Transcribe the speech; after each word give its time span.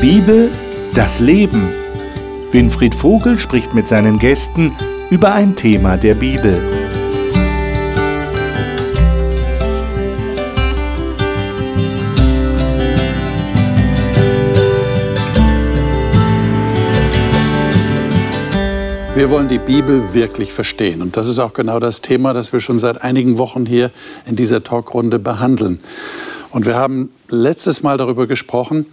Bibel, 0.00 0.48
das 0.94 1.18
Leben. 1.18 1.70
Winfried 2.52 2.94
Vogel 2.94 3.36
spricht 3.36 3.74
mit 3.74 3.88
seinen 3.88 4.20
Gästen 4.20 4.72
über 5.10 5.32
ein 5.32 5.56
Thema 5.56 5.96
der 5.96 6.14
Bibel. 6.14 6.56
Wir 19.16 19.30
wollen 19.30 19.48
die 19.48 19.58
Bibel 19.58 20.14
wirklich 20.14 20.52
verstehen. 20.52 21.02
Und 21.02 21.16
das 21.16 21.26
ist 21.26 21.40
auch 21.40 21.54
genau 21.54 21.80
das 21.80 22.02
Thema, 22.02 22.32
das 22.32 22.52
wir 22.52 22.60
schon 22.60 22.78
seit 22.78 23.02
einigen 23.02 23.36
Wochen 23.36 23.66
hier 23.66 23.90
in 24.26 24.36
dieser 24.36 24.62
Talkrunde 24.62 25.18
behandeln. 25.18 25.80
Und 26.50 26.66
wir 26.66 26.76
haben 26.76 27.10
letztes 27.28 27.82
Mal 27.82 27.98
darüber 27.98 28.28
gesprochen, 28.28 28.86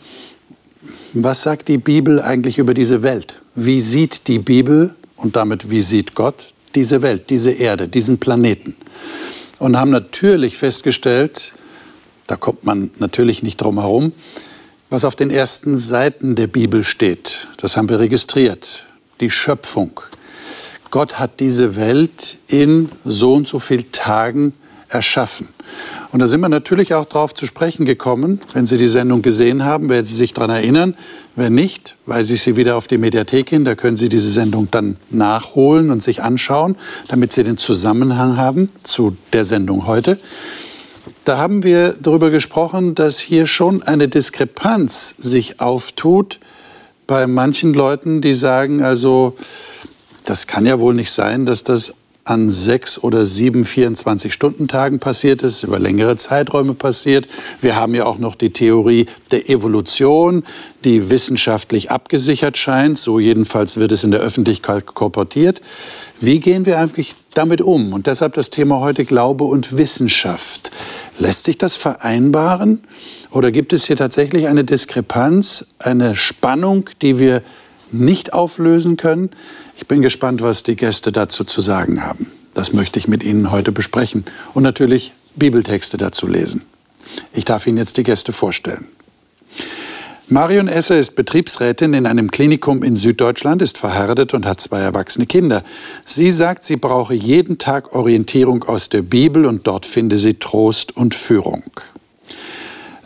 was 1.14 1.44
sagt 1.44 1.68
die 1.68 1.78
Bibel 1.78 2.22
eigentlich 2.22 2.58
über 2.58 2.74
diese 2.74 3.04
Welt? 3.04 3.42
Wie 3.56 3.80
sieht 3.80 4.28
die 4.28 4.40
Bibel 4.40 4.96
und 5.16 5.36
damit 5.36 5.70
wie 5.70 5.82
sieht 5.82 6.16
Gott 6.16 6.54
diese 6.76 7.02
Welt, 7.02 7.30
diese 7.30 7.52
Erde, 7.52 7.88
diesen 7.88 8.20
Planeten? 8.20 8.76
Und 9.60 9.78
haben 9.78 9.92
natürlich 9.92 10.58
festgestellt, 10.58 11.54
da 12.28 12.36
kommt 12.36 12.66
man 12.66 12.92
natürlich 13.00 13.44
nicht 13.44 13.62
drum 13.62 13.80
herum, 13.80 14.12
was 14.90 15.06
auf 15.06 15.16
den 15.16 15.30
ersten 15.30 15.78
Seiten 15.78 16.36
der 16.36 16.48
Bibel 16.48 16.84
steht. 16.84 17.48
Das 17.58 17.78
haben 17.78 17.90
wir 17.90 18.00
registriert. 18.00 18.84
Die 19.22 19.30
Schöpfung, 19.30 20.02
Gott 20.92 21.20
hat 21.20 21.40
diese 21.40 21.76
Welt 21.76 22.38
in 22.48 22.90
so 23.04 23.34
und 23.34 23.48
so 23.48 23.60
vielen 23.60 23.92
Tagen 23.92 24.54
erschaffen. 24.90 25.48
Und 26.12 26.20
da 26.20 26.28
sind 26.28 26.42
wir 26.42 26.50
natürlich 26.50 26.94
auch 26.94 27.06
darauf 27.06 27.34
zu 27.34 27.46
sprechen 27.46 27.86
gekommen. 27.86 28.40
Wenn 28.54 28.66
Sie 28.66 28.78
die 28.78 28.88
Sendung 28.88 29.22
gesehen 29.22 29.66
haben, 29.66 29.90
werden 29.90 30.06
Sie 30.06 30.16
sich 30.16 30.34
daran 30.34 30.50
erinnern. 30.50 30.96
Wenn 31.36 31.54
nicht, 31.56 31.96
weise 32.06 32.36
ich 32.36 32.42
Sie 32.42 32.56
wieder 32.56 32.78
auf 32.78 32.88
die 32.88 32.98
Mediathek 32.98 33.50
hin. 33.50 33.66
Da 33.66 33.76
können 33.76 33.98
Sie 33.98 34.10
diese 34.10 34.30
Sendung 34.30 34.70
dann 34.72 34.98
nachholen 35.10 35.92
und 35.92 36.02
sich 36.02 36.24
anschauen, 36.24 36.78
damit 37.08 37.34
Sie 37.34 37.44
den 37.44 37.58
Zusammenhang 37.58 38.38
haben 38.38 38.70
zu 38.84 39.18
der 39.34 39.46
Sendung 39.46 39.86
heute. 39.88 40.18
Da 41.26 41.38
haben 41.38 41.64
wir 41.64 41.96
darüber 42.00 42.30
gesprochen, 42.30 42.96
dass 42.96 43.20
hier 43.20 43.48
schon 43.48 43.84
eine 43.84 44.08
Diskrepanz 44.08 45.16
sich 45.18 45.60
auftut 45.60 46.40
bei 47.08 47.28
manchen 47.28 47.74
Leuten, 47.74 48.22
die 48.22 48.34
sagen, 48.34 48.84
also 48.84 49.36
das 50.24 50.48
kann 50.48 50.66
ja 50.66 50.80
wohl 50.80 50.94
nicht 50.94 51.12
sein, 51.12 51.46
dass 51.46 51.64
das 51.64 51.94
an 52.26 52.50
sechs 52.50 52.98
oder 52.98 53.28
sieben 53.28 53.64
24-Stunden-Tagen 53.64 54.98
passiert 54.98 55.44
ist, 55.44 55.64
über 55.64 55.78
längere 55.78 56.18
Zeiträume 56.18 56.74
passiert. 56.74 57.28
Wir 57.62 57.76
haben 57.76 57.94
ja 57.94 58.08
auch 58.08 58.18
noch 58.18 58.34
die 58.34 58.50
Theorie 58.50 59.06
der 59.30 59.48
Evolution, 59.48 60.44
die 60.84 61.12
wissenschaftlich 61.12 61.92
abgesichert 61.92 62.58
scheint. 62.58 62.98
So 62.98 63.20
jedenfalls 63.20 63.78
wird 63.78 63.92
es 63.92 64.04
in 64.04 64.10
der 64.10 64.22
Öffentlichkeit 64.22 64.88
korportiert. 64.88 65.62
Wie 66.20 66.40
gehen 66.40 66.66
wir 66.66 66.80
eigentlich 66.80 67.14
damit 67.36 67.62
um? 67.62 67.94
Und 67.94 68.08
deshalb 68.08 68.34
das 68.34 68.50
Thema 68.50 68.80
heute 68.80 69.06
Glaube 69.06 69.44
und 69.44 69.78
Wissenschaft. 69.78 70.72
Lässt 71.20 71.44
sich 71.44 71.60
das 71.60 71.76
vereinbaren? 71.76 72.82
Oder 73.30 73.52
gibt 73.52 73.72
es 73.72 73.86
hier 73.86 73.98
tatsächlich 73.98 74.48
eine 74.48 74.64
Diskrepanz, 74.64 75.68
eine 75.78 76.16
Spannung, 76.16 76.90
die 77.04 77.20
wir 77.20 77.44
nicht 77.92 78.34
auflösen 78.34 78.98
können? 78.98 79.30
Ich 79.78 79.88
bin 79.88 80.02
gespannt, 80.02 80.42
was 80.42 80.64
die 80.64 80.76
Gäste 80.76 81.12
dazu 81.12 81.44
zu 81.44 81.62
sagen 81.62 82.04
haben. 82.04 82.32
Das 82.54 82.72
möchte 82.72 83.00
ich 83.00 83.08
mit 83.08 83.24
Ihnen 83.24 83.52
heute 83.52 83.72
besprechen 83.72 84.26
und 84.54 84.64
natürlich 84.64 85.14
Bibeltexte 85.36 85.98
dazu 85.98 86.28
lesen. 86.28 86.62
Ich 87.34 87.46
darf 87.46 87.68
Ihnen 87.68 87.78
jetzt 87.78 87.98
die 87.98 88.04
Gäste 88.04 88.32
vorstellen. 88.32 88.88
Marion 90.28 90.68
Esser 90.68 90.98
ist 90.98 91.16
Betriebsrätin 91.16 91.94
in 91.94 92.08
einem 92.08 92.32
Klinikum 92.32 92.82
in 92.82 92.96
Süddeutschland, 92.96 93.62
ist 93.62 93.78
verheiratet 93.78 94.34
und 94.34 94.48
hat 94.48 94.60
zwei 94.60 94.80
erwachsene 94.80 95.28
Kinder. 95.28 95.64
Sie 96.04 96.32
sagt, 96.32 96.64
sie 96.64 96.78
brauche 96.78 97.14
jeden 97.14 97.60
Tag 97.60 97.94
Orientierung 97.94 98.64
aus 98.64 98.90
der 98.90 99.04
Bibel 99.04 99.46
und 99.46 99.68
dort 99.68 99.86
finde 99.86 100.18
sie 100.18 100.34
Trost 100.36 100.98
und 100.98 101.14
Führung. 101.14 101.64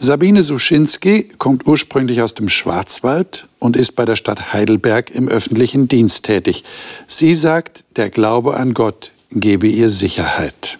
Sabine 0.01 0.43
Suschinski 0.43 1.29
kommt 1.37 1.67
ursprünglich 1.67 2.21
aus 2.21 2.33
dem 2.33 2.47
Schwarzwald 2.47 3.47
und 3.59 3.75
ist 3.75 3.97
bei 3.97 4.05
der 4.05 4.15
Stadt 4.15 4.53
Heidelberg 4.53 5.11
im 5.11 5.27
öffentlichen 5.27 5.89
Dienst 5.89 6.23
tätig. 6.23 6.63
Sie 7.05 7.35
sagt, 7.35 7.83
der 7.97 8.09
Glaube 8.09 8.55
an 8.55 8.73
Gott 8.73 9.11
gebe 9.29 9.67
ihr 9.67 9.89
Sicherheit. 9.89 10.79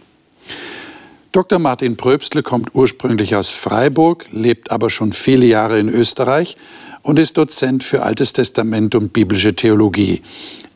Dr. 1.34 1.59
Martin 1.59 1.97
Pröbstle 1.97 2.44
kommt 2.44 2.74
ursprünglich 2.74 3.35
aus 3.35 3.50
Freiburg, 3.50 4.25
lebt 4.31 4.72
aber 4.72 4.90
schon 4.90 5.12
viele 5.12 5.46
Jahre 5.46 5.80
in 5.80 5.90
Österreich 5.90 6.56
und 7.01 7.19
ist 7.19 7.38
Dozent 7.38 7.84
für 7.84 8.03
Altes 8.03 8.31
Testament 8.31 8.96
und 8.96 9.12
biblische 9.12 9.53
Theologie. 9.53 10.22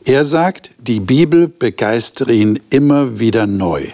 Er 0.04 0.26
sagt, 0.26 0.70
die 0.78 1.00
Bibel 1.00 1.48
begeistere 1.48 2.34
ihn 2.34 2.60
immer 2.68 3.18
wieder 3.18 3.46
neu. 3.46 3.86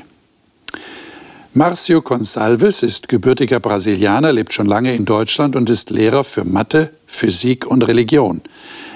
Marcio 1.52 2.00
Gonçalves 2.00 2.84
ist 2.84 3.08
gebürtiger 3.08 3.58
Brasilianer, 3.58 4.32
lebt 4.32 4.52
schon 4.52 4.66
lange 4.66 4.94
in 4.94 5.04
Deutschland 5.04 5.56
und 5.56 5.68
ist 5.68 5.90
Lehrer 5.90 6.22
für 6.22 6.44
Mathe, 6.44 6.92
Physik 7.06 7.66
und 7.66 7.82
Religion. 7.82 8.40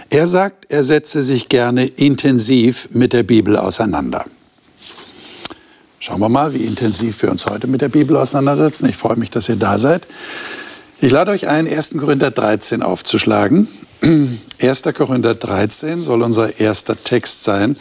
Er 0.09 0.29
sagt, 0.29 0.67
er 0.69 0.85
setze 0.85 1.23
sich 1.23 1.49
gerne 1.49 1.87
intensiv 1.87 2.89
mit 2.93 3.13
der 3.13 3.25
Bibel 3.25 3.57
auseinander. 3.57 4.25
Schauen 5.99 6.21
wir 6.21 6.29
mal, 6.29 6.55
wie 6.55 6.65
intensiv 6.65 7.23
wir 7.23 7.33
uns 7.33 7.45
heute 7.47 7.67
mit 7.67 7.81
der 7.81 7.89
Bibel 7.89 8.17
auseinandersetzen. 8.17 8.89
Ich 8.89 8.97
freue 8.97 9.17
mich, 9.17 9.31
dass 9.31 9.49
ihr 9.49 9.57
da 9.57 9.77
seid. 9.77 10.07
Ich 11.01 11.11
lade 11.11 11.33
euch 11.33 11.49
ein, 11.49 11.67
1. 11.67 11.97
Korinther 11.99 12.31
13 12.31 12.83
aufzuschlagen. 12.83 13.67
1. 14.61 14.83
Korinther 14.95 15.35
13 15.35 16.03
soll 16.03 16.23
unser 16.23 16.61
erster 16.61 16.97
Text 16.97 17.43
sein. 17.43 17.75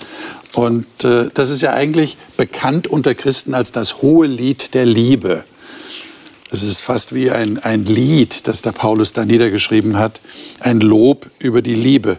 Und 0.54 0.86
äh, 1.04 1.30
das 1.34 1.50
ist 1.50 1.62
ja 1.62 1.74
eigentlich 1.74 2.18
bekannt 2.38 2.88
unter 2.88 3.16
Christen 3.16 3.54
als 3.54 3.72
das 3.72 4.02
hohe 4.02 4.28
Lied 4.28 4.74
der 4.74 4.86
Liebe. 4.86 5.44
Das 6.52 6.62
ist 6.62 6.82
fast 6.82 7.16
wie 7.16 7.32
ein, 7.32 7.58
ein 7.58 7.86
Lied, 7.86 8.48
das 8.48 8.62
der 8.62 8.74
Paulus 8.74 9.14
da 9.14 9.26
niedergeschrieben 9.26 9.98
hat, 9.98 10.22
ein 10.60 10.80
Lob 10.80 11.32
über 11.40 11.64
die 11.64 11.74
Liebe. 11.74 12.18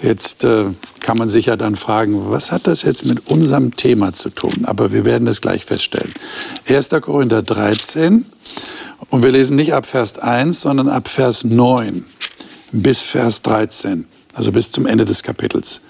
Jetzt 0.00 0.44
äh, 0.44 0.66
kann 1.00 1.18
man 1.18 1.28
sich 1.28 1.46
ja 1.46 1.56
dann 1.56 1.74
fragen, 1.74 2.30
was 2.30 2.52
hat 2.52 2.66
das 2.68 2.82
jetzt 2.82 3.06
mit 3.06 3.28
unserem 3.28 3.74
Thema 3.74 4.12
zu 4.12 4.30
tun? 4.30 4.64
Aber 4.64 4.92
wir 4.92 5.04
werden 5.04 5.24
das 5.24 5.40
gleich 5.40 5.64
feststellen. 5.64 6.14
1. 6.68 6.90
Korinther 7.00 7.42
13 7.42 8.26
und 9.10 9.22
wir 9.24 9.32
lesen 9.32 9.56
nicht 9.56 9.74
ab 9.74 9.86
Vers 9.86 10.18
1, 10.18 10.60
sondern 10.60 10.88
ab 10.88 11.08
Vers 11.08 11.42
9 11.42 12.04
bis 12.70 13.02
Vers 13.02 13.42
13, 13.42 14.06
also 14.34 14.52
bis 14.52 14.70
zum 14.70 14.86
Ende 14.86 15.04
des 15.04 15.22
Kapitels. 15.22 15.80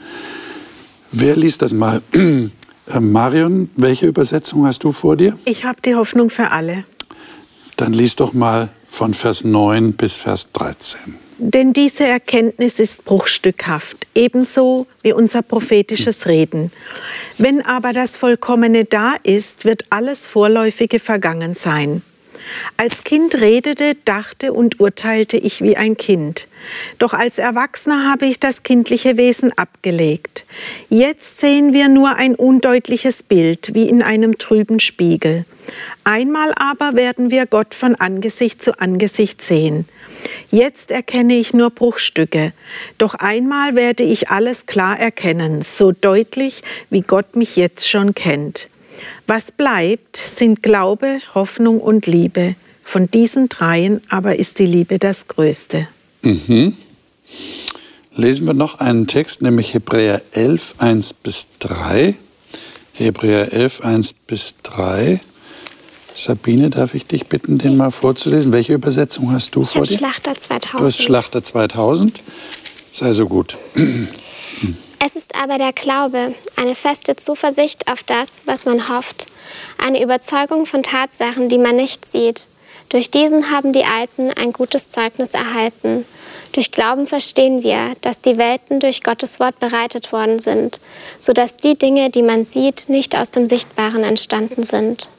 Wer 1.17 1.37
liest 1.37 1.63
das 1.63 1.73
mal? 1.73 2.03
Äh, 2.87 3.01
Marion, 3.01 3.71
welche 3.77 4.07
Übersetzung 4.07 4.67
hast 4.67 4.85
du 4.85 4.93
vor 4.93 5.17
dir? 5.17 5.39
Ich 5.47 5.65
habe 5.65 5.81
die 5.81 5.95
Hoffnung 5.95 6.29
für 6.29 6.51
alle. 6.51 6.85
Dann 7.79 7.95
lies 7.95 8.15
doch 8.15 8.35
mal 8.35 8.69
von 8.87 9.15
Vers 9.15 9.43
9 9.43 9.95
bis 9.95 10.19
Vers 10.19 10.53
13. 10.53 11.15
Denn 11.39 11.73
diese 11.73 12.05
Erkenntnis 12.05 12.79
ist 12.79 13.07
bruchstückhaft, 13.07 14.07
ebenso 14.15 14.87
wie 15.01 15.15
unser 15.15 15.41
prophetisches 15.41 16.27
Reden. 16.27 16.71
Wenn 17.39 17.65
aber 17.65 17.95
das 17.95 18.19
Vollkommene 18.19 18.85
da 18.85 19.15
ist, 19.23 19.65
wird 19.65 19.87
alles 19.89 20.27
Vorläufige 20.27 21.01
vergangen 21.01 21.55
sein. 21.55 22.03
Als 22.77 23.05
Kind 23.05 23.35
redete, 23.35 23.95
dachte 24.05 24.53
und 24.53 24.81
urteilte 24.81 25.37
ich 25.37 25.63
wie 25.63 25.77
ein 25.77 25.97
Kind. 25.97 26.49
Doch 26.99 27.15
als 27.15 27.39
Erwachsener 27.39 28.11
habe 28.11 28.27
ich 28.27 28.41
das 28.41 28.63
kindliche 28.63 29.17
Wesen 29.17 29.53
abgelegt. 29.57 30.45
Jetzt 30.89 31.41
sehen 31.41 31.73
wir 31.73 31.89
nur 31.89 32.17
ein 32.17 32.35
undeutliches 32.35 33.23
Bild, 33.23 33.75
wie 33.75 33.89
in 33.89 34.03
einem 34.03 34.39
trüben 34.39 34.81
Spiegel. 34.81 35.45
Einmal 36.05 36.53
aber 36.57 36.95
werden 36.95 37.31
wir 37.31 37.47
Gott 37.47 37.75
von 37.75 37.95
Angesicht 37.95 38.63
zu 38.63 38.79
Angesicht 38.79 39.43
sehen. 39.43 39.87
Jetzt 40.51 40.91
erkenne 40.91 41.35
ich 41.35 41.53
nur 41.53 41.71
Bruchstücke, 41.71 42.53
doch 42.99 43.15
einmal 43.15 43.75
werde 43.75 44.05
ich 44.05 44.31
alles 44.31 44.67
klar 44.67 44.99
erkennen, 44.99 45.63
so 45.63 45.93
deutlich, 45.93 46.63
wie 46.91 47.03
Gott 47.03 47.37
mich 47.37 47.57
jetzt 47.57 47.89
schon 47.89 48.15
kennt. 48.15 48.69
Was 49.27 49.53
bleibt, 49.53 50.17
sind 50.17 50.63
Glaube, 50.63 51.21
Hoffnung 51.35 51.81
und 51.81 52.07
Liebe. 52.07 52.57
Von 52.83 53.11
diesen 53.11 53.49
dreien 53.49 54.03
aber 54.11 54.37
ist 54.37 54.59
die 54.59 54.67
Liebe 54.67 54.99
das 54.99 55.27
Größte. 55.27 55.89
Mhm. 56.23 56.77
Lesen 58.15 58.47
wir 58.47 58.55
noch 58.55 58.79
einen 58.79 59.07
Text, 59.07 59.43
nämlich 59.43 59.75
Hebräer 59.75 60.23
11, 60.33 60.77
1 60.79 61.15
bis 61.15 61.49
3. 61.59 62.15
Hebräer 62.93 63.53
11, 63.53 63.81
1 63.81 64.13
bis 64.13 64.55
3. 64.63 65.21
Sabine, 66.15 66.71
darf 66.71 66.95
ich 66.95 67.07
dich 67.07 67.27
bitten, 67.27 67.59
den 67.59 67.77
mal 67.77 67.91
vorzulesen? 67.91 68.53
Welche 68.53 68.75
Übersetzung 68.75 69.33
hast 69.33 69.57
du 69.57 69.63
ich 69.63 69.71
vor 69.71 69.85
dir? 69.85 69.99
Schlachter 69.99 70.37
2000. 70.37 70.81
Du 70.81 70.87
hast 70.87 71.03
Schlachter 71.03 71.43
2000. 71.43 72.23
Sei 72.93 73.13
so 73.13 73.27
gut. 73.27 73.57
Es 75.07 75.17
ist 75.17 75.35
aber 75.35 75.59
der 75.59 75.75
Glaube, 75.75 76.35
eine 76.57 76.75
feste 76.75 77.15
Zuversicht 77.15 77.93
auf 77.93 78.03
das, 78.03 78.33
was 78.47 78.65
man 78.65 78.89
hofft, 78.89 79.27
eine 79.77 80.03
Überzeugung 80.03 80.65
von 80.65 80.83
Tatsachen, 80.83 81.51
die 81.51 81.59
man 81.59 81.77
nicht 81.77 82.07
sieht. 82.07 82.47
Durch 82.89 83.11
diesen 83.11 83.51
haben 83.51 83.75
die 83.75 83.85
Alten 83.85 84.31
ein 84.31 84.55
gutes 84.55 84.89
Zeugnis 84.89 85.35
erhalten. 85.35 86.07
Durch 86.53 86.73
Glauben 86.73 87.07
verstehen 87.07 87.63
wir, 87.63 87.97
dass 88.01 88.23
die 88.23 88.39
Welten 88.39 88.81
durch 88.81 89.03
Gottes 89.03 89.41
Wort 89.41 89.61
bereitet 89.61 90.11
worden 90.11 90.39
sind, 90.39 90.81
sodass 91.19 91.59
die 91.59 91.77
Dinge, 91.77 92.09
die 92.09 92.23
man 92.23 92.47
sieht, 92.47 92.89
nicht 92.89 93.15
aus 93.15 93.31
dem 93.31 93.45
Sichtbaren 93.45 94.05
entstanden 94.05 94.63
sind. 94.63 95.11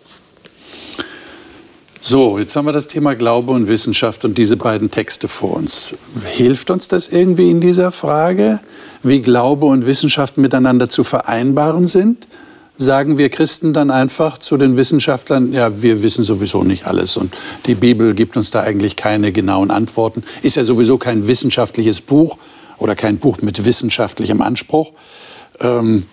So, 2.08 2.38
jetzt 2.38 2.56
haben 2.56 2.66
wir 2.66 2.72
das 2.72 2.88
Thema 2.88 3.16
Glaube 3.16 3.52
und 3.52 3.68
Wissenschaft 3.68 4.26
und 4.26 4.38
diese 4.38 4.58
beiden 4.58 4.92
Texte 4.92 5.28
vor 5.28 5.56
uns. 5.56 5.96
Hilft 6.24 6.70
uns 6.70 6.88
das 6.88 7.10
irgendwie 7.10 7.50
in 7.50 7.62
dieser 7.62 7.92
Frage, 7.92 8.60
wie 9.02 9.24
Glaube 9.24 9.66
und 9.66 9.88
Wissenschaft 9.88 10.38
miteinander 10.38 10.88
zu 10.88 11.04
vereinbaren 11.04 11.88
sind? 11.88 12.28
Sagen 12.78 13.18
wir 13.18 13.30
Christen 13.30 13.74
dann 13.74 13.90
einfach 13.90 14.38
zu 14.38 14.56
den 14.56 14.78
Wissenschaftlern, 14.78 15.52
ja, 15.52 15.82
wir 15.82 16.04
wissen 16.04 16.24
sowieso 16.24 16.64
nicht 16.64 16.86
alles 16.86 17.18
und 17.18 17.34
die 17.66 17.74
Bibel 17.74 18.14
gibt 18.14 18.38
uns 18.38 18.52
da 18.52 18.62
eigentlich 18.62 18.96
keine 18.96 19.32
genauen 19.32 19.72
Antworten. 19.72 20.24
Ist 20.44 20.58
ja 20.58 20.64
sowieso 20.64 21.00
kein 21.00 21.28
wissenschaftliches 21.28 22.02
Buch 22.02 22.38
oder 22.78 22.94
kein 22.94 23.18
Buch 23.18 23.40
mit 23.42 23.66
wissenschaftlichem 23.66 24.44
Anspruch. 24.44 24.92
Ähm, 25.60 26.04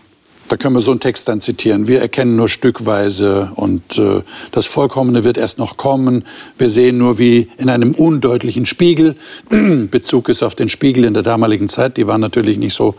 da 0.52 0.58
können 0.58 0.74
wir 0.74 0.82
so 0.82 0.90
einen 0.90 1.00
Text 1.00 1.28
dann 1.28 1.40
zitieren. 1.40 1.88
Wir 1.88 2.02
erkennen 2.02 2.36
nur 2.36 2.50
stückweise 2.50 3.52
und 3.54 3.98
äh, 3.98 4.20
das 4.50 4.66
Vollkommene 4.66 5.24
wird 5.24 5.38
erst 5.38 5.58
noch 5.58 5.78
kommen. 5.78 6.26
Wir 6.58 6.68
sehen 6.68 6.98
nur 6.98 7.18
wie 7.18 7.48
in 7.56 7.70
einem 7.70 7.92
undeutlichen 7.92 8.66
Spiegel. 8.66 9.16
Bezug 9.48 10.28
ist 10.28 10.42
auf 10.42 10.54
den 10.54 10.68
Spiegel 10.68 11.04
in 11.04 11.14
der 11.14 11.22
damaligen 11.22 11.70
Zeit. 11.70 11.96
Die 11.96 12.06
waren 12.06 12.20
natürlich 12.20 12.58
nicht 12.58 12.74
so 12.74 12.96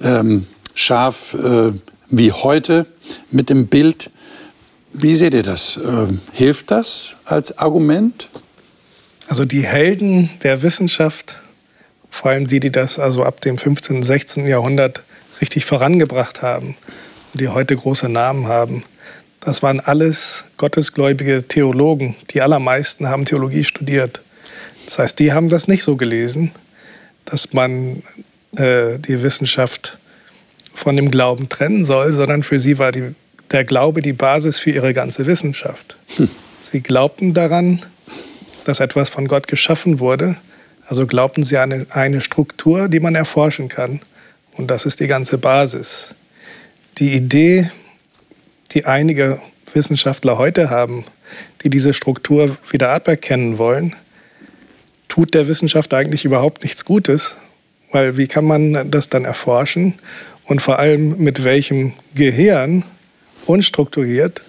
ähm, 0.00 0.46
scharf 0.72 1.34
äh, 1.34 1.72
wie 2.08 2.32
heute 2.32 2.86
mit 3.30 3.50
dem 3.50 3.66
Bild. 3.66 4.10
Wie 4.94 5.14
seht 5.14 5.34
ihr 5.34 5.42
das? 5.42 5.76
Äh, 5.76 6.06
hilft 6.32 6.70
das 6.70 7.16
als 7.26 7.58
Argument? 7.58 8.30
Also 9.28 9.44
die 9.44 9.66
Helden 9.66 10.30
der 10.42 10.62
Wissenschaft, 10.62 11.38
vor 12.08 12.30
allem 12.30 12.46
die, 12.46 12.60
die 12.60 12.72
das 12.72 12.98
also 12.98 13.24
ab 13.24 13.42
dem 13.42 13.58
15., 13.58 14.02
16. 14.02 14.46
Jahrhundert 14.46 15.02
richtig 15.40 15.64
vorangebracht 15.64 16.42
haben 16.42 16.76
die 17.34 17.48
heute 17.48 17.76
große 17.76 18.08
Namen 18.08 18.46
haben. 18.46 18.82
Das 19.40 19.62
waren 19.62 19.80
alles 19.80 20.44
gottesgläubige 20.56 21.46
Theologen. 21.46 22.16
Die 22.30 22.42
allermeisten 22.42 23.08
haben 23.08 23.24
Theologie 23.24 23.64
studiert. 23.64 24.20
Das 24.84 24.98
heißt, 24.98 25.18
die 25.18 25.32
haben 25.32 25.48
das 25.48 25.68
nicht 25.68 25.84
so 25.84 25.96
gelesen, 25.96 26.50
dass 27.24 27.52
man 27.52 28.02
äh, 28.56 28.98
die 28.98 29.22
Wissenschaft 29.22 29.98
von 30.74 30.96
dem 30.96 31.10
Glauben 31.10 31.48
trennen 31.48 31.84
soll, 31.84 32.12
sondern 32.12 32.42
für 32.42 32.58
sie 32.58 32.78
war 32.78 32.92
die, 32.92 33.14
der 33.50 33.64
Glaube 33.64 34.00
die 34.00 34.12
Basis 34.12 34.58
für 34.58 34.70
ihre 34.70 34.94
ganze 34.94 35.26
Wissenschaft. 35.26 35.96
Hm. 36.16 36.28
Sie 36.60 36.80
glaubten 36.80 37.34
daran, 37.34 37.84
dass 38.64 38.80
etwas 38.80 39.08
von 39.08 39.28
Gott 39.28 39.46
geschaffen 39.46 40.00
wurde. 40.00 40.36
Also 40.86 41.06
glaubten 41.06 41.42
sie 41.42 41.58
an 41.58 41.72
eine, 41.72 41.86
eine 41.90 42.20
Struktur, 42.20 42.88
die 42.88 43.00
man 43.00 43.14
erforschen 43.14 43.68
kann. 43.68 44.00
Und 44.58 44.70
das 44.70 44.84
ist 44.84 45.00
die 45.00 45.06
ganze 45.06 45.38
Basis. 45.38 46.14
Die 46.98 47.14
Idee, 47.14 47.70
die 48.72 48.86
einige 48.86 49.40
Wissenschaftler 49.72 50.36
heute 50.36 50.68
haben, 50.68 51.04
die 51.62 51.70
diese 51.70 51.94
Struktur 51.94 52.58
wieder 52.70 52.90
aberkennen 52.90 53.56
wollen, 53.58 53.94
tut 55.08 55.32
der 55.32 55.46
Wissenschaft 55.46 55.94
eigentlich 55.94 56.24
überhaupt 56.24 56.64
nichts 56.64 56.84
Gutes, 56.84 57.36
weil 57.92 58.16
wie 58.16 58.26
kann 58.26 58.44
man 58.44 58.90
das 58.90 59.08
dann 59.08 59.24
erforschen 59.24 59.94
und 60.44 60.60
vor 60.60 60.80
allem 60.80 61.16
mit 61.18 61.44
welchem 61.44 61.94
Gehirn 62.14 62.84
unstrukturiert 63.46 64.42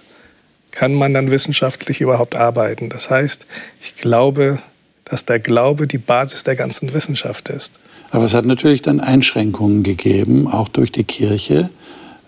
kann 0.72 0.92
man 0.92 1.14
dann 1.14 1.30
wissenschaftlich 1.30 2.00
überhaupt 2.00 2.34
arbeiten. 2.34 2.88
Das 2.88 3.10
heißt, 3.10 3.46
ich 3.80 3.94
glaube, 3.94 4.58
dass 5.04 5.24
der 5.24 5.38
Glaube 5.38 5.86
die 5.86 5.98
Basis 5.98 6.42
der 6.44 6.56
ganzen 6.56 6.92
Wissenschaft 6.92 7.48
ist. 7.48 7.72
Aber 8.10 8.24
es 8.24 8.34
hat 8.34 8.44
natürlich 8.44 8.82
dann 8.82 9.00
Einschränkungen 9.00 9.82
gegeben, 9.82 10.48
auch 10.48 10.68
durch 10.68 10.90
die 10.90 11.04
Kirche, 11.04 11.70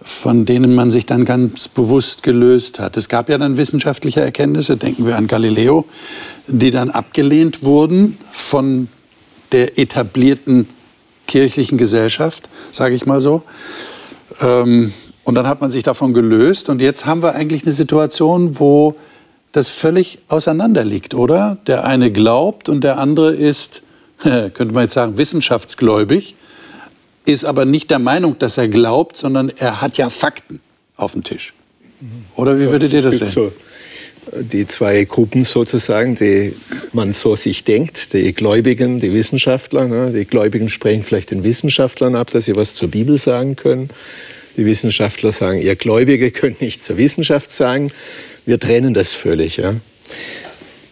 von 0.00 0.44
denen 0.44 0.74
man 0.74 0.90
sich 0.90 1.06
dann 1.06 1.24
ganz 1.24 1.68
bewusst 1.68 2.22
gelöst 2.22 2.80
hat. 2.80 2.96
Es 2.96 3.08
gab 3.08 3.28
ja 3.28 3.38
dann 3.38 3.56
wissenschaftliche 3.56 4.20
Erkenntnisse, 4.20 4.76
denken 4.76 5.06
wir 5.06 5.16
an 5.16 5.26
Galileo, 5.26 5.86
die 6.46 6.70
dann 6.70 6.90
abgelehnt 6.90 7.62
wurden 7.62 8.18
von 8.30 8.88
der 9.52 9.78
etablierten 9.78 10.68
kirchlichen 11.26 11.78
Gesellschaft, 11.78 12.48
sage 12.72 12.94
ich 12.94 13.06
mal 13.06 13.20
so. 13.20 13.42
Ähm, 14.40 14.92
und 15.24 15.34
dann 15.36 15.46
hat 15.46 15.60
man 15.60 15.70
sich 15.70 15.84
davon 15.84 16.14
gelöst 16.14 16.68
und 16.68 16.80
jetzt 16.80 17.06
haben 17.06 17.22
wir 17.22 17.34
eigentlich 17.34 17.62
eine 17.62 17.72
Situation, 17.72 18.58
wo 18.58 18.96
das 19.52 19.68
völlig 19.68 20.18
auseinander 20.28 20.84
liegt, 20.84 21.14
oder? 21.14 21.58
Der 21.66 21.84
eine 21.84 22.10
glaubt 22.10 22.68
und 22.68 22.82
der 22.82 22.98
andere 22.98 23.32
ist 23.34 23.82
könnte 24.54 24.72
man 24.72 24.84
jetzt 24.84 24.94
sagen, 24.94 25.18
wissenschaftsgläubig, 25.18 26.36
ist 27.24 27.44
aber 27.44 27.64
nicht 27.64 27.90
der 27.90 27.98
Meinung, 27.98 28.38
dass 28.38 28.58
er 28.58 28.68
glaubt, 28.68 29.16
sondern 29.16 29.50
er 29.50 29.80
hat 29.80 29.96
ja 29.96 30.10
Fakten 30.10 30.60
auf 30.96 31.12
dem 31.12 31.22
Tisch. 31.22 31.54
Oder 32.34 32.58
wie 32.58 32.68
würdet 32.68 32.92
ihr 32.92 33.02
das 33.02 33.18
sehen? 33.18 33.28
So 33.28 33.52
die 34.32 34.66
zwei 34.66 35.04
Gruppen 35.04 35.44
sozusagen, 35.44 36.14
die 36.14 36.54
man 36.92 37.12
so 37.12 37.36
sich 37.36 37.64
denkt, 37.64 38.12
die 38.12 38.32
Gläubigen, 38.32 39.00
die 39.00 39.12
Wissenschaftler. 39.12 39.88
Ne? 39.88 40.12
Die 40.12 40.24
Gläubigen 40.24 40.68
sprechen 40.68 41.02
vielleicht 41.02 41.30
den 41.30 41.44
Wissenschaftlern 41.44 42.14
ab, 42.14 42.30
dass 42.30 42.44
sie 42.44 42.56
was 42.56 42.74
zur 42.74 42.88
Bibel 42.88 43.18
sagen 43.18 43.56
können. 43.56 43.90
Die 44.56 44.66
Wissenschaftler 44.66 45.32
sagen, 45.32 45.60
ihr 45.60 45.76
Gläubige 45.76 46.30
könnt 46.32 46.60
nichts 46.60 46.84
zur 46.84 46.96
Wissenschaft 46.96 47.50
sagen. 47.50 47.90
Wir 48.46 48.60
trennen 48.60 48.94
das 48.94 49.12
völlig. 49.12 49.56
Ja? 49.56 49.74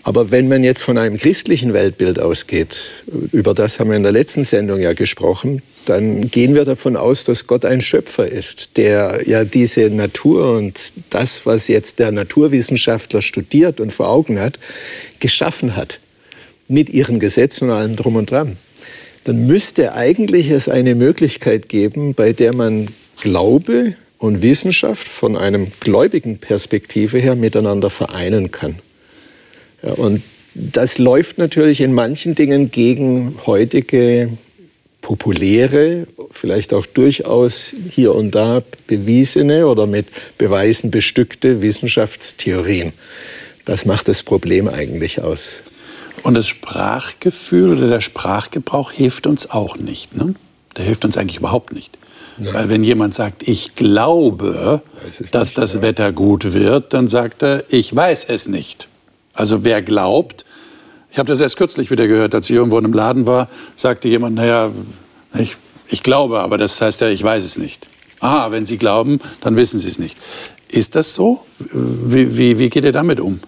Aber 0.02 0.30
wenn 0.30 0.48
man 0.48 0.64
jetzt 0.64 0.82
von 0.82 0.96
einem 0.96 1.18
christlichen 1.18 1.74
Weltbild 1.74 2.18
ausgeht, 2.18 2.92
über 3.32 3.52
das 3.52 3.78
haben 3.78 3.90
wir 3.90 3.96
in 3.96 4.02
der 4.02 4.12
letzten 4.12 4.44
Sendung 4.44 4.80
ja 4.80 4.94
gesprochen, 4.94 5.60
dann 5.84 6.30
gehen 6.30 6.54
wir 6.54 6.64
davon 6.64 6.96
aus, 6.96 7.24
dass 7.24 7.46
Gott 7.46 7.66
ein 7.66 7.82
Schöpfer 7.82 8.26
ist, 8.26 8.78
der 8.78 9.22
ja 9.26 9.44
diese 9.44 9.90
Natur 9.90 10.56
und 10.56 10.78
das, 11.10 11.44
was 11.44 11.68
jetzt 11.68 11.98
der 11.98 12.12
Naturwissenschaftler 12.12 13.20
studiert 13.20 13.80
und 13.80 13.92
vor 13.92 14.08
Augen 14.08 14.40
hat, 14.40 14.58
geschaffen 15.18 15.76
hat. 15.76 16.00
Mit 16.66 16.88
ihren 16.88 17.18
Gesetzen 17.18 17.68
und 17.68 17.76
allem 17.76 17.96
drum 17.96 18.16
und 18.16 18.30
dran. 18.30 18.56
Dann 19.24 19.46
müsste 19.46 19.92
eigentlich 19.94 20.50
es 20.50 20.68
eine 20.68 20.94
Möglichkeit 20.94 21.68
geben, 21.68 22.14
bei 22.14 22.32
der 22.32 22.54
man 22.54 22.86
Glaube 23.20 23.96
und 24.18 24.40
Wissenschaft 24.40 25.06
von 25.06 25.36
einem 25.36 25.72
gläubigen 25.80 26.38
Perspektive 26.38 27.18
her 27.18 27.34
miteinander 27.34 27.90
vereinen 27.90 28.50
kann. 28.50 28.78
Ja, 29.82 29.92
und 29.92 30.22
das 30.54 30.98
läuft 30.98 31.38
natürlich 31.38 31.80
in 31.80 31.92
manchen 31.92 32.34
Dingen 32.34 32.70
gegen 32.70 33.36
heutige 33.46 34.30
populäre, 35.00 36.06
vielleicht 36.30 36.74
auch 36.74 36.86
durchaus 36.86 37.74
hier 37.88 38.14
und 38.14 38.34
da 38.34 38.62
bewiesene 38.86 39.66
oder 39.66 39.86
mit 39.86 40.06
Beweisen 40.38 40.90
bestückte 40.90 41.62
Wissenschaftstheorien. 41.62 42.92
Das 43.64 43.86
macht 43.86 44.08
das 44.08 44.22
Problem 44.22 44.68
eigentlich 44.68 45.22
aus. 45.22 45.62
Und 46.22 46.34
das 46.34 46.46
Sprachgefühl 46.46 47.78
oder 47.78 47.88
der 47.88 48.00
Sprachgebrauch 48.00 48.92
hilft 48.92 49.26
uns 49.26 49.50
auch 49.50 49.76
nicht. 49.76 50.14
Ne? 50.16 50.34
Der 50.76 50.84
hilft 50.84 51.04
uns 51.04 51.16
eigentlich 51.16 51.38
überhaupt 51.38 51.72
nicht. 51.72 51.96
Nein. 52.38 52.54
Weil 52.54 52.68
wenn 52.68 52.84
jemand 52.84 53.14
sagt, 53.14 53.46
ich 53.46 53.74
glaube, 53.74 54.82
dass 55.02 55.20
nicht, 55.20 55.58
das 55.58 55.74
ja. 55.74 55.82
Wetter 55.82 56.12
gut 56.12 56.52
wird, 56.52 56.92
dann 56.92 57.08
sagt 57.08 57.42
er, 57.42 57.64
ich 57.68 57.94
weiß 57.94 58.26
es 58.28 58.48
nicht. 58.48 58.88
Also 59.34 59.64
wer 59.64 59.82
glaubt, 59.82 60.44
ich 61.10 61.18
habe 61.18 61.28
das 61.28 61.40
erst 61.40 61.56
kürzlich 61.56 61.90
wieder 61.90 62.06
gehört, 62.06 62.34
als 62.34 62.48
ich 62.48 62.56
irgendwo 62.56 62.78
in 62.78 62.84
einem 62.84 62.94
Laden 62.94 63.26
war, 63.26 63.48
sagte 63.76 64.08
jemand, 64.08 64.36
naja, 64.36 64.70
ich, 65.34 65.56
ich 65.88 66.02
glaube, 66.02 66.40
aber 66.40 66.58
das 66.58 66.80
heißt 66.80 67.00
ja, 67.00 67.08
ich 67.08 67.22
weiß 67.22 67.44
es 67.44 67.58
nicht. 67.58 67.88
Ah, 68.20 68.50
wenn 68.50 68.64
Sie 68.64 68.78
glauben, 68.78 69.18
dann 69.40 69.56
wissen 69.56 69.78
Sie 69.78 69.88
es 69.88 69.98
nicht. 69.98 70.16
Ist 70.68 70.94
das 70.94 71.14
so? 71.14 71.44
Wie, 71.58 72.36
wie, 72.36 72.58
wie 72.58 72.68
geht 72.68 72.84
ihr 72.84 72.92
damit 72.92 73.18
um? 73.18 73.40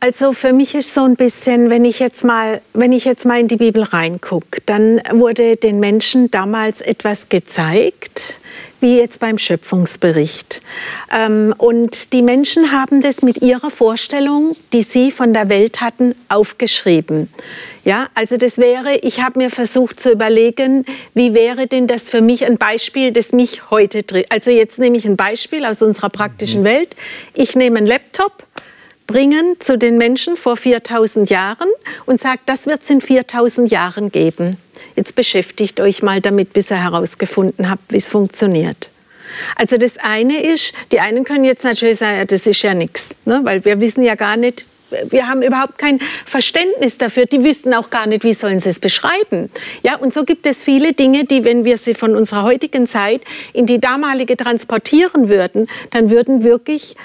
Also 0.00 0.32
für 0.32 0.52
mich 0.52 0.74
ist 0.74 0.92
so 0.92 1.04
ein 1.04 1.16
bisschen, 1.16 1.70
wenn 1.70 1.84
ich 1.84 1.98
jetzt 1.98 2.24
mal, 2.24 2.60
wenn 2.74 2.92
ich 2.92 3.04
jetzt 3.04 3.24
mal 3.24 3.40
in 3.40 3.48
die 3.48 3.56
Bibel 3.56 3.82
reingucke, 3.82 4.62
dann 4.66 5.00
wurde 5.12 5.56
den 5.56 5.80
Menschen 5.80 6.30
damals 6.30 6.80
etwas 6.80 7.28
gezeigt, 7.28 8.40
wie 8.80 8.98
jetzt 8.98 9.20
beim 9.20 9.38
Schöpfungsbericht. 9.38 10.62
Ähm, 11.12 11.54
und 11.56 12.12
die 12.12 12.22
Menschen 12.22 12.72
haben 12.72 13.00
das 13.00 13.22
mit 13.22 13.38
ihrer 13.42 13.70
Vorstellung, 13.70 14.56
die 14.72 14.82
sie 14.82 15.10
von 15.12 15.32
der 15.32 15.48
Welt 15.48 15.80
hatten, 15.80 16.14
aufgeschrieben. 16.28 17.28
Ja, 17.84 18.08
also 18.14 18.36
das 18.36 18.58
wäre, 18.58 18.96
ich 18.96 19.22
habe 19.22 19.38
mir 19.38 19.50
versucht 19.50 20.00
zu 20.00 20.10
überlegen, 20.10 20.84
wie 21.14 21.34
wäre 21.34 21.66
denn 21.66 21.86
das 21.86 22.10
für 22.10 22.20
mich 22.20 22.44
ein 22.44 22.58
Beispiel, 22.58 23.12
das 23.12 23.32
mich 23.32 23.70
heute 23.70 24.04
trifft. 24.04 24.32
Also 24.32 24.50
jetzt 24.50 24.78
nehme 24.78 24.96
ich 24.96 25.04
ein 25.04 25.16
Beispiel 25.16 25.64
aus 25.64 25.82
unserer 25.82 26.10
praktischen 26.10 26.60
mhm. 26.60 26.66
Welt. 26.66 26.96
Ich 27.34 27.54
nehme 27.54 27.78
einen 27.78 27.86
Laptop, 27.86 28.44
bringen 29.06 29.56
zu 29.60 29.78
den 29.78 29.98
Menschen 29.98 30.36
vor 30.36 30.56
4000 30.56 31.30
Jahren 31.30 31.68
und 32.06 32.20
sagt, 32.20 32.48
das 32.48 32.66
wird 32.66 32.82
es 32.82 32.90
in 32.90 33.00
4000 33.00 33.70
Jahren 33.70 34.10
geben. 34.10 34.56
Jetzt 34.94 35.14
beschäftigt 35.14 35.80
euch 35.80 36.02
mal 36.02 36.20
damit, 36.20 36.52
bis 36.52 36.70
ihr 36.70 36.82
herausgefunden 36.82 37.70
habt, 37.70 37.92
wie 37.92 37.98
es 37.98 38.08
funktioniert. 38.08 38.90
Also 39.56 39.76
das 39.76 39.96
eine 39.98 40.42
ist, 40.42 40.72
die 40.92 41.00
einen 41.00 41.24
können 41.24 41.44
jetzt 41.44 41.64
natürlich 41.64 41.98
sagen, 41.98 42.18
ja, 42.18 42.24
das 42.24 42.46
ist 42.46 42.62
ja 42.62 42.74
nichts, 42.74 43.10
ne? 43.24 43.40
weil 43.42 43.64
wir 43.64 43.80
wissen 43.80 44.02
ja 44.02 44.14
gar 44.14 44.36
nicht, 44.36 44.64
wir 45.10 45.26
haben 45.26 45.42
überhaupt 45.42 45.78
kein 45.78 46.00
Verständnis 46.24 46.98
dafür. 46.98 47.26
Die 47.26 47.42
wüssten 47.42 47.74
auch 47.74 47.90
gar 47.90 48.06
nicht, 48.06 48.24
wie 48.24 48.34
sollen 48.34 48.60
sie 48.60 48.70
es 48.70 48.78
beschreiben. 48.78 49.50
Ja, 49.82 49.96
und 49.96 50.14
so 50.14 50.24
gibt 50.24 50.46
es 50.46 50.62
viele 50.62 50.92
Dinge, 50.92 51.24
die, 51.24 51.44
wenn 51.44 51.64
wir 51.64 51.78
sie 51.78 51.94
von 51.94 52.14
unserer 52.14 52.44
heutigen 52.44 52.86
Zeit 52.86 53.22
in 53.52 53.66
die 53.66 53.80
damalige 53.80 54.36
transportieren 54.36 55.28
würden, 55.28 55.68
dann 55.90 56.10
würden 56.10 56.44
wirklich 56.44 56.96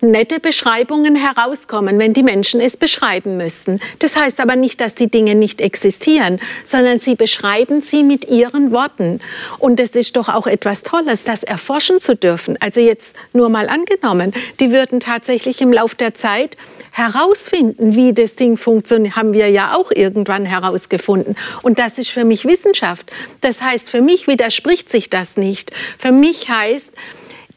nette 0.00 0.40
Beschreibungen 0.40 1.16
herauskommen, 1.16 1.98
wenn 1.98 2.14
die 2.14 2.22
Menschen 2.22 2.60
es 2.60 2.76
beschreiben 2.76 3.36
müssten. 3.36 3.80
Das 3.98 4.16
heißt 4.16 4.40
aber 4.40 4.56
nicht, 4.56 4.80
dass 4.80 4.94
die 4.94 5.10
Dinge 5.10 5.34
nicht 5.34 5.60
existieren, 5.60 6.40
sondern 6.64 6.98
sie 6.98 7.14
beschreiben 7.14 7.80
sie 7.80 8.04
mit 8.04 8.28
ihren 8.28 8.70
Worten. 8.70 9.20
Und 9.58 9.80
es 9.80 9.90
ist 9.90 10.16
doch 10.16 10.28
auch 10.28 10.46
etwas 10.46 10.82
Tolles, 10.82 11.24
das 11.24 11.42
erforschen 11.42 12.00
zu 12.00 12.14
dürfen. 12.14 12.56
Also 12.60 12.80
jetzt 12.80 13.14
nur 13.32 13.48
mal 13.48 13.68
angenommen, 13.68 14.32
die 14.60 14.70
würden 14.70 15.00
tatsächlich 15.00 15.60
im 15.60 15.72
Laufe 15.72 15.96
der 15.96 16.14
Zeit 16.14 16.56
herausfinden, 16.92 17.94
wie 17.94 18.12
das 18.12 18.36
Ding 18.36 18.56
funktioniert, 18.56 19.16
haben 19.16 19.32
wir 19.32 19.48
ja 19.48 19.74
auch 19.74 19.90
irgendwann 19.90 20.44
herausgefunden. 20.44 21.36
Und 21.62 21.78
das 21.78 21.98
ist 21.98 22.10
für 22.10 22.24
mich 22.24 22.44
Wissenschaft. 22.44 23.10
Das 23.40 23.62
heißt, 23.62 23.88
für 23.88 24.00
mich 24.02 24.26
widerspricht 24.26 24.90
sich 24.90 25.10
das 25.10 25.36
nicht. 25.36 25.72
Für 25.98 26.12
mich 26.12 26.48
heißt, 26.48 26.92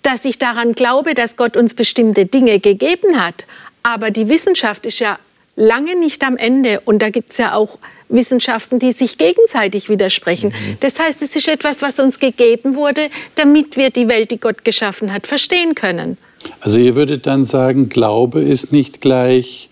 dass 0.04 0.26
ich 0.26 0.38
daran 0.40 0.74
glaube, 0.74 1.14
dass 1.14 1.36
Gott 1.36 1.58
uns 1.58 1.74
bestimmte 1.74 2.26
Dinge 2.26 2.60
gegeben 2.60 3.20
hat. 3.20 3.46
Aber 3.84 4.12
die 4.12 4.30
Wissenschaft 4.30 4.86
ist 4.86 5.00
ja 5.00 5.18
lange 5.56 6.00
nicht 6.00 6.24
am 6.24 6.38
Ende. 6.38 6.82
Und 6.82 7.02
da 7.02 7.10
gibt 7.10 7.32
es 7.32 7.38
ja 7.38 7.54
auch 7.54 7.78
Wissenschaften, 8.10 8.80
die 8.80 8.92
sich 8.92 9.18
gegenseitig 9.18 9.90
widersprechen. 9.90 10.50
Mhm. 10.50 10.78
Das 10.80 11.00
heißt, 11.00 11.22
es 11.22 11.36
ist 11.36 11.48
etwas, 11.48 11.82
was 11.82 12.00
uns 12.00 12.20
gegeben 12.20 12.76
wurde, 12.76 13.10
damit 13.36 13.78
wir 13.78 13.90
die 13.90 14.08
Welt, 14.08 14.32
die 14.32 14.40
Gott 14.40 14.64
geschaffen 14.64 15.14
hat, 15.14 15.28
verstehen 15.28 15.76
können. 15.76 16.18
Also 16.62 16.80
ihr 16.80 16.96
würdet 16.96 17.28
dann 17.28 17.44
sagen, 17.44 17.90
Glaube 17.90 18.42
ist 18.42 18.72
nicht 18.72 19.02
gleich 19.02 19.70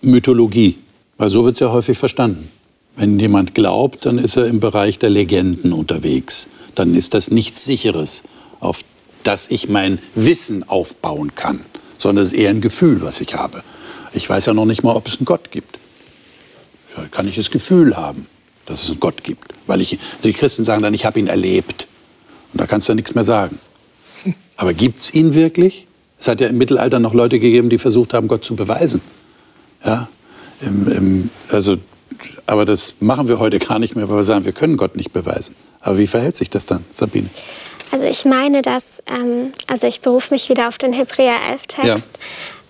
Mythologie, 0.00 0.78
weil 1.18 1.28
so 1.28 1.44
wird 1.44 1.54
es 1.54 1.60
ja 1.60 1.72
häufig 1.72 1.98
verstanden. 1.98 2.50
Wenn 2.96 3.18
jemand 3.18 3.54
glaubt, 3.54 4.06
dann 4.06 4.18
ist 4.18 4.36
er 4.36 4.46
im 4.46 4.58
Bereich 4.58 4.98
der 4.98 5.10
Legenden 5.10 5.72
unterwegs. 5.72 6.48
Dann 6.74 6.94
ist 6.94 7.12
das 7.12 7.30
nichts 7.30 7.64
Sicheres, 7.64 8.24
auf 8.60 8.82
dass 9.26 9.50
ich 9.50 9.68
mein 9.68 9.98
Wissen 10.14 10.68
aufbauen 10.68 11.34
kann, 11.34 11.64
sondern 11.98 12.22
es 12.22 12.32
ist 12.32 12.38
eher 12.38 12.50
ein 12.50 12.60
Gefühl, 12.60 13.02
was 13.02 13.20
ich 13.20 13.34
habe. 13.34 13.62
Ich 14.12 14.28
weiß 14.28 14.46
ja 14.46 14.54
noch 14.54 14.66
nicht 14.66 14.82
mal, 14.82 14.94
ob 14.94 15.08
es 15.08 15.16
einen 15.18 15.24
Gott 15.24 15.50
gibt. 15.50 15.78
Da 16.94 17.06
kann 17.10 17.26
ich 17.26 17.34
das 17.36 17.50
Gefühl 17.50 17.96
haben, 17.96 18.26
dass 18.66 18.84
es 18.84 18.90
einen 18.90 19.00
Gott 19.00 19.24
gibt. 19.24 19.52
Weil 19.66 19.80
ich, 19.80 19.98
die 20.22 20.32
Christen 20.32 20.64
sagen 20.64 20.82
dann, 20.82 20.94
ich 20.94 21.04
habe 21.04 21.18
ihn 21.18 21.26
erlebt. 21.26 21.88
Und 22.52 22.60
da 22.60 22.66
kannst 22.66 22.88
du 22.88 22.92
ja 22.92 22.94
nichts 22.94 23.14
mehr 23.14 23.24
sagen. 23.24 23.58
Aber 24.56 24.72
gibt 24.72 25.00
es 25.00 25.12
ihn 25.12 25.34
wirklich? 25.34 25.86
Es 26.18 26.28
hat 26.28 26.40
ja 26.40 26.46
im 26.46 26.56
Mittelalter 26.56 26.98
noch 26.98 27.12
Leute 27.12 27.40
gegeben, 27.40 27.68
die 27.68 27.78
versucht 27.78 28.14
haben, 28.14 28.28
Gott 28.28 28.44
zu 28.44 28.54
beweisen. 28.56 29.02
Ja? 29.84 30.08
Im, 30.62 30.90
im, 30.90 31.30
also, 31.50 31.76
aber 32.46 32.64
das 32.64 32.94
machen 33.00 33.28
wir 33.28 33.38
heute 33.38 33.58
gar 33.58 33.78
nicht 33.78 33.94
mehr, 33.96 34.08
weil 34.08 34.16
wir 34.16 34.24
sagen, 34.24 34.46
wir 34.46 34.52
können 34.52 34.78
Gott 34.78 34.96
nicht 34.96 35.12
beweisen. 35.12 35.54
Aber 35.80 35.98
wie 35.98 36.06
verhält 36.06 36.36
sich 36.36 36.48
das 36.48 36.64
dann, 36.64 36.84
Sabine? 36.90 37.28
Also 37.92 38.04
ich 38.04 38.24
meine, 38.24 38.62
dass, 38.62 39.02
ähm, 39.06 39.52
also 39.66 39.86
ich 39.86 40.00
berufe 40.00 40.34
mich 40.34 40.48
wieder 40.48 40.68
auf 40.68 40.78
den 40.78 40.92
Hebräer 40.92 41.36
11 41.50 41.66
Text. 41.66 41.86
Ja. 41.86 41.98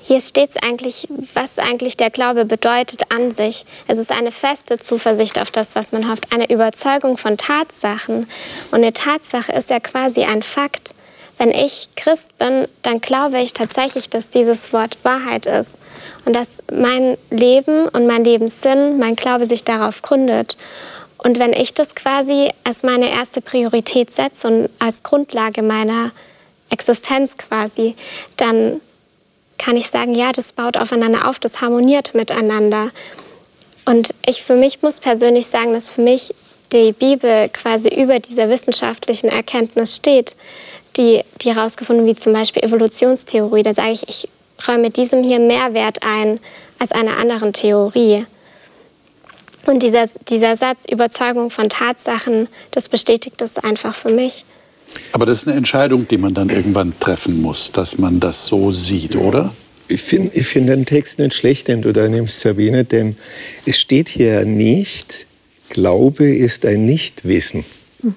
Hier 0.07 0.21
steht 0.21 0.51
es 0.51 0.57
eigentlich, 0.63 1.09
was 1.35 1.59
eigentlich 1.59 1.97
der 1.97 2.11
Glaube 2.11 2.45
bedeutet 2.45 3.11
an 3.11 3.35
sich. 3.35 3.67
Es 3.89 3.99
ist 3.99 4.13
eine 4.13 4.31
feste 4.31 4.79
Zuversicht 4.79 5.41
auf 5.41 5.51
das, 5.51 5.75
was 5.75 5.91
man 5.91 6.09
hofft, 6.09 6.33
eine 6.33 6.49
Überzeugung 6.49 7.19
von 7.19 7.37
Tatsachen. 7.37 8.29
Und 8.71 8.75
eine 8.75 8.93
Tatsache 8.93 9.51
ist 9.53 9.69
ja 9.69 9.81
quasi 9.81 10.23
ein 10.23 10.45
Fakt. 10.45 10.95
Wenn 11.39 11.51
ich 11.51 11.89
Christ 11.97 12.39
bin, 12.39 12.69
dann 12.83 13.01
glaube 13.01 13.41
ich 13.41 13.53
tatsächlich, 13.53 14.09
dass 14.09 14.31
dieses 14.31 14.73
Wort 14.73 14.97
Wahrheit 15.03 15.47
ist 15.47 15.77
und 16.25 16.37
dass 16.37 16.63
mein 16.73 17.19
Leben 17.31 17.89
und 17.89 18.07
mein 18.07 18.23
Lebenssinn, 18.23 18.99
mein 18.99 19.17
Glaube 19.17 19.47
sich 19.47 19.65
darauf 19.65 20.03
gründet. 20.03 20.57
Und 21.27 21.41
wenn 21.41 21.53
ich 21.53 21.75
das 21.75 21.97
quasi 21.97 22.53
als 22.63 22.85
meine 22.85 23.11
erste 23.11 23.41
Priorität 23.41 24.13
setze 24.13 24.47
und 24.47 24.69
als 24.79 25.03
Grundlage 25.03 25.61
meiner 25.61 26.13
Existenz 26.71 27.37
quasi, 27.37 27.97
dann 28.37 28.81
kann 29.59 29.77
ich 29.77 29.89
sagen, 29.91 30.15
ja, 30.15 30.31
das 30.31 30.53
baut 30.53 30.77
aufeinander 30.77 31.29
auf, 31.29 31.41
das 31.41 31.61
harmoniert 31.61 32.15
miteinander. 32.15 32.93
Und 33.87 34.15
ich 34.25 34.45
für 34.45 34.55
mich 34.55 34.83
muss 34.83 35.01
persönlich 35.01 35.49
sagen, 35.49 35.73
dass 35.73 35.91
für 35.91 36.01
mich 36.01 36.33
die 36.73 36.93
Bibel 36.93 37.49
quasi 37.49 37.89
über 37.89 38.21
dieser 38.21 38.49
wissenschaftlichen 38.49 39.29
Erkenntnis 39.29 39.97
steht, 39.97 40.37
die, 40.97 41.25
die 41.43 41.53
herausgefunden, 41.53 42.07
wie 42.07 42.15
zum 42.15 42.35
Beispiel 42.35 42.63
Evolutionstheorie. 42.63 43.65
Da 43.65 43.75
sage 43.75 43.91
ich, 43.91 44.09
ich 44.09 44.29
räume 44.69 44.91
diesem 44.91 45.25
hier 45.25 45.41
mehr 45.41 45.75
Wert 45.75 46.05
ein 46.05 46.39
als 46.79 46.93
einer 46.93 47.17
anderen 47.17 47.53
Theorie. 47.53 48.27
Und 49.67 49.83
dieser, 49.83 50.09
dieser 50.29 50.57
Satz 50.57 50.85
Überzeugung 50.91 51.51
von 51.51 51.69
Tatsachen, 51.69 52.47
das 52.71 52.89
bestätigt 52.89 53.41
das 53.41 53.57
einfach 53.59 53.95
für 53.95 54.13
mich. 54.13 54.45
Aber 55.13 55.27
das 55.27 55.39
ist 55.39 55.49
eine 55.49 55.57
Entscheidung, 55.57 56.07
die 56.07 56.19
man 56.19 56.35
dann 56.35 56.49
irgendwann 56.49 56.99
treffen 57.01 57.43
muss, 57.43 57.73
dass 57.73 57.99
man 57.99 58.21
das 58.21 58.47
so 58.47 58.73
sieht, 58.73 59.17
oder? 59.17 59.53
Ich 59.89 60.03
finde 60.03 60.37
ich 60.37 60.47
find 60.47 60.69
den 60.69 60.87
Text 60.87 61.19
nicht 61.19 61.35
schlecht, 61.35 61.69
den 61.69 61.83
du 61.83 61.93
da 61.93 62.09
nimmst, 62.09 62.41
Sabine, 62.41 62.85
denn 62.85 63.17
es 63.67 63.79
steht 63.79 64.09
hier 64.09 64.45
nicht, 64.45 65.27
Glaube 65.69 66.29
ist 66.29 66.65
ein 66.65 66.87
Nichtwissen. 66.87 67.65
Mhm. 68.03 68.15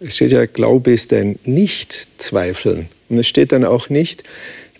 Es 0.00 0.16
steht 0.16 0.32
ja, 0.32 0.44
Glaube 0.44 0.92
ist 0.92 1.12
ein 1.12 1.38
Nichtzweifeln. 1.44 2.88
Und 3.08 3.18
es 3.18 3.26
steht 3.26 3.52
dann 3.52 3.64
auch 3.64 3.88
nicht, 3.88 4.24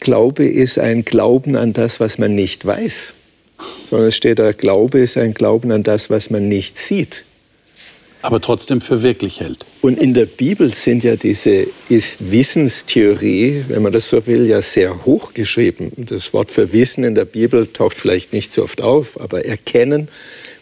Glaube 0.00 0.44
ist 0.44 0.78
ein 0.78 1.04
Glauben 1.04 1.56
an 1.56 1.72
das, 1.72 2.00
was 2.00 2.18
man 2.18 2.34
nicht 2.34 2.66
weiß 2.66 3.14
sondern 3.88 4.08
es 4.08 4.16
steht 4.16 4.38
da, 4.38 4.52
Glaube 4.52 5.00
ist 5.00 5.16
ein 5.16 5.34
Glauben 5.34 5.70
an 5.72 5.82
das, 5.82 6.10
was 6.10 6.30
man 6.30 6.48
nicht 6.48 6.76
sieht. 6.76 7.24
Aber 8.24 8.40
trotzdem 8.40 8.80
für 8.80 9.02
wirklich 9.02 9.40
hält. 9.40 9.66
Und 9.80 9.98
in 9.98 10.14
der 10.14 10.26
Bibel 10.26 10.72
sind 10.72 11.02
ja 11.02 11.16
diese 11.16 11.66
Ist-Wissenstheorie, 11.88 13.64
wenn 13.66 13.82
man 13.82 13.92
das 13.92 14.08
so 14.08 14.24
will, 14.28 14.46
ja 14.46 14.62
sehr 14.62 15.04
hoch 15.04 15.34
geschrieben. 15.34 15.90
Das 15.96 16.32
Wort 16.32 16.52
für 16.52 16.72
Wissen 16.72 17.02
in 17.02 17.16
der 17.16 17.24
Bibel 17.24 17.66
taucht 17.66 17.96
vielleicht 17.96 18.32
nicht 18.32 18.52
so 18.52 18.62
oft 18.62 18.80
auf, 18.80 19.20
aber 19.20 19.44
Erkennen 19.44 20.08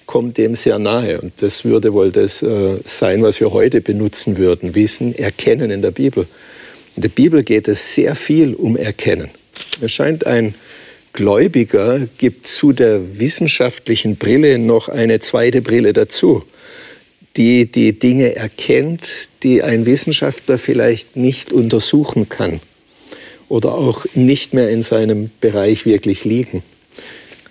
kommt 0.07 0.39
dem 0.39 0.55
sehr 0.55 0.79
nahe. 0.79 1.21
Und 1.21 1.35
das 1.43 1.67
würde 1.67 1.93
wohl 1.93 2.11
das 2.11 2.43
äh, 2.43 2.79
sein, 2.85 3.23
was 3.23 3.41
wir 3.41 3.53
heute 3.53 3.83
benutzen 3.83 4.39
würden. 4.39 4.75
Wissen, 4.75 5.15
Erkennen 5.15 5.71
in 5.71 5.83
der 5.83 5.91
Bibel. 5.93 6.27
In 6.97 7.03
der 7.03 7.11
Bibel 7.11 7.45
geht 7.45 7.69
es 7.69 7.95
sehr 7.95 8.15
viel 8.15 8.55
um 8.55 8.77
Erkennen. 8.77 9.29
Es 9.83 9.93
scheint 9.93 10.27
ein 10.27 10.55
Gläubiger 11.13 12.07
gibt 12.19 12.47
zu 12.47 12.73
der 12.73 13.19
wissenschaftlichen 13.19 14.17
Brille 14.17 14.59
noch 14.59 14.89
eine 14.89 15.21
zweite 15.21 15.61
Brille 15.63 15.93
dazu, 15.93 16.45
die 17.37 17.71
die 17.71 17.99
Dinge 17.99 18.37
erkennt, 18.37 19.29
die 19.43 19.63
ein 19.63 19.87
Wissenschaftler 19.87 20.59
vielleicht 20.59 21.17
nicht 21.17 21.53
untersuchen 21.53 22.29
kann 22.29 22.61
oder 23.49 23.75
auch 23.75 24.07
nicht 24.15 24.55
mehr 24.55 24.71
in 24.71 24.83
seinem 24.83 25.31
Bereich 25.41 25.85
wirklich 25.85 26.25
liegen. 26.25 26.63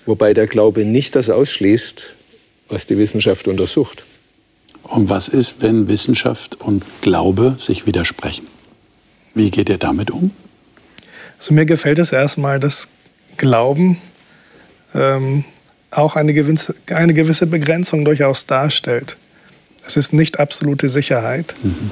Wobei 0.06 0.34
der 0.34 0.48
Glaube 0.48 0.86
nicht 0.86 1.16
das 1.16 1.30
ausschließt, 1.30 2.16
was 2.70 2.88
die 2.88 2.98
Wissenschaft 2.98 3.48
untersucht. 3.48 4.04
Und 4.84 5.10
was 5.10 5.28
ist, 5.28 5.56
wenn 5.60 5.88
Wissenschaft 5.88 6.60
und 6.60 6.84
Glaube 7.02 7.56
sich 7.60 7.86
widersprechen? 7.86 8.48
Wie 9.36 9.52
geht 9.52 9.70
ihr 9.70 9.78
damit 9.78 10.10
um? 10.10 10.32
Also 11.38 11.54
mir 11.54 11.66
gefällt 11.66 12.00
es 12.00 12.12
erstmal, 12.12 12.60
dass 12.60 12.90
Glauben 13.40 14.00
ähm, 14.94 15.44
auch 15.90 16.16
eine 16.16 16.34
gewisse, 16.34 16.76
eine 16.92 17.16
gewisse 17.16 17.48
Begrenzung 17.48 18.06
durchaus 18.06 18.46
darstellt. 18.46 19.18
Es 19.88 19.98
ist 19.98 20.14
nicht 20.14 20.40
absolute 20.40 20.90
Sicherheit, 20.90 21.56
mhm. 21.64 21.90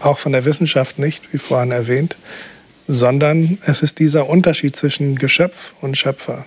auch 0.00 0.18
von 0.18 0.32
der 0.32 0.44
Wissenschaft 0.44 0.98
nicht, 0.98 1.32
wie 1.32 1.38
vorhin 1.38 1.70
erwähnt, 1.70 2.16
sondern 2.88 3.58
es 3.64 3.82
ist 3.82 4.00
dieser 4.00 4.28
Unterschied 4.28 4.74
zwischen 4.74 5.16
Geschöpf 5.16 5.74
und 5.80 5.96
Schöpfer. 5.96 6.44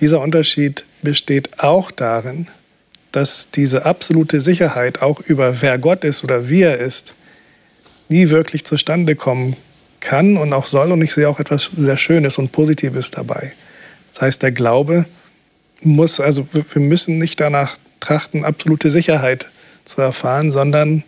Dieser 0.00 0.20
Unterschied 0.20 0.84
besteht 1.02 1.60
auch 1.60 1.92
darin, 1.92 2.48
dass 3.12 3.50
diese 3.50 3.84
absolute 3.84 4.40
Sicherheit 4.40 5.02
auch 5.02 5.20
über 5.20 5.60
wer 5.62 5.78
Gott 5.78 6.02
ist 6.02 6.24
oder 6.24 6.48
wie 6.48 6.62
er 6.62 6.78
ist, 6.78 7.14
nie 8.08 8.30
wirklich 8.30 8.64
zustande 8.64 9.16
kommen 9.16 9.56
kann 10.00 10.36
und 10.36 10.52
auch 10.52 10.66
soll. 10.66 10.92
Und 10.92 11.02
ich 11.02 11.12
sehe 11.12 11.28
auch 11.28 11.40
etwas 11.40 11.70
sehr 11.76 11.96
Schönes 11.96 12.38
und 12.38 12.52
Positives 12.52 13.10
dabei. 13.10 13.52
Das 14.12 14.22
heißt, 14.22 14.42
der 14.42 14.52
Glaube 14.52 15.06
muss, 15.82 16.20
also 16.20 16.46
wir 16.52 16.82
müssen 16.82 17.18
nicht 17.18 17.40
danach 17.40 17.76
trachten, 18.00 18.44
absolute 18.44 18.90
Sicherheit 18.90 19.46
zu 19.84 20.00
erfahren, 20.00 20.50
sondern 20.50 21.04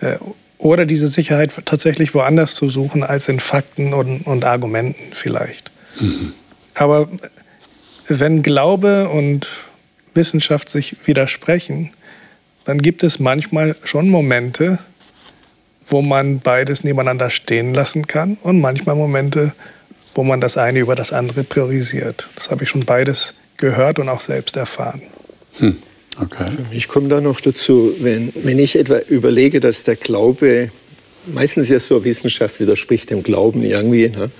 äh, 0.00 0.16
oder 0.58 0.86
diese 0.86 1.08
Sicherheit 1.08 1.54
tatsächlich 1.64 2.14
woanders 2.14 2.56
zu 2.56 2.68
suchen 2.68 3.04
als 3.04 3.28
in 3.28 3.38
Fakten 3.38 3.94
und, 3.94 4.22
und 4.26 4.44
Argumenten 4.44 5.12
vielleicht. 5.12 5.70
Mhm. 6.00 6.32
Aber 6.74 7.08
wenn 8.08 8.42
Glaube 8.42 9.08
und 9.08 9.48
Wissenschaft 10.14 10.68
sich 10.68 10.96
widersprechen, 11.04 11.90
dann 12.64 12.78
gibt 12.78 13.02
es 13.02 13.18
manchmal 13.18 13.76
schon 13.84 14.08
Momente, 14.08 14.78
wo 15.90 16.02
man 16.02 16.40
beides 16.40 16.84
nebeneinander 16.84 17.30
stehen 17.30 17.74
lassen 17.74 18.06
kann 18.06 18.38
und 18.42 18.60
manchmal 18.60 18.96
Momente, 18.96 19.52
wo 20.14 20.22
man 20.22 20.40
das 20.40 20.56
eine 20.56 20.80
über 20.80 20.94
das 20.94 21.12
andere 21.12 21.44
priorisiert. 21.44 22.26
Das 22.34 22.50
habe 22.50 22.64
ich 22.64 22.70
schon 22.70 22.84
beides 22.84 23.34
gehört 23.56 23.98
und 23.98 24.08
auch 24.08 24.20
selbst 24.20 24.56
erfahren. 24.56 25.02
Hm. 25.58 25.76
Okay. 26.20 26.46
Ich 26.72 26.88
komme 26.88 27.08
da 27.08 27.20
noch 27.20 27.40
dazu, 27.40 27.94
wenn, 28.00 28.32
wenn 28.34 28.58
ich 28.58 28.76
etwa 28.76 28.98
überlege, 29.08 29.60
dass 29.60 29.84
der 29.84 29.96
Glaube 29.96 30.70
meistens 31.26 31.68
ja 31.68 31.78
so 31.78 32.04
Wissenschaft 32.04 32.58
widerspricht 32.60 33.10
dem 33.10 33.22
Glauben 33.22 33.62
irgendwie. 33.62 34.08
Ne? 34.08 34.30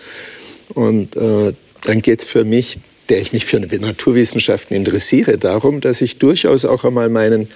Und 0.75 1.17
äh, 1.17 1.53
dann 1.85 2.03
geht 2.03 2.23
es 2.23 2.27
für 2.27 2.45
mich, 2.45 2.79
der 3.09 3.21
ich 3.21 3.33
mich 3.33 3.45
für 3.47 3.59
Naturwissenschaften 3.59 4.77
interessiere, 4.77 5.39
darum, 5.39 5.81
dass 5.81 6.01
ich 6.01 6.19
durchaus 6.19 6.65
auch 6.65 6.85
einmal 6.85 7.09
meinen 7.09 7.49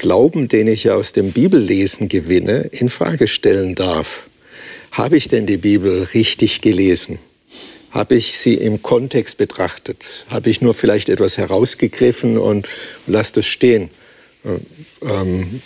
Glauben, 0.00 0.48
den 0.48 0.66
ich 0.66 0.84
ja 0.84 0.94
aus 0.94 1.12
dem 1.12 1.32
Bibellesen 1.32 2.08
gewinne, 2.08 2.68
in 2.72 2.88
Frage 2.88 3.26
stellen 3.26 3.74
darf. 3.74 4.28
Habe 4.92 5.16
ich 5.16 5.28
denn 5.28 5.46
die 5.46 5.56
Bibel 5.56 6.08
richtig 6.14 6.60
gelesen? 6.60 7.18
Habe 7.90 8.14
ich 8.14 8.38
sie 8.38 8.54
im 8.54 8.82
Kontext 8.82 9.38
betrachtet? 9.38 10.24
Habe 10.28 10.50
ich 10.50 10.60
nur 10.60 10.74
vielleicht 10.74 11.08
etwas 11.08 11.36
herausgegriffen 11.36 12.38
und 12.38 12.68
lasse 13.06 13.34
das 13.34 13.46
stehen? 13.46 13.90
Ähm, 15.02 15.60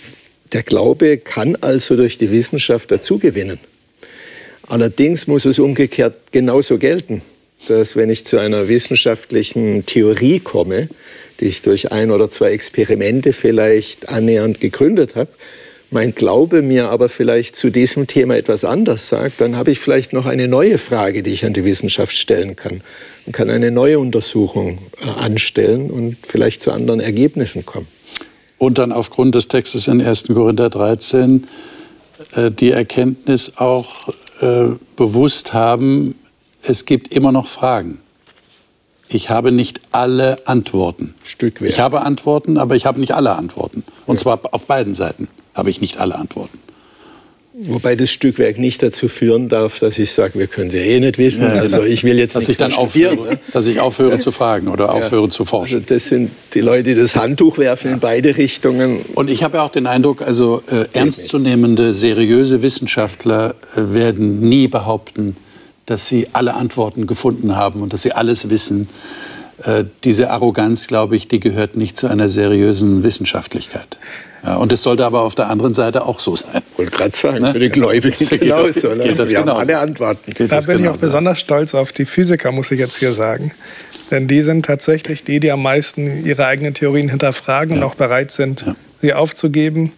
der 0.53 0.63
Glaube 0.63 1.19
kann 1.19 1.57
also 1.57 1.97
durch 1.97 2.19
die 2.19 2.31
Wissenschaft 2.31 2.91
dazugewinnen. 2.91 3.59
Allerdings 4.69 5.27
muss 5.27 5.45
es 5.45 5.59
umgekehrt 5.59 6.33
genauso 6.33 6.79
gelten, 6.79 7.23
dass 7.71 7.97
wenn 7.97 8.11
ich 8.11 8.25
zu 8.25 8.39
einer 8.39 8.69
wissenschaftlichen 8.69 9.87
Theorie 9.87 10.41
komme, 10.41 10.89
die 11.41 11.47
ich 11.47 11.63
durch 11.63 11.93
ein 11.93 12.11
oder 12.11 12.31
zwei 12.31 12.51
Experimente 12.51 13.33
vielleicht 13.33 14.09
annähernd 14.09 14.61
gegründet 14.61 15.15
habe, 15.17 15.31
mein 15.91 16.15
Glaube 16.15 16.63
mir 16.63 16.91
aber 16.91 17.09
vielleicht 17.09 17.55
zu 17.55 17.71
diesem 17.71 18.07
Thema 18.07 18.37
etwas 18.37 18.65
anders 18.65 19.09
sagt, 19.09 19.41
dann 19.41 19.57
habe 19.57 19.71
ich 19.71 19.79
vielleicht 19.79 20.13
noch 20.13 20.27
eine 20.27 20.49
neue 20.49 20.79
Frage, 20.79 21.23
die 21.23 21.31
ich 21.31 21.45
an 21.45 21.53
die 21.53 21.65
Wissenschaft 21.65 22.17
stellen 22.17 22.57
kann 22.57 22.83
und 23.25 23.33
kann 23.33 23.51
eine 23.51 23.71
neue 23.71 23.99
Untersuchung 23.99 24.79
äh, 25.01 25.09
anstellen 25.09 25.91
und 25.91 26.17
vielleicht 26.23 26.63
zu 26.63 26.73
anderen 26.73 27.01
Ergebnissen 27.01 27.65
kommen. 27.65 27.87
Und 28.59 28.79
dann 28.79 28.91
aufgrund 28.91 29.35
des 29.35 29.49
Textes 29.49 29.87
in 29.87 30.01
1. 30.01 30.25
Korinther 30.29 30.71
13 30.71 31.47
äh, 32.35 32.51
die 32.51 32.73
Erkenntnis 32.73 33.53
auch 33.57 34.09
äh, 34.41 34.71
bewusst 34.97 35.53
haben, 35.53 36.17
es 36.69 36.85
gibt 36.85 37.13
immer 37.13 37.33
noch 37.33 37.49
Fragen. 37.49 37.99
Ich 39.09 39.31
habe 39.31 39.53
nicht 39.53 39.81
alle 39.93 40.49
Antworten. 40.49 41.15
Stückwerk. 41.23 41.71
Ich 41.71 41.79
habe 41.79 42.03
Antworten, 42.03 42.59
aber 42.59 42.75
ich 42.75 42.87
habe 42.87 42.99
nicht 42.99 43.13
alle 43.13 43.37
Antworten. 43.37 43.85
Und 44.05 44.17
ja. 44.17 44.23
zwar 44.23 44.41
auf 44.53 44.67
beiden 44.67 44.95
Seiten 44.95 45.29
habe 45.55 45.71
ich 45.71 45.81
nicht 45.81 45.99
alle 45.99 46.17
Antworten. 46.17 46.59
Wobei 47.59 47.97
das 47.97 48.11
Stückwerk 48.11 48.59
nicht 48.59 48.83
dazu 48.83 49.09
führen 49.09 49.49
darf, 49.49 49.79
dass 49.79 49.99
ich 49.99 50.11
sage, 50.11 50.39
wir 50.39 50.47
können 50.47 50.69
sie 50.69 50.77
eh 50.77 51.01
nicht 51.01 51.17
wissen. 51.17 51.47
Ja, 51.47 51.55
also 51.55 51.85
ich 51.85 52.05
will 52.05 52.19
jetzt 52.19 52.37
dass 52.37 52.51
ich 52.51 52.59
dann 52.59 52.75
aufhöre, 52.75 53.15
ne? 53.15 53.39
dass 53.55 53.65
ich 53.65 53.81
aufhöre 53.81 54.19
zu 54.19 54.31
fragen 54.31 54.69
oder 54.69 54.93
aufhöre 54.93 55.25
ja. 55.25 55.31
zu 55.31 55.47
forschen. 55.47 55.77
Also 55.77 55.95
das 55.95 56.09
sind 56.09 56.33
die 56.53 56.61
Leute, 56.61 56.83
die 56.83 56.95
das 56.95 57.17
Handtuch 57.17 57.57
werfen 57.57 57.89
ja. 57.89 57.95
in 57.95 58.01
beide 58.01 58.37
Richtungen. 58.37 58.99
Und 59.15 59.31
ich 59.31 59.43
habe 59.43 59.57
ja 59.57 59.63
auch 59.63 59.71
den 59.71 59.87
Eindruck, 59.87 60.21
also 60.21 60.63
äh, 60.71 60.85
ernstzunehmende, 60.93 61.95
seriöse 61.95 62.61
Wissenschaftler 62.61 63.55
äh, 63.75 63.95
werden 63.95 64.41
nie 64.41 64.69
behaupten, 64.69 65.35
dass 65.87 66.09
sie 66.09 66.29
alle 66.33 66.55
Antworten 66.55 67.07
gefunden 67.07 67.57
haben 67.57 67.83
und 67.83 67.93
dass 67.93 68.03
sie 68.03 68.13
alles 68.13 68.51
wissen. 68.51 68.89
Äh, 69.63 69.85
diese 70.05 70.31
Arroganz, 70.31 70.87
glaube 70.87 71.17
ich, 71.17 71.29
die 71.29 71.41
gehört 71.41 71.77
nicht 71.77 71.97
zu 71.97 72.09
einer 72.09 72.29
seriösen 72.29 73.05
Wissenschaftlichkeit. 73.05 73.97
Ja, 74.45 74.57
und 74.57 74.71
es 74.71 74.83
sollte 74.83 75.05
aber 75.05 75.23
auf 75.23 75.35
der 75.35 75.49
anderen 75.49 75.75
Seite 75.75 76.05
auch 76.05 76.21
so 76.21 76.37
sein. 76.37 76.63
Ich 76.73 76.79
wollte 76.79 76.91
gerade 76.93 77.17
sagen, 77.17 77.41
ne? 77.41 77.53
für 77.53 77.59
die 77.59 77.71
Gläubigen 77.71 78.29
genauso. 78.39 78.89
Ne? 78.91 79.05
Wir 79.05 79.15
genauso. 79.15 79.37
haben 79.39 79.49
alle 79.49 79.79
Antworten. 79.79 80.33
Geht 80.33 80.53
da 80.53 80.61
bin 80.61 80.85
ich 80.85 80.89
auch 80.89 80.99
besonders 80.99 81.41
stolz 81.41 81.75
auf 81.75 81.93
die 81.93 82.05
Physiker, 82.05 82.53
muss 82.53 82.71
ich 82.71 82.79
jetzt 82.79 82.97
hier 82.97 83.13
sagen. 83.13 83.53
Denn 84.11 84.29
die 84.29 84.43
sind 84.43 84.65
tatsächlich 84.65 85.25
die, 85.25 85.41
die 85.41 85.51
am 85.51 85.63
meisten 85.63 86.25
ihre 86.25 86.47
eigenen 86.47 86.75
Theorien 86.75 87.09
hinterfragen 87.09 87.77
ja. 87.77 87.83
und 87.83 87.91
auch 87.91 87.97
bereit 87.97 88.31
sind, 88.31 88.67
ja. 88.67 88.77
sie 89.01 89.15
aufzugeben. 89.15 89.93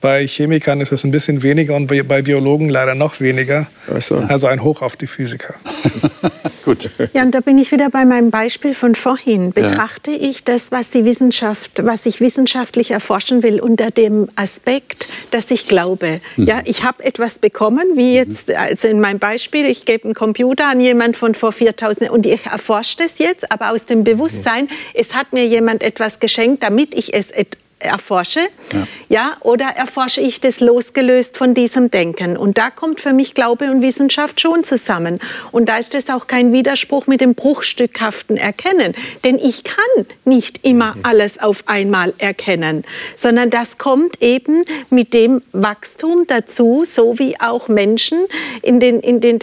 Bei 0.00 0.26
Chemikern 0.26 0.80
ist 0.80 0.92
es 0.92 1.04
ein 1.04 1.10
bisschen 1.10 1.42
weniger 1.42 1.74
und 1.74 1.86
bei 1.86 2.22
Biologen 2.22 2.68
leider 2.68 2.94
noch 2.94 3.20
weniger. 3.20 3.66
So. 3.98 4.16
Also 4.16 4.46
ein 4.46 4.62
Hoch 4.62 4.82
auf 4.82 4.96
die 4.96 5.06
Physiker. 5.06 5.54
Gut. 6.64 6.90
Ja, 7.14 7.22
und 7.22 7.34
da 7.34 7.40
bin 7.40 7.56
ich 7.56 7.72
wieder 7.72 7.88
bei 7.88 8.04
meinem 8.04 8.30
Beispiel 8.30 8.74
von 8.74 8.94
vorhin. 8.94 9.52
Betrachte 9.52 10.10
ja. 10.10 10.28
ich 10.28 10.44
das, 10.44 10.70
was 10.70 10.90
die 10.90 11.04
Wissenschaft, 11.06 11.82
was 11.82 12.04
ich 12.04 12.20
wissenschaftlich 12.20 12.90
erforschen 12.90 13.42
will, 13.42 13.58
unter 13.60 13.90
dem 13.90 14.28
Aspekt, 14.36 15.08
dass 15.30 15.50
ich 15.50 15.66
glaube. 15.66 16.20
Mhm. 16.36 16.44
Ja, 16.44 16.60
ich 16.64 16.82
habe 16.82 17.02
etwas 17.04 17.38
bekommen, 17.38 17.92
wie 17.94 18.10
mhm. 18.10 18.32
jetzt 18.32 18.50
also 18.50 18.86
in 18.86 19.00
meinem 19.00 19.18
Beispiel, 19.18 19.64
ich 19.64 19.86
gebe 19.86 20.04
einen 20.04 20.14
Computer 20.14 20.66
an 20.66 20.80
jemand 20.80 21.16
von 21.16 21.34
vor 21.34 21.52
4000 21.52 22.10
und 22.10 22.26
ich 22.26 22.44
erforsche 22.44 22.98
das 22.98 23.18
jetzt, 23.18 23.50
aber 23.50 23.72
aus 23.72 23.86
dem 23.86 24.04
Bewusstsein, 24.04 24.64
mhm. 24.64 24.70
es 24.92 25.14
hat 25.14 25.32
mir 25.32 25.46
jemand 25.46 25.82
etwas 25.82 26.20
geschenkt, 26.20 26.62
damit 26.62 26.94
ich 26.94 27.14
es 27.14 27.30
erforsche, 27.78 28.40
ja. 28.72 28.86
ja. 29.08 29.36
oder 29.40 29.66
erforsche 29.66 30.20
ich 30.20 30.40
das 30.40 30.60
losgelöst 30.60 31.36
von 31.36 31.54
diesem 31.54 31.90
Denken? 31.90 32.36
Und 32.36 32.58
da 32.58 32.70
kommt 32.70 33.00
für 33.00 33.12
mich 33.12 33.34
Glaube 33.34 33.70
und 33.70 33.82
Wissenschaft 33.82 34.40
schon 34.40 34.64
zusammen. 34.64 35.20
Und 35.52 35.68
da 35.68 35.78
ist 35.78 35.94
das 35.94 36.08
auch 36.08 36.26
kein 36.26 36.52
Widerspruch 36.52 37.06
mit 37.06 37.20
dem 37.20 37.34
bruchstückhaften 37.34 38.36
Erkennen, 38.36 38.94
denn 39.24 39.38
ich 39.38 39.64
kann 39.64 40.06
nicht 40.24 40.64
immer 40.64 40.94
mhm. 40.94 41.00
alles 41.04 41.38
auf 41.38 41.64
einmal 41.66 42.12
erkennen, 42.18 42.84
sondern 43.16 43.50
das 43.50 43.78
kommt 43.78 44.20
eben 44.22 44.64
mit 44.90 45.14
dem 45.14 45.42
Wachstum 45.52 46.24
dazu, 46.26 46.84
so 46.84 47.18
wie 47.18 47.40
auch 47.40 47.68
Menschen 47.68 48.18
in 48.62 48.80
den, 48.80 49.00
in 49.00 49.20
den, 49.20 49.38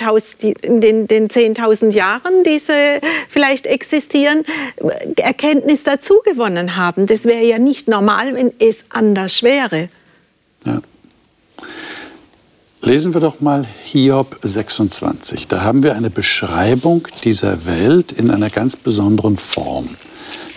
in 0.61 0.81
den, 0.81 1.07
den 1.07 1.27
10.000 1.29 1.91
Jahren, 1.91 2.43
diese 2.43 2.73
vielleicht 3.29 3.67
existieren, 3.67 4.43
Erkenntnis 5.15 5.83
dazu 5.83 6.21
gewonnen 6.23 6.75
haben. 6.75 7.07
Das 7.07 7.25
wäre 7.25 7.43
ja 7.43 7.59
nicht 7.59 7.87
normal 7.87 8.24
normal, 8.25 8.35
wenn 8.35 8.53
es 8.59 8.83
anders 8.89 9.43
wäre. 9.43 9.89
Ja. 10.65 10.81
Lesen 12.81 13.13
wir 13.13 13.21
doch 13.21 13.41
mal 13.41 13.65
Hiob 13.83 14.37
26. 14.43 15.47
Da 15.47 15.61
haben 15.61 15.81
wir 15.81 15.95
eine 15.95 16.09
Beschreibung 16.09 17.07
dieser 17.23 17.65
Welt 17.65 18.11
in 18.11 18.29
einer 18.29 18.49
ganz 18.49 18.75
besonderen 18.75 19.37
Form. 19.37 19.87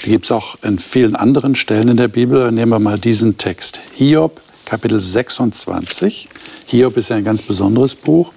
Die 0.05 0.11
gibt 0.11 0.27
es 0.27 0.33
auch 0.33 0.57
in 0.63 0.79
vielen 0.79 1.17
anderen 1.17 1.55
Stellen 1.55 1.89
in 1.89 1.97
der 1.97 2.09
Bibel. 2.09 2.53
Nehmen 2.53 2.71
wir 2.73 2.79
mal 2.79 2.99
diesen 2.99 3.39
Text. 3.39 3.81
Hiob, 3.95 4.43
Kapitel 4.67 5.01
26. 5.01 6.29
Hiob 6.67 6.97
ist 6.99 7.09
ja 7.09 7.17
ein 7.17 7.25
ganz 7.25 7.41
besonderes 7.41 7.95
Buch, 7.95 8.35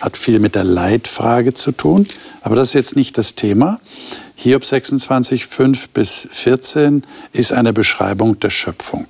hat 0.00 0.16
viel 0.16 0.38
mit 0.38 0.54
der 0.54 0.64
Leitfrage 0.64 1.52
zu 1.52 1.72
tun. 1.72 2.06
Aber 2.40 2.56
das 2.56 2.70
ist 2.70 2.74
jetzt 2.74 2.96
nicht 2.96 3.18
das 3.18 3.34
Thema. 3.34 3.78
Hiob 4.36 4.64
26, 4.64 5.46
5 5.46 5.88
bis 5.90 6.28
14 6.32 7.04
ist 7.32 7.52
eine 7.52 7.72
Beschreibung 7.72 8.38
der 8.40 8.50
Schöpfung. 8.50 9.06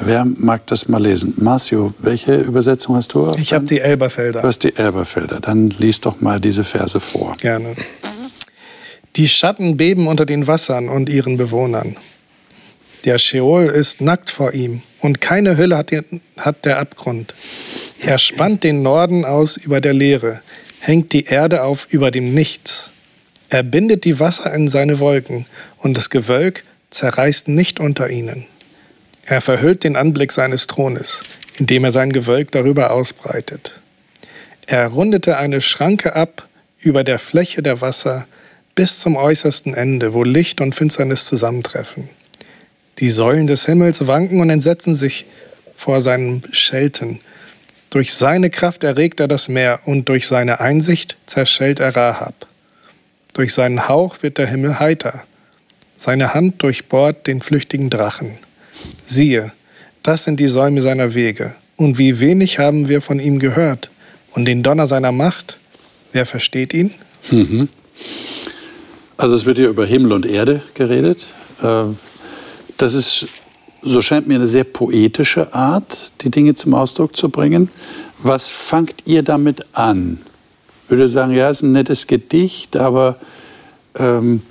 Wer 0.00 0.24
mag 0.24 0.66
das 0.66 0.88
mal 0.88 1.02
lesen? 1.02 1.34
Marcio, 1.38 1.94
welche 1.98 2.36
Übersetzung 2.36 2.96
hast 2.96 3.14
du? 3.14 3.32
Ich 3.38 3.52
habe 3.52 3.64
die 3.64 3.80
Elberfelder. 3.80 4.42
Du 4.42 4.46
hast 4.46 4.64
die 4.64 4.76
Elberfelder. 4.76 5.40
Dann 5.40 5.70
lies 5.70 6.00
doch 6.00 6.20
mal 6.20 6.40
diese 6.40 6.64
Verse 6.64 6.98
vor. 7.00 7.36
Gerne. 7.40 7.74
Die 9.16 9.28
Schatten 9.28 9.76
beben 9.76 10.08
unter 10.08 10.26
den 10.26 10.46
Wassern 10.46 10.88
und 10.88 11.08
ihren 11.08 11.36
Bewohnern. 11.38 11.96
Der 13.06 13.18
Scheol 13.18 13.66
ist 13.66 14.00
nackt 14.00 14.30
vor 14.30 14.52
ihm 14.52 14.82
und 15.00 15.20
keine 15.20 15.56
Hülle 15.56 15.76
hat, 15.76 15.92
den, 15.92 16.20
hat 16.36 16.64
der 16.64 16.80
Abgrund. 16.80 17.34
Er 18.00 18.18
spannt 18.18 18.64
den 18.64 18.82
Norden 18.82 19.24
aus 19.24 19.56
über 19.56 19.80
der 19.80 19.94
Leere, 19.94 20.42
hängt 20.80 21.12
die 21.12 21.24
Erde 21.24 21.62
auf 21.62 21.86
über 21.90 22.10
dem 22.10 22.34
Nichts. 22.34 22.90
Er 23.48 23.62
bindet 23.62 24.04
die 24.04 24.18
Wasser 24.18 24.52
in 24.52 24.68
seine 24.68 24.98
Wolken, 24.98 25.44
und 25.78 25.96
das 25.96 26.10
Gewölk 26.10 26.64
zerreißt 26.90 27.48
nicht 27.48 27.78
unter 27.78 28.10
ihnen. 28.10 28.46
Er 29.24 29.40
verhüllt 29.40 29.84
den 29.84 29.96
Anblick 29.96 30.32
seines 30.32 30.66
Thrones, 30.66 31.22
indem 31.58 31.84
er 31.84 31.92
sein 31.92 32.12
Gewölk 32.12 32.52
darüber 32.52 32.90
ausbreitet. 32.92 33.80
Er 34.66 34.88
rundete 34.88 35.36
eine 35.36 35.60
Schranke 35.60 36.16
ab 36.16 36.48
über 36.80 37.04
der 37.04 37.18
Fläche 37.18 37.62
der 37.62 37.80
Wasser 37.80 38.26
bis 38.74 39.00
zum 39.00 39.16
äußersten 39.16 39.74
Ende, 39.74 40.12
wo 40.12 40.22
Licht 40.22 40.60
und 40.60 40.74
Finsternis 40.74 41.26
zusammentreffen. 41.26 42.08
Die 42.98 43.10
Säulen 43.10 43.46
des 43.46 43.66
Himmels 43.66 44.06
wanken 44.06 44.40
und 44.40 44.50
entsetzen 44.50 44.94
sich 44.94 45.26
vor 45.74 46.00
seinem 46.00 46.42
Schelten. 46.52 47.20
Durch 47.90 48.14
seine 48.14 48.50
Kraft 48.50 48.84
erregt 48.84 49.20
er 49.20 49.28
das 49.28 49.48
Meer 49.48 49.80
und 49.84 50.08
durch 50.08 50.26
seine 50.26 50.60
Einsicht 50.60 51.16
zerschellt 51.26 51.80
er 51.80 51.94
Rahab. 51.94 52.46
Durch 53.36 53.52
seinen 53.52 53.86
Hauch 53.86 54.22
wird 54.22 54.38
der 54.38 54.46
Himmel 54.46 54.80
heiter. 54.80 55.24
Seine 55.98 56.32
Hand 56.32 56.62
durchbohrt 56.62 57.26
den 57.26 57.42
flüchtigen 57.42 57.90
Drachen. 57.90 58.38
Siehe, 59.04 59.52
das 60.02 60.24
sind 60.24 60.40
die 60.40 60.46
Säume 60.46 60.80
seiner 60.80 61.12
Wege. 61.12 61.54
Und 61.76 61.98
wie 61.98 62.18
wenig 62.20 62.58
haben 62.58 62.88
wir 62.88 63.02
von 63.02 63.20
ihm 63.20 63.38
gehört. 63.38 63.90
Und 64.32 64.46
den 64.46 64.62
Donner 64.62 64.86
seiner 64.86 65.12
Macht, 65.12 65.58
wer 66.12 66.24
versteht 66.24 66.72
ihn? 66.72 66.94
Mhm. 67.30 67.68
Also 69.18 69.34
es 69.34 69.44
wird 69.44 69.58
hier 69.58 69.68
über 69.68 69.84
Himmel 69.84 70.12
und 70.12 70.24
Erde 70.24 70.62
geredet. 70.72 71.26
Ähm, 71.62 71.98
das 72.78 72.94
ist, 72.94 73.26
so 73.82 74.00
scheint 74.00 74.26
mir, 74.28 74.36
eine 74.36 74.46
sehr 74.46 74.64
poetische 74.64 75.52
Art, 75.52 76.12
die 76.22 76.30
Dinge 76.30 76.54
zum 76.54 76.72
Ausdruck 76.72 77.14
zu 77.14 77.28
bringen. 77.28 77.68
Was 78.18 78.48
fangt 78.48 78.94
ihr 79.04 79.22
damit 79.22 79.66
an? 79.74 80.22
Würde 80.88 81.08
sagen, 81.08 81.32
ja, 81.32 81.50
es 81.50 81.58
ist 81.58 81.62
ein 81.62 81.72
nettes 81.72 82.06
Gedicht, 82.06 82.76
aber 82.76 83.16
ähm, 83.98 84.42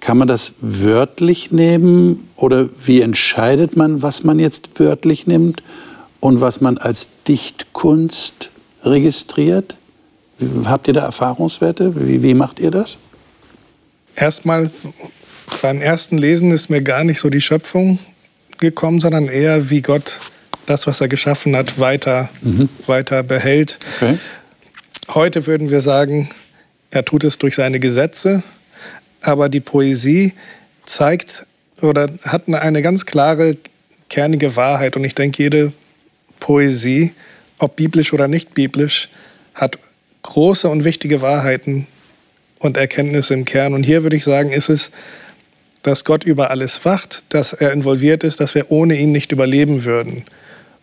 kann 0.00 0.16
man 0.16 0.28
das 0.28 0.52
wörtlich 0.60 1.50
nehmen 1.50 2.28
oder 2.36 2.68
wie 2.84 3.02
entscheidet 3.02 3.76
man, 3.76 4.02
was 4.02 4.24
man 4.24 4.38
jetzt 4.38 4.80
wörtlich 4.80 5.26
nimmt 5.26 5.62
und 6.20 6.40
was 6.40 6.60
man 6.60 6.78
als 6.78 7.08
Dichtkunst 7.28 8.50
registriert? 8.82 9.76
Habt 10.64 10.88
ihr 10.88 10.94
da 10.94 11.04
Erfahrungswerte? 11.04 11.92
Wie, 12.06 12.22
wie 12.22 12.34
macht 12.34 12.58
ihr 12.58 12.70
das? 12.70 12.96
Erstmal 14.16 14.70
beim 15.60 15.80
ersten 15.80 16.16
Lesen 16.16 16.50
ist 16.50 16.70
mir 16.70 16.82
gar 16.82 17.04
nicht 17.04 17.20
so 17.20 17.28
die 17.28 17.40
Schöpfung 17.40 17.98
gekommen, 18.58 19.00
sondern 19.00 19.28
eher 19.28 19.70
wie 19.70 19.82
Gott 19.82 20.20
das, 20.66 20.86
was 20.86 21.00
er 21.00 21.08
geschaffen 21.08 21.56
hat, 21.56 21.78
weiter, 21.78 22.30
mhm. 22.42 22.68
weiter 22.86 23.22
behält. 23.22 23.78
Okay. 23.96 24.18
Heute 25.12 25.48
würden 25.48 25.72
wir 25.72 25.80
sagen, 25.80 26.28
er 26.92 27.04
tut 27.04 27.24
es 27.24 27.36
durch 27.36 27.56
seine 27.56 27.80
Gesetze, 27.80 28.44
aber 29.20 29.48
die 29.48 29.58
Poesie 29.58 30.34
zeigt 30.86 31.46
oder 31.80 32.10
hat 32.22 32.46
eine 32.46 32.80
ganz 32.80 33.06
klare, 33.06 33.56
kernige 34.08 34.54
Wahrheit. 34.54 34.96
Und 34.96 35.02
ich 35.02 35.16
denke, 35.16 35.42
jede 35.42 35.72
Poesie, 36.38 37.12
ob 37.58 37.74
biblisch 37.74 38.12
oder 38.12 38.28
nicht 38.28 38.54
biblisch, 38.54 39.08
hat 39.52 39.80
große 40.22 40.68
und 40.68 40.84
wichtige 40.84 41.20
Wahrheiten 41.20 41.88
und 42.60 42.76
Erkenntnisse 42.76 43.34
im 43.34 43.44
Kern. 43.44 43.74
Und 43.74 43.82
hier 43.82 44.04
würde 44.04 44.14
ich 44.14 44.22
sagen, 44.22 44.52
ist 44.52 44.68
es, 44.68 44.92
dass 45.82 46.04
Gott 46.04 46.22
über 46.22 46.52
alles 46.52 46.84
wacht, 46.84 47.24
dass 47.30 47.52
er 47.52 47.72
involviert 47.72 48.22
ist, 48.22 48.38
dass 48.38 48.54
wir 48.54 48.70
ohne 48.70 48.96
ihn 48.96 49.10
nicht 49.10 49.32
überleben 49.32 49.84
würden 49.84 50.22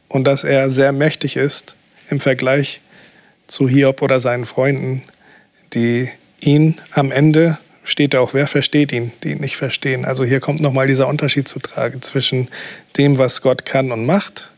und 0.09 0.25
dass 0.27 0.43
er 0.43 0.69
sehr 0.69 0.91
mächtig 0.91 1.37
ist 1.37 1.77
im 2.09 2.19
Vergleich 2.19 2.81
zu 3.47 3.67
Hiob 3.67 4.01
oder 4.01 4.19
seinen 4.19 4.45
Freunden, 4.45 5.03
die 5.73 6.09
ihn 6.39 6.77
am 6.91 7.11
Ende 7.11 7.57
steht 7.83 8.15
auch, 8.15 8.33
wer 8.33 8.47
versteht 8.47 8.91
ihn, 8.91 9.11
die 9.23 9.31
ihn 9.31 9.39
nicht 9.39 9.55
verstehen. 9.55 10.05
Also 10.05 10.25
hier 10.25 10.39
kommt 10.39 10.59
nochmal 10.59 10.87
dieser 10.87 11.07
Unterschied 11.07 11.47
zu 11.47 11.59
tragen 11.59 12.01
zwischen 12.01 12.49
dem, 12.97 13.17
was 13.17 13.41
Gott 13.41 13.65
kann 13.65 13.91
und 13.91 14.05
macht 14.05 14.51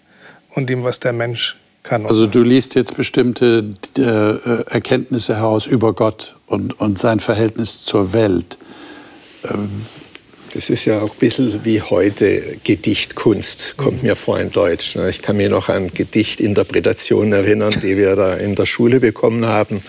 und 0.55 0.69
dem, 0.69 0.83
was 0.83 0.99
der 0.99 1.13
Mensch 1.13 1.55
kann. 1.83 2.05
Also 2.05 2.25
du 2.25 2.41
liest 2.41 2.75
jetzt 2.75 2.97
bestimmte 2.97 3.73
äh, 3.97 4.71
Erkenntnisse 4.71 5.35
heraus 5.35 5.67
über 5.67 5.93
Gott 5.93 6.35
und, 6.47 6.79
und 6.79 6.97
sein 6.97 7.19
Verhältnis 7.19 7.85
zur 7.85 8.13
Welt. 8.13 8.57
Ähm, 9.45 9.85
das 10.53 10.69
ist 10.69 10.85
ja 10.85 11.01
auch 11.01 11.11
ein 11.11 11.19
bisschen 11.19 11.63
wie 11.63 11.81
heute 11.81 12.57
Gedichtkunst, 12.63 13.75
kommt 13.77 14.03
mir 14.03 14.15
vor 14.15 14.39
in 14.39 14.51
Deutsch. 14.51 14.95
Ne? 14.95 15.09
Ich 15.09 15.21
kann 15.21 15.37
mich 15.37 15.49
noch 15.49 15.69
an 15.69 15.89
Gedichtinterpretationen 15.93 17.33
erinnern, 17.33 17.73
die 17.81 17.97
wir 17.97 18.15
da 18.15 18.33
in 18.33 18.55
der 18.55 18.65
Schule 18.65 18.99
bekommen 18.99 19.45
haben. 19.45 19.81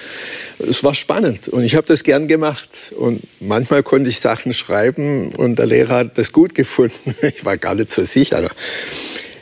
Es 0.58 0.84
war 0.84 0.94
spannend 0.94 1.48
und 1.48 1.64
ich 1.64 1.76
habe 1.76 1.86
das 1.86 2.04
gern 2.04 2.28
gemacht. 2.28 2.92
Und 2.96 3.22
manchmal 3.40 3.82
konnte 3.82 4.10
ich 4.10 4.20
Sachen 4.20 4.52
schreiben 4.52 5.30
und 5.34 5.58
der 5.58 5.66
Lehrer 5.66 5.96
hat 5.96 6.18
das 6.18 6.32
gut 6.32 6.54
gefunden. 6.54 7.14
Ich 7.22 7.44
war 7.44 7.56
gar 7.56 7.74
nicht 7.74 7.90
so 7.90 8.04
sicher. 8.04 8.50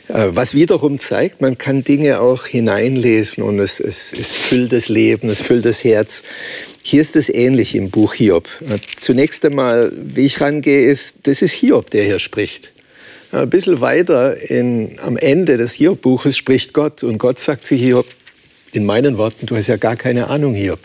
Äh, 0.09 0.29
was 0.31 0.55
wiederum 0.55 0.97
zeigt, 0.97 1.39
man 1.39 1.57
kann 1.57 1.83
Dinge 1.83 2.19
auch 2.19 2.47
hineinlesen 2.47 3.43
und 3.43 3.59
es, 3.59 3.79
es, 3.79 4.11
es 4.11 4.31
füllt 4.31 4.73
das 4.73 4.89
Leben, 4.89 5.29
es 5.29 5.41
füllt 5.41 5.65
das 5.65 5.83
Herz. 5.83 6.23
Hier 6.81 7.01
ist 7.01 7.15
es 7.15 7.29
ähnlich 7.29 7.75
im 7.75 7.91
Buch 7.91 8.15
Hiob. 8.15 8.47
Äh, 8.61 8.79
zunächst 8.97 9.45
einmal, 9.45 9.91
wie 9.95 10.25
ich 10.25 10.41
rangehe, 10.41 10.89
ist, 10.89 11.17
das 11.23 11.41
ist 11.43 11.53
Hiob, 11.53 11.91
der 11.91 12.03
hier 12.03 12.19
spricht. 12.19 12.73
Äh, 13.31 13.37
ein 13.37 13.49
bisschen 13.49 13.81
weiter 13.81 14.35
in, 14.49 14.97
am 14.99 15.15
Ende 15.15 15.57
des 15.57 15.73
Hiob-Buches 15.73 16.35
spricht 16.35 16.73
Gott 16.73 17.03
und 17.03 17.19
Gott 17.19 17.37
sagt 17.37 17.63
zu 17.63 17.75
Hiob, 17.75 18.07
in 18.71 18.85
meinen 18.85 19.17
Worten, 19.17 19.45
du 19.45 19.55
hast 19.55 19.67
ja 19.67 19.77
gar 19.77 19.95
keine 19.95 20.27
Ahnung, 20.27 20.55
Hiob. 20.55 20.79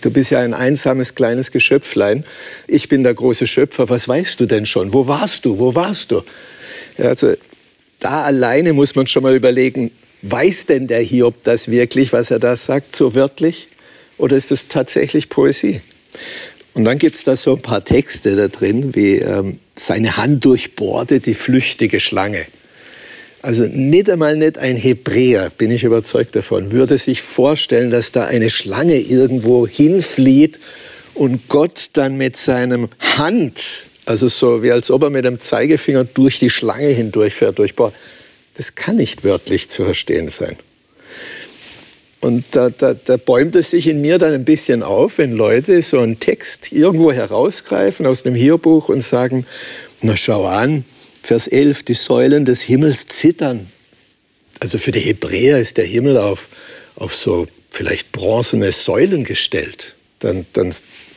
Du 0.00 0.10
bist 0.10 0.30
ja 0.30 0.40
ein 0.40 0.52
einsames 0.52 1.14
kleines 1.14 1.52
Geschöpflein. 1.52 2.24
Ich 2.66 2.88
bin 2.88 3.04
der 3.04 3.14
große 3.14 3.46
Schöpfer. 3.46 3.88
Was 3.88 4.08
weißt 4.08 4.40
du 4.40 4.46
denn 4.46 4.66
schon? 4.66 4.92
Wo 4.92 5.06
warst 5.06 5.44
du? 5.44 5.58
Wo 5.58 5.74
warst 5.76 6.10
du? 6.10 6.22
Also 6.98 7.34
da 8.04 8.22
alleine 8.24 8.74
muss 8.74 8.94
man 8.94 9.06
schon 9.06 9.22
mal 9.22 9.34
überlegen, 9.34 9.90
weiß 10.22 10.66
denn 10.66 10.86
der 10.86 11.00
Hiob 11.00 11.42
das 11.44 11.70
wirklich, 11.70 12.12
was 12.12 12.30
er 12.30 12.38
da 12.38 12.54
sagt, 12.54 12.94
so 12.94 13.14
wörtlich? 13.14 13.68
Oder 14.18 14.36
ist 14.36 14.50
das 14.50 14.68
tatsächlich 14.68 15.30
Poesie? 15.30 15.80
Und 16.74 16.84
dann 16.84 16.98
gibt 16.98 17.16
es 17.16 17.24
da 17.24 17.34
so 17.34 17.54
ein 17.54 17.62
paar 17.62 17.82
Texte 17.82 18.36
da 18.36 18.48
drin, 18.48 18.94
wie 18.94 19.16
ähm, 19.16 19.58
seine 19.74 20.18
Hand 20.18 20.44
durchbohrte 20.44 21.20
die 21.20 21.34
flüchtige 21.34 21.98
Schlange. 21.98 22.44
Also 23.40 23.64
nicht 23.64 24.10
einmal 24.10 24.36
nicht 24.36 24.58
ein 24.58 24.76
Hebräer, 24.76 25.50
bin 25.56 25.70
ich 25.70 25.84
überzeugt 25.84 26.36
davon, 26.36 26.72
würde 26.72 26.98
sich 26.98 27.22
vorstellen, 27.22 27.90
dass 27.90 28.12
da 28.12 28.24
eine 28.24 28.50
Schlange 28.50 28.98
irgendwo 28.98 29.66
hinflieht 29.66 30.58
und 31.14 31.48
Gott 31.48 31.90
dann 31.94 32.16
mit 32.16 32.36
seinem 32.36 32.88
Hand 32.98 33.86
also 34.06 34.28
so 34.28 34.62
wie 34.62 34.72
als 34.72 34.90
ob 34.90 35.02
er 35.02 35.10
mit 35.10 35.24
dem 35.24 35.40
Zeigefinger 35.40 36.04
durch 36.04 36.38
die 36.38 36.50
Schlange 36.50 36.88
hindurchfährt, 36.88 37.58
durchbohrt. 37.58 37.94
Das 38.54 38.74
kann 38.74 38.96
nicht 38.96 39.24
wörtlich 39.24 39.68
zu 39.68 39.84
verstehen 39.84 40.28
sein. 40.30 40.56
Und 42.20 42.44
da, 42.52 42.70
da, 42.70 42.94
da 42.94 43.18
bäumt 43.18 43.54
es 43.54 43.70
sich 43.70 43.86
in 43.86 44.00
mir 44.00 44.18
dann 44.18 44.32
ein 44.32 44.44
bisschen 44.44 44.82
auf, 44.82 45.18
wenn 45.18 45.32
Leute 45.32 45.82
so 45.82 46.00
einen 46.00 46.20
Text 46.20 46.72
irgendwo 46.72 47.12
herausgreifen 47.12 48.06
aus 48.06 48.22
dem 48.22 48.34
Hierbuch 48.34 48.88
und 48.88 49.02
sagen, 49.02 49.44
na 50.00 50.16
schau 50.16 50.46
an, 50.46 50.84
Vers 51.22 51.48
11, 51.48 51.82
die 51.82 51.94
Säulen 51.94 52.44
des 52.44 52.62
Himmels 52.62 53.06
zittern. 53.08 53.66
Also 54.60 54.78
für 54.78 54.90
die 54.90 55.00
Hebräer 55.00 55.58
ist 55.58 55.76
der 55.76 55.84
Himmel 55.84 56.16
auf, 56.16 56.48
auf 56.96 57.14
so 57.14 57.46
vielleicht 57.70 58.12
bronzene 58.12 58.72
Säulen 58.72 59.24
gestellt. 59.24 59.94
Dann, 60.20 60.46
dann 60.54 60.72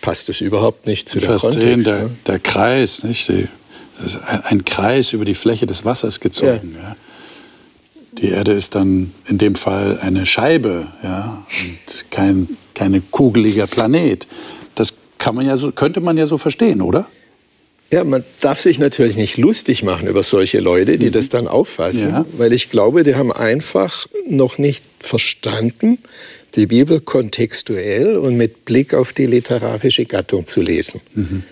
passt 0.08 0.30
es 0.30 0.40
überhaupt 0.40 0.88
nicht 0.88 1.10
zu 1.10 1.20
dem 1.20 1.28
Kontext. 1.28 1.60
10, 1.60 1.84
der, 1.84 2.04
ne? 2.04 2.10
der 2.26 2.40
Kreis, 2.40 3.04
nicht? 3.04 3.28
Die, 3.28 3.50
das 3.98 4.16
ist 4.16 4.24
ein, 4.24 4.42
ein, 4.46 4.66
Kreis 4.66 5.12
über 5.12 5.26
die 5.26 5.36
Fläche 5.36 5.66
des 5.66 5.84
Wassers 5.84 6.22
gezogen. 6.22 6.78
Ja. 6.82 6.90
Ja. 6.90 6.96
Die 8.14 8.30
Erde 8.30 8.54
ist 8.54 8.74
dann 8.74 9.12
in 9.28 9.38
dem 9.38 9.56
Fall 9.56 10.00
eine 10.00 10.26
Scheibe 10.26 10.88
ja, 11.04 11.46
und 11.50 12.10
kein 12.10 12.48
keine 12.74 13.02
kugeliger 13.02 13.68
Planet. 13.68 14.28
Das 14.76 14.94
kann 15.18 15.36
man 15.36 15.46
ja 15.46 15.58
so, 15.58 15.74
könnte 15.74 16.00
man 16.00 16.16
ja 16.18 16.26
so 16.26 16.38
verstehen, 16.38 16.82
oder? 16.82 17.08
Ja, 17.92 18.06
man 18.06 18.24
darf 18.40 18.62
sich 18.62 18.80
natürlich 18.80 19.18
nicht 19.18 19.36
lustig 19.38 19.84
machen 19.84 20.08
über 20.08 20.24
solche 20.24 20.60
Leute, 20.60 20.98
die 20.98 21.08
mhm. 21.08 21.12
das 21.12 21.28
dann 21.28 21.50
auffassen, 21.50 22.12
ja. 22.12 22.26
weil 22.38 22.54
ich 22.54 22.70
glaube, 22.70 23.04
die 23.04 23.16
haben 23.16 23.34
einfach 23.34 24.06
noch 24.30 24.58
nicht 24.58 24.86
verstanden, 25.00 25.98
die 26.56 26.66
Bibel 26.66 27.00
kontextuell 27.00 28.18
und 28.18 28.38
mit 28.38 28.66
Blick 28.66 28.94
auf 28.94 29.14
die 29.14 29.26
literarische 29.26 30.06
Gattung 30.06 30.46
zu 30.46 30.62
lesen. 30.62 31.02
Mhm. 31.14 31.44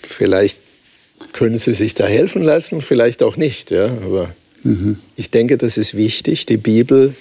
Vielleicht 0.00 0.58
können 1.32 1.58
Sie 1.58 1.74
sich 1.74 1.94
da 1.94 2.06
helfen 2.06 2.42
lassen, 2.42 2.82
vielleicht 2.82 3.22
auch 3.22 3.36
nicht. 3.36 3.70
Ja? 3.70 3.86
Aber 3.86 4.34
mhm. 4.62 4.98
ich 5.16 5.30
denke, 5.30 5.56
das 5.58 5.76
ist 5.78 5.96
wichtig, 5.96 6.46
die 6.46 6.56
Bibel 6.56 7.14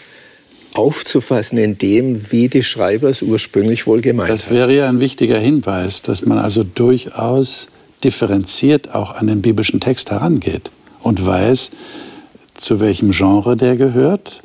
aufzufassen 0.74 1.58
in 1.58 1.78
dem, 1.78 2.32
wie 2.32 2.50
die 2.50 2.64
Schreiber 2.64 3.10
es 3.10 3.22
ursprünglich 3.22 3.88
wohl 3.88 4.02
gemeint 4.02 4.30
haben. 4.30 4.38
Das 4.38 4.50
wäre 4.50 4.76
ja 4.76 4.90
ein 4.90 5.00
wichtiger 5.00 5.40
Hinweis, 5.40 6.02
dass 6.02 6.26
man 6.26 6.38
also 6.38 6.64
durchaus 6.64 7.70
differenziert 8.04 8.94
auch 8.94 9.16
an 9.16 9.28
den 9.28 9.42
biblischen 9.42 9.80
Text 9.80 10.12
herangeht 10.12 10.72
und 11.02 11.26
weiß, 11.26 11.72
zu 12.56 12.80
welchem 12.80 13.12
Genre 13.12 13.56
der 13.56 13.76
gehört 13.78 14.42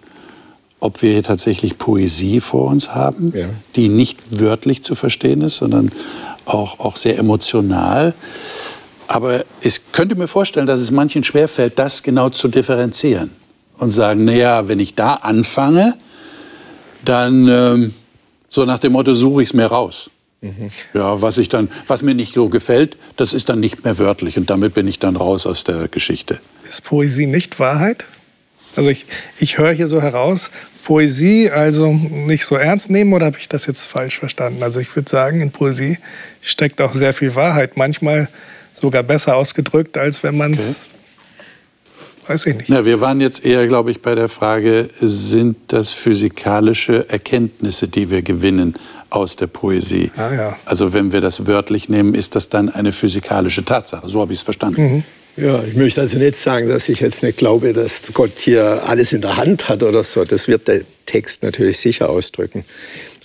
ob 0.81 1.03
wir 1.03 1.13
hier 1.13 1.23
tatsächlich 1.23 1.79
Poesie 1.79 2.41
vor 2.41 2.67
uns 2.67 2.95
haben, 2.95 3.33
ja. 3.35 3.51
die 3.77 3.89
nicht 3.89 4.41
wörtlich 4.41 4.83
zu 4.83 4.95
verstehen 4.95 5.43
ist, 5.43 5.57
sondern 5.57 5.93
auch, 6.47 6.81
auch 6.81 6.97
sehr 6.97 7.19
emotional. 7.19 8.15
Aber 9.07 9.45
ich 9.61 9.93
könnte 9.93 10.15
mir 10.15 10.29
vorstellen, 10.29 10.67
dass 10.67 10.81
es 10.81 10.91
manchen 10.91 11.23
schwerfällt, 11.23 11.79
das 11.79 12.03
genau 12.03 12.31
zu 12.31 12.49
differenzieren 12.49 13.31
und 13.79 13.91
sagen, 13.91 14.25
naja, 14.25 14.69
wenn 14.69 14.81
ich 14.81 14.95
da 14.95 15.15
anfange, 15.15 15.97
dann 17.05 17.49
ähm, 17.49 17.95
so 18.49 18.65
nach 18.65 18.79
dem 18.79 18.93
Motto 18.93 19.15
suche 19.15 19.43
ich 19.43 19.51
es 19.51 19.55
mir 19.55 19.67
raus. 19.67 20.11
Mhm. 20.43 20.71
Ja, 20.95 21.21
was, 21.21 21.39
ich 21.39 21.49
dann, 21.49 21.71
was 21.87 22.03
mir 22.03 22.15
nicht 22.15 22.35
so 22.35 22.49
gefällt, 22.49 22.97
das 23.17 23.33
ist 23.33 23.49
dann 23.49 23.61
nicht 23.61 23.85
mehr 23.85 23.99
wörtlich 23.99 24.39
und 24.39 24.49
damit 24.49 24.75
bin 24.75 24.87
ich 24.87 24.99
dann 24.99 25.17
raus 25.17 25.47
aus 25.47 25.65
der 25.65 25.89
Geschichte. 25.89 26.41
Ist 26.67 26.85
Poesie 26.85 27.27
nicht 27.27 27.61
Wahrheit? 27.61 28.07
Also 28.77 28.89
ich, 28.89 29.07
ich 29.39 29.59
höre 29.59 29.73
hier 29.73 29.87
so 29.87 30.01
heraus, 30.01 30.51
Poesie 30.85 31.51
also 31.51 31.93
nicht 31.93 32.45
so 32.45 32.57
ernst 32.57 32.91
nehmen 32.91 33.13
oder 33.13 33.27
habe 33.27 33.39
ich 33.39 33.49
das 33.49 33.67
jetzt 33.67 33.85
falsch 33.87 34.19
verstanden? 34.19 34.63
Also 34.63 34.81
ich 34.81 34.95
würde 34.95 35.09
sagen, 35.09 35.41
in 35.41 35.51
Poesie 35.51 35.99
steckt 36.41 36.81
auch 36.81 36.95
sehr 36.95 37.13
viel 37.13 37.35
Wahrheit, 37.35 37.77
manchmal 37.77 38.29
sogar 38.73 39.03
besser 39.03 39.37
ausgedrückt, 39.37 39.99
als 39.99 40.23
wenn 40.23 40.37
man 40.37 40.55
es, 40.55 40.89
okay. 40.89 42.33
weiß 42.33 42.47
ich 42.47 42.55
nicht. 42.57 42.69
Na, 42.69 42.85
wir 42.85 43.01
waren 43.01 43.21
jetzt 43.21 43.45
eher, 43.45 43.67
glaube 43.67 43.91
ich, 43.91 44.03
bei 44.03 44.15
der 44.15 44.29
Frage, 44.29 44.91
sind 45.01 45.57
das 45.69 45.93
physikalische 45.93 47.09
Erkenntnisse, 47.09 47.89
die 47.89 48.11
wir 48.11 48.23
gewinnen 48.23 48.75
aus 49.11 49.37
der 49.37 49.49
Poesie? 49.49 50.11
Ah, 50.17 50.33
ja. 50.33 50.57
Also 50.65 50.93
wenn 50.93 51.13
wir 51.13 51.21
das 51.21 51.47
wörtlich 51.47 51.89
nehmen, 51.89 52.15
ist 52.15 52.37
das 52.37 52.49
dann 52.49 52.69
eine 52.69 52.93
physikalische 52.93 53.65
Tatsache? 53.65 54.09
So 54.09 54.21
habe 54.21 54.33
ich 54.33 54.41
es 54.41 54.45
verstanden. 54.45 54.83
Mhm. 54.83 55.05
Ja, 55.37 55.63
ich 55.63 55.75
möchte 55.75 56.01
also 56.01 56.19
nicht 56.19 56.37
sagen, 56.37 56.69
dass 56.69 56.89
ich 56.89 57.01
jetzt 57.01 57.23
nicht 57.23 57.39
glaube, 57.39 57.73
dass 57.73 58.13
Gott 58.13 58.39
hier 58.39 58.83
alles 58.85 59.13
in 59.13 59.21
der 59.21 59.37
Hand 59.37 59.69
hat 59.69 59.83
oder 59.83 60.05
so. 60.05 60.25
Das 60.25 60.49
wird 60.49 60.69
der 60.69 60.83
Text 61.07 61.43
natürlich 61.43 61.79
sicher 61.79 62.11
ausdrücken. 62.11 62.65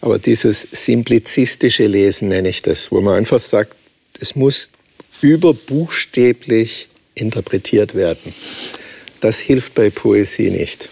Aber 0.01 0.19
dieses 0.19 0.67
simplizistische 0.71 1.87
Lesen 1.87 2.29
nenne 2.29 2.49
ich 2.49 2.61
das, 2.61 2.91
wo 2.91 3.01
man 3.01 3.15
einfach 3.15 3.39
sagt, 3.39 3.75
es 4.19 4.35
muss 4.35 4.69
überbuchstäblich 5.21 6.89
interpretiert 7.15 7.95
werden. 7.95 8.33
Das 9.19 9.39
hilft 9.39 9.73
bei 9.73 9.89
Poesie 9.89 10.51
nicht. 10.51 10.89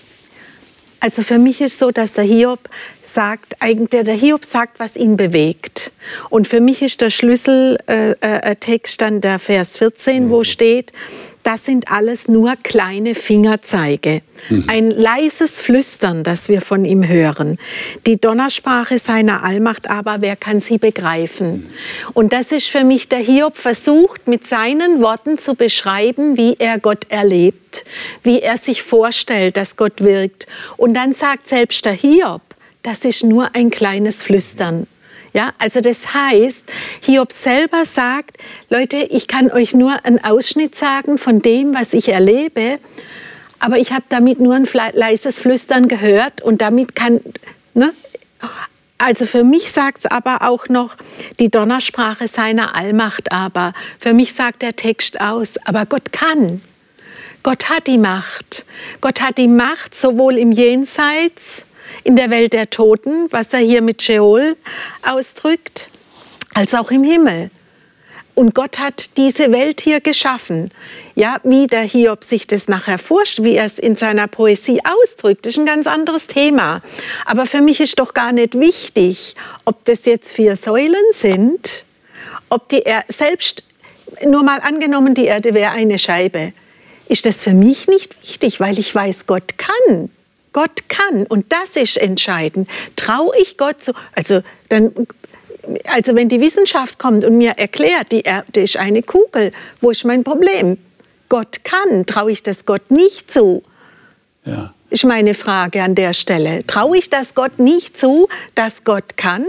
Also 0.99 1.21
für 1.21 1.37
mich 1.37 1.59
ist 1.59 1.79
so, 1.79 1.91
dass 1.91 2.13
der 2.13 2.23
Hiob 2.23 2.69
sagt, 3.13 3.55
eigentlich 3.59 4.03
der 4.03 4.15
Hiob 4.15 4.45
sagt, 4.45 4.79
was 4.79 4.95
ihn 4.95 5.17
bewegt. 5.17 5.91
Und 6.29 6.47
für 6.47 6.59
mich 6.59 6.81
ist 6.81 7.01
der 7.01 7.09
Schlüsseltext 7.09 8.21
äh, 8.21 9.05
äh, 9.05 9.09
dann 9.09 9.21
der 9.21 9.39
Vers 9.39 9.77
14, 9.77 10.25
mhm. 10.25 10.29
wo 10.29 10.43
steht, 10.43 10.91
das 11.43 11.65
sind 11.65 11.91
alles 11.91 12.29
nur 12.29 12.55
kleine 12.63 13.15
Fingerzeige. 13.15 14.21
Mhm. 14.49 14.63
Ein 14.67 14.91
leises 14.91 15.59
Flüstern, 15.59 16.23
das 16.23 16.47
wir 16.47 16.61
von 16.61 16.85
ihm 16.85 17.05
hören. 17.05 17.57
Die 18.07 18.19
Donnersprache 18.19 18.97
seiner 18.97 19.43
Allmacht 19.43 19.89
aber, 19.89 20.21
wer 20.21 20.37
kann 20.37 20.61
sie 20.61 20.77
begreifen? 20.77 21.51
Mhm. 21.51 21.69
Und 22.13 22.33
das 22.33 22.51
ist 22.51 22.69
für 22.69 22.85
mich 22.85 23.09
der 23.09 23.19
Hiob 23.19 23.57
versucht, 23.57 24.27
mit 24.27 24.47
seinen 24.47 25.01
Worten 25.01 25.37
zu 25.37 25.55
beschreiben, 25.55 26.37
wie 26.37 26.55
er 26.59 26.79
Gott 26.79 27.05
erlebt, 27.09 27.83
wie 28.23 28.41
er 28.41 28.57
sich 28.57 28.81
vorstellt, 28.81 29.57
dass 29.57 29.75
Gott 29.75 30.01
wirkt. 30.01 30.47
Und 30.77 30.93
dann 30.93 31.13
sagt 31.13 31.49
selbst 31.49 31.83
der 31.85 31.93
Hiob, 31.93 32.41
das 32.83 33.05
ist 33.05 33.23
nur 33.23 33.55
ein 33.55 33.69
kleines 33.71 34.21
Flüstern. 34.21 34.87
Ja, 35.33 35.53
also 35.57 35.79
das 35.81 36.13
heißt, 36.13 36.63
Hiob 37.01 37.31
selber 37.31 37.85
sagt, 37.85 38.37
Leute, 38.69 38.97
ich 38.97 39.27
kann 39.27 39.51
euch 39.51 39.73
nur 39.73 40.05
einen 40.05 40.23
Ausschnitt 40.23 40.75
sagen 40.75 41.17
von 41.17 41.41
dem, 41.41 41.73
was 41.73 41.93
ich 41.93 42.09
erlebe, 42.09 42.77
aber 43.57 43.79
ich 43.79 43.93
habe 43.93 44.03
damit 44.09 44.39
nur 44.39 44.53
ein 44.53 44.67
leises 44.93 45.39
Flüstern 45.39 45.87
gehört 45.87 46.41
und 46.41 46.61
damit 46.61 46.95
kann, 46.95 47.19
ne? 47.73 47.93
Also 48.99 49.25
für 49.25 49.43
mich 49.43 49.71
sagt 49.71 49.99
es 49.99 50.05
aber 50.05 50.43
auch 50.43 50.69
noch 50.69 50.95
die 51.39 51.49
Donnersprache 51.49 52.27
seiner 52.27 52.75
Allmacht 52.75 53.31
aber. 53.31 53.73
Für 53.99 54.13
mich 54.13 54.33
sagt 54.33 54.61
der 54.61 54.75
Text 54.75 55.19
aus, 55.19 55.57
aber 55.65 55.85
Gott 55.85 56.11
kann. 56.11 56.61
Gott 57.41 57.69
hat 57.69 57.87
die 57.87 57.97
Macht. 57.97 58.65
Gott 59.01 59.19
hat 59.19 59.37
die 59.37 59.49
Macht 59.49 59.95
sowohl 59.95 60.37
im 60.37 60.51
Jenseits 60.51 61.65
in 62.03 62.15
der 62.15 62.29
Welt 62.29 62.53
der 62.53 62.69
Toten, 62.69 63.27
was 63.31 63.53
er 63.53 63.59
hier 63.59 63.81
mit 63.81 64.01
Sheol 64.01 64.55
ausdrückt, 65.03 65.89
als 66.53 66.73
auch 66.73 66.91
im 66.91 67.03
Himmel. 67.03 67.49
Und 68.35 68.55
Gott 68.55 68.79
hat 68.79 69.15
diese 69.17 69.51
Welt 69.51 69.81
hier 69.81 70.01
geschaffen. 70.01 70.71
Ja, 71.13 71.39
wie 71.43 71.67
der 71.67 71.83
Hiob 71.83 72.23
sich 72.23 72.47
das 72.47 72.67
nachher 72.67 72.97
vorstellt, 72.97 73.47
wie 73.47 73.55
er 73.55 73.65
es 73.65 73.77
in 73.77 73.95
seiner 73.95 74.27
Poesie 74.27 74.79
ausdrückt, 74.83 75.45
ist 75.45 75.57
ein 75.57 75.67
ganz 75.67 75.85
anderes 75.85 76.25
Thema. 76.25 76.81
Aber 77.25 77.45
für 77.45 77.61
mich 77.61 77.79
ist 77.79 77.99
doch 77.99 78.15
gar 78.15 78.31
nicht 78.31 78.55
wichtig, 78.59 79.35
ob 79.65 79.85
das 79.85 80.05
jetzt 80.05 80.33
vier 80.33 80.55
Säulen 80.55 80.95
sind, 81.11 81.83
ob 82.49 82.69
die 82.69 82.83
er 82.83 83.05
selbst, 83.07 83.63
nur 84.25 84.43
mal 84.43 84.59
angenommen, 84.61 85.13
die 85.13 85.25
Erde 85.25 85.53
wäre 85.53 85.71
eine 85.71 85.99
Scheibe, 85.99 86.53
ist 87.07 87.27
das 87.27 87.43
für 87.43 87.53
mich 87.53 87.87
nicht 87.87 88.19
wichtig, 88.23 88.59
weil 88.59 88.79
ich 88.79 88.93
weiß, 88.93 89.27
Gott 89.27 89.57
kann. 89.57 90.09
Gott 90.53 90.87
kann 90.87 91.25
und 91.25 91.51
das 91.51 91.81
ist 91.81 91.97
entscheidend. 91.97 92.69
Traue 92.95 93.33
ich 93.41 93.57
Gott 93.57 93.83
so? 93.83 93.93
Also 94.15 94.41
dann 94.69 94.91
also 95.85 96.15
wenn 96.15 96.29
die 96.29 96.41
Wissenschaft 96.41 96.99
kommt 96.99 97.23
und 97.23 97.37
mir 97.37 97.51
erklärt, 97.51 98.11
die 98.11 98.21
Erde 98.21 98.61
ist 98.61 98.77
eine 98.77 99.01
Kugel, 99.01 99.51
wo 99.81 99.91
ist 99.91 100.05
mein 100.05 100.23
Problem? 100.23 100.77
Gott 101.29 101.63
kann, 101.63 102.05
traue 102.05 102.31
ich 102.31 102.43
das 102.43 102.65
Gott 102.65 102.91
nicht 102.91 103.31
zu? 103.31 103.63
Ja. 104.45 104.73
Ist 104.89 105.05
meine 105.05 105.33
Frage 105.33 105.81
an 105.81 105.95
der 105.95 106.13
Stelle. 106.13 106.67
Traue 106.67 106.97
ich 106.97 107.09
das 107.09 107.33
Gott 107.33 107.57
nicht 107.59 107.97
zu, 107.97 108.27
dass 108.53 108.83
Gott 108.83 109.17
kann? 109.17 109.45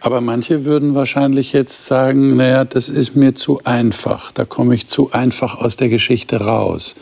Aber 0.00 0.20
manche 0.20 0.64
würden 0.64 0.94
wahrscheinlich 0.94 1.52
jetzt 1.52 1.86
sagen, 1.86 2.36
naja, 2.36 2.64
das 2.64 2.88
ist 2.88 3.16
mir 3.16 3.34
zu 3.34 3.60
einfach, 3.64 4.30
da 4.30 4.44
komme 4.44 4.74
ich 4.74 4.86
zu 4.86 5.10
einfach 5.10 5.56
aus 5.56 5.76
der 5.76 5.88
Geschichte 5.88 6.40
raus 6.42 6.94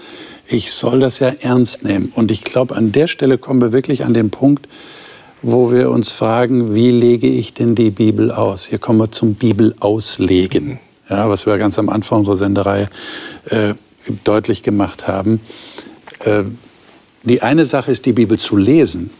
ich 0.46 0.72
soll 0.72 1.00
das 1.00 1.18
ja 1.18 1.28
ernst 1.28 1.84
nehmen. 1.84 2.12
Und 2.14 2.30
ich 2.30 2.44
glaube, 2.44 2.76
an 2.76 2.92
der 2.92 3.06
Stelle 3.06 3.38
kommen 3.38 3.60
wir 3.60 3.72
wirklich 3.72 4.04
an 4.04 4.14
den 4.14 4.30
Punkt, 4.30 4.68
wo 5.42 5.72
wir 5.72 5.90
uns 5.90 6.10
fragen, 6.10 6.74
wie 6.74 6.90
lege 6.90 7.26
ich 7.26 7.52
denn 7.54 7.74
die 7.74 7.90
Bibel 7.90 8.30
aus? 8.30 8.66
Hier 8.66 8.78
kommen 8.78 8.98
wir 8.98 9.10
zum 9.10 9.34
Bibelauslegen, 9.34 10.78
ja, 11.08 11.28
was 11.28 11.46
wir 11.46 11.58
ganz 11.58 11.78
am 11.78 11.88
Anfang 11.88 12.18
unserer 12.18 12.36
Senderei 12.36 12.88
äh, 13.46 13.74
deutlich 14.24 14.62
gemacht 14.62 15.06
haben. 15.06 15.40
Äh, 16.20 16.44
die 17.22 17.42
eine 17.42 17.64
Sache 17.64 17.90
ist, 17.90 18.06
die 18.06 18.12
Bibel 18.12 18.38
zu 18.38 18.56
lesen, 18.56 19.10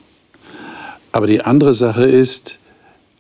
aber 1.12 1.26
die 1.26 1.42
andere 1.42 1.74
Sache 1.74 2.04
ist, 2.04 2.58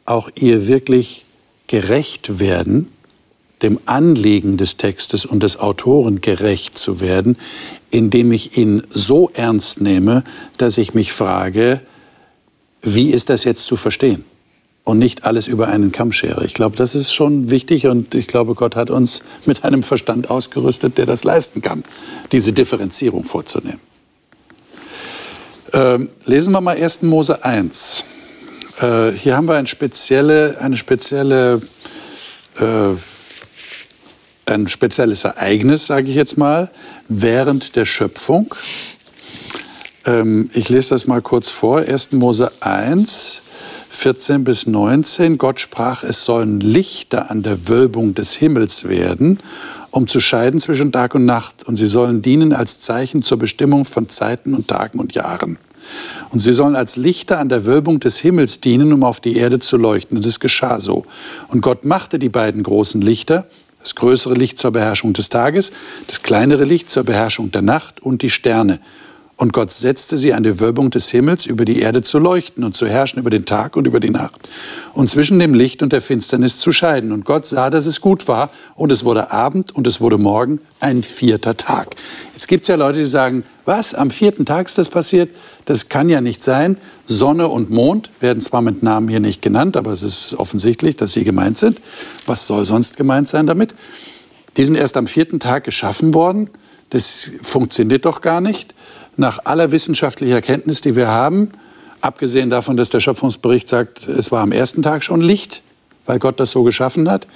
auch 0.06 0.30
ihr 0.34 0.66
wirklich 0.66 1.24
gerecht 1.66 2.38
werden 2.38 2.93
dem 3.64 3.80
Anliegen 3.86 4.56
des 4.56 4.76
Textes 4.76 5.26
und 5.26 5.42
des 5.42 5.58
Autoren 5.58 6.20
gerecht 6.20 6.78
zu 6.78 7.00
werden, 7.00 7.36
indem 7.90 8.30
ich 8.30 8.56
ihn 8.58 8.82
so 8.90 9.30
ernst 9.34 9.80
nehme, 9.80 10.22
dass 10.58 10.78
ich 10.78 10.94
mich 10.94 11.12
frage, 11.12 11.80
wie 12.82 13.10
ist 13.10 13.30
das 13.30 13.44
jetzt 13.44 13.66
zu 13.66 13.76
verstehen? 13.76 14.24
Und 14.84 14.98
nicht 14.98 15.24
alles 15.24 15.48
über 15.48 15.68
einen 15.68 15.92
Kamm 15.92 16.12
schere. 16.12 16.44
Ich 16.44 16.52
glaube, 16.52 16.76
das 16.76 16.94
ist 16.94 17.14
schon 17.14 17.50
wichtig 17.50 17.86
und 17.86 18.14
ich 18.14 18.26
glaube, 18.26 18.54
Gott 18.54 18.76
hat 18.76 18.90
uns 18.90 19.22
mit 19.46 19.64
einem 19.64 19.82
Verstand 19.82 20.28
ausgerüstet, 20.28 20.98
der 20.98 21.06
das 21.06 21.24
leisten 21.24 21.62
kann, 21.62 21.84
diese 22.32 22.52
Differenzierung 22.52 23.24
vorzunehmen. 23.24 23.80
Ähm, 25.72 26.10
lesen 26.26 26.52
wir 26.52 26.60
mal 26.60 26.76
1. 26.76 27.00
Mose 27.02 27.42
1. 27.42 28.04
Äh, 28.80 29.12
hier 29.12 29.36
haben 29.36 29.48
wir 29.48 29.54
eine 29.54 29.66
spezielle, 29.66 30.58
eine 30.60 30.76
spezielle 30.76 31.62
äh, 32.60 32.94
ein 34.46 34.68
spezielles 34.68 35.24
Ereignis, 35.24 35.86
sage 35.86 36.08
ich 36.08 36.14
jetzt 36.14 36.36
mal, 36.36 36.70
während 37.08 37.76
der 37.76 37.84
Schöpfung. 37.84 38.54
Ähm, 40.04 40.50
ich 40.52 40.68
lese 40.68 40.90
das 40.90 41.06
mal 41.06 41.22
kurz 41.22 41.48
vor. 41.48 41.78
1. 41.78 42.12
Mose 42.12 42.50
1, 42.60 43.42
14 43.90 44.44
bis 44.44 44.66
19. 44.66 45.38
Gott 45.38 45.60
sprach, 45.60 46.02
es 46.02 46.24
sollen 46.24 46.60
Lichter 46.60 47.30
an 47.30 47.42
der 47.42 47.68
Wölbung 47.68 48.14
des 48.14 48.34
Himmels 48.34 48.88
werden, 48.88 49.38
um 49.90 50.06
zu 50.06 50.20
scheiden 50.20 50.60
zwischen 50.60 50.92
Tag 50.92 51.14
und 51.14 51.24
Nacht. 51.24 51.64
Und 51.64 51.76
sie 51.76 51.86
sollen 51.86 52.20
dienen 52.20 52.52
als 52.52 52.80
Zeichen 52.80 53.22
zur 53.22 53.38
Bestimmung 53.38 53.84
von 53.84 54.08
Zeiten 54.08 54.54
und 54.54 54.68
Tagen 54.68 54.98
und 54.98 55.14
Jahren. 55.14 55.58
Und 56.30 56.38
sie 56.38 56.52
sollen 56.52 56.76
als 56.76 56.96
Lichter 56.96 57.38
an 57.38 57.48
der 57.48 57.66
Wölbung 57.66 58.00
des 58.00 58.18
Himmels 58.18 58.60
dienen, 58.60 58.92
um 58.92 59.04
auf 59.04 59.20
die 59.20 59.36
Erde 59.36 59.58
zu 59.58 59.76
leuchten. 59.76 60.16
Und 60.16 60.26
es 60.26 60.40
geschah 60.40 60.80
so. 60.80 61.04
Und 61.48 61.60
Gott 61.60 61.84
machte 61.84 62.18
die 62.18 62.28
beiden 62.28 62.62
großen 62.62 63.00
Lichter, 63.00 63.46
das 63.84 63.94
größere 63.94 64.34
Licht 64.34 64.58
zur 64.58 64.72
Beherrschung 64.72 65.12
des 65.12 65.28
Tages, 65.28 65.70
das 66.06 66.22
kleinere 66.22 66.64
Licht 66.64 66.90
zur 66.90 67.04
Beherrschung 67.04 67.52
der 67.52 67.62
Nacht 67.62 68.00
und 68.00 68.22
die 68.22 68.30
Sterne. 68.30 68.80
Und 69.36 69.52
Gott 69.52 69.72
setzte 69.72 70.16
sie 70.16 70.32
an 70.32 70.44
die 70.44 70.60
Wölbung 70.60 70.90
des 70.90 71.10
Himmels, 71.10 71.44
über 71.44 71.64
die 71.64 71.80
Erde 71.80 72.02
zu 72.02 72.18
leuchten 72.18 72.62
und 72.62 72.74
zu 72.74 72.86
herrschen 72.86 73.18
über 73.18 73.30
den 73.30 73.44
Tag 73.44 73.76
und 73.76 73.86
über 73.86 73.98
die 73.98 74.10
Nacht. 74.10 74.40
Und 74.92 75.10
zwischen 75.10 75.38
dem 75.40 75.54
Licht 75.54 75.82
und 75.82 75.92
der 75.92 76.00
Finsternis 76.00 76.60
zu 76.60 76.70
scheiden. 76.70 77.10
Und 77.10 77.24
Gott 77.24 77.44
sah, 77.44 77.68
dass 77.68 77.84
es 77.84 78.00
gut 78.00 78.28
war. 78.28 78.50
Und 78.76 78.92
es 78.92 79.04
wurde 79.04 79.32
Abend 79.32 79.72
und 79.72 79.88
es 79.88 80.00
wurde 80.00 80.18
Morgen, 80.18 80.60
ein 80.78 81.02
vierter 81.02 81.56
Tag. 81.56 81.96
Jetzt 82.34 82.46
gibt 82.46 82.62
es 82.62 82.68
ja 82.68 82.76
Leute, 82.76 83.00
die 83.00 83.06
sagen, 83.06 83.42
was, 83.64 83.92
am 83.92 84.12
vierten 84.12 84.46
Tag 84.46 84.68
ist 84.68 84.78
das 84.78 84.88
passiert? 84.88 85.30
Das 85.64 85.88
kann 85.88 86.08
ja 86.08 86.20
nicht 86.20 86.42
sein. 86.42 86.76
Sonne 87.06 87.48
und 87.48 87.70
Mond 87.70 88.10
werden 88.20 88.40
zwar 88.40 88.60
mit 88.60 88.82
Namen 88.82 89.08
hier 89.08 89.20
nicht 89.20 89.42
genannt, 89.42 89.76
aber 89.76 89.92
es 89.92 90.02
ist 90.02 90.34
offensichtlich, 90.34 90.96
dass 90.96 91.12
sie 91.12 91.24
gemeint 91.24 91.58
sind. 91.58 91.80
Was 92.26 92.46
soll 92.46 92.64
sonst 92.64 92.96
gemeint 92.96 93.28
sein 93.28 93.46
damit? 93.46 93.74
Die 94.56 94.64
sind 94.64 94.76
erst 94.76 94.96
am 94.96 95.06
vierten 95.06 95.40
Tag 95.40 95.64
geschaffen 95.64 96.14
worden. 96.14 96.50
Das 96.90 97.30
funktioniert 97.42 98.04
doch 98.04 98.20
gar 98.20 98.40
nicht. 98.40 98.74
Nach 99.16 99.40
aller 99.44 99.72
wissenschaftlicher 99.72 100.42
Kenntnis, 100.42 100.80
die 100.80 100.96
wir 100.96 101.08
haben, 101.08 101.50
abgesehen 102.00 102.50
davon, 102.50 102.76
dass 102.76 102.90
der 102.90 103.00
Schöpfungsbericht 103.00 103.68
sagt, 103.68 104.06
es 104.06 104.30
war 104.30 104.42
am 104.42 104.52
ersten 104.52 104.82
Tag 104.82 105.02
schon 105.02 105.20
Licht, 105.20 105.62
weil 106.06 106.18
Gott 106.18 106.38
das 106.38 106.50
so 106.50 106.62
geschaffen 106.62 107.10
hat, 107.10 107.26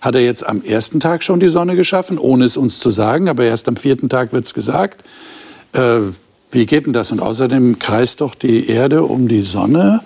hat 0.00 0.14
er 0.14 0.22
jetzt 0.22 0.46
am 0.46 0.62
ersten 0.62 1.00
Tag 1.00 1.22
schon 1.22 1.40
die 1.40 1.48
Sonne 1.48 1.76
geschaffen, 1.76 2.18
ohne 2.18 2.44
es 2.44 2.56
uns 2.56 2.80
zu 2.80 2.90
sagen, 2.90 3.28
aber 3.28 3.44
erst 3.44 3.68
am 3.68 3.76
vierten 3.76 4.08
Tag 4.08 4.32
wird 4.32 4.44
es 4.44 4.54
gesagt. 4.54 5.04
Äh, 5.72 6.00
wie 6.56 6.64
geht 6.64 6.86
denn 6.86 6.94
das? 6.94 7.12
Und 7.12 7.20
außerdem 7.20 7.78
kreist 7.78 8.22
doch 8.22 8.34
die 8.34 8.70
Erde 8.70 9.02
um 9.02 9.28
die 9.28 9.42
Sonne. 9.42 10.00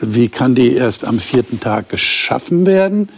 Wie 0.00 0.28
kann 0.28 0.56
die 0.56 0.74
erst 0.74 1.04
am 1.04 1.20
vierten 1.20 1.60
Tag 1.60 1.88
geschaffen 1.88 2.66
werden? 2.66 3.08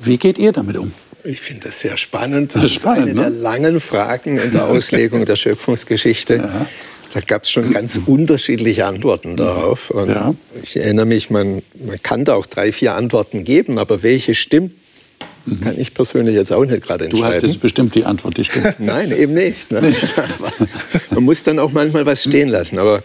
Wie 0.00 0.16
geht 0.16 0.38
ihr 0.38 0.52
damit 0.52 0.76
um? 0.76 0.92
Ich 1.24 1.40
finde 1.40 1.64
das 1.64 1.80
sehr 1.80 1.96
spannend. 1.96 2.54
Das 2.54 2.62
ist 2.62 2.74
spannend, 2.74 3.02
eine 3.02 3.14
ne? 3.14 3.20
der 3.22 3.30
langen 3.30 3.80
Fragen 3.80 4.38
in 4.38 4.52
der 4.52 4.66
Auslegung 4.68 5.24
der 5.24 5.34
Schöpfungsgeschichte. 5.34 6.36
Ja. 6.36 6.66
Da 7.12 7.20
gab 7.22 7.42
es 7.42 7.50
schon 7.50 7.72
ganz 7.72 7.98
unterschiedliche 8.06 8.86
Antworten 8.86 9.36
darauf. 9.36 9.90
Und 9.90 10.10
ja. 10.10 10.32
Ich 10.62 10.76
erinnere 10.76 11.06
mich, 11.06 11.28
man, 11.28 11.60
man 11.84 12.00
kann 12.00 12.24
da 12.24 12.34
auch 12.34 12.46
drei, 12.46 12.70
vier 12.70 12.94
Antworten 12.94 13.42
geben, 13.42 13.78
aber 13.78 14.04
welche 14.04 14.34
stimmt. 14.34 14.74
Kann 15.62 15.78
ich 15.78 15.94
persönlich 15.94 16.34
jetzt 16.34 16.52
auch 16.52 16.64
nicht 16.64 16.82
gerade 16.82 17.04
entscheiden. 17.06 17.30
Du 17.30 17.34
hast 17.34 17.42
jetzt 17.42 17.60
bestimmt 17.60 17.94
die 17.94 18.04
Antwort, 18.04 18.36
die 18.36 18.44
stimmt. 18.44 18.74
Nein, 18.78 19.10
eben 19.16 19.34
nicht. 19.34 19.70
Ne? 19.70 19.94
Man 21.10 21.24
muss 21.24 21.42
dann 21.42 21.58
auch 21.58 21.72
manchmal 21.72 22.06
was 22.06 22.22
stehen 22.22 22.48
lassen. 22.48 22.78
Aber 22.78 23.02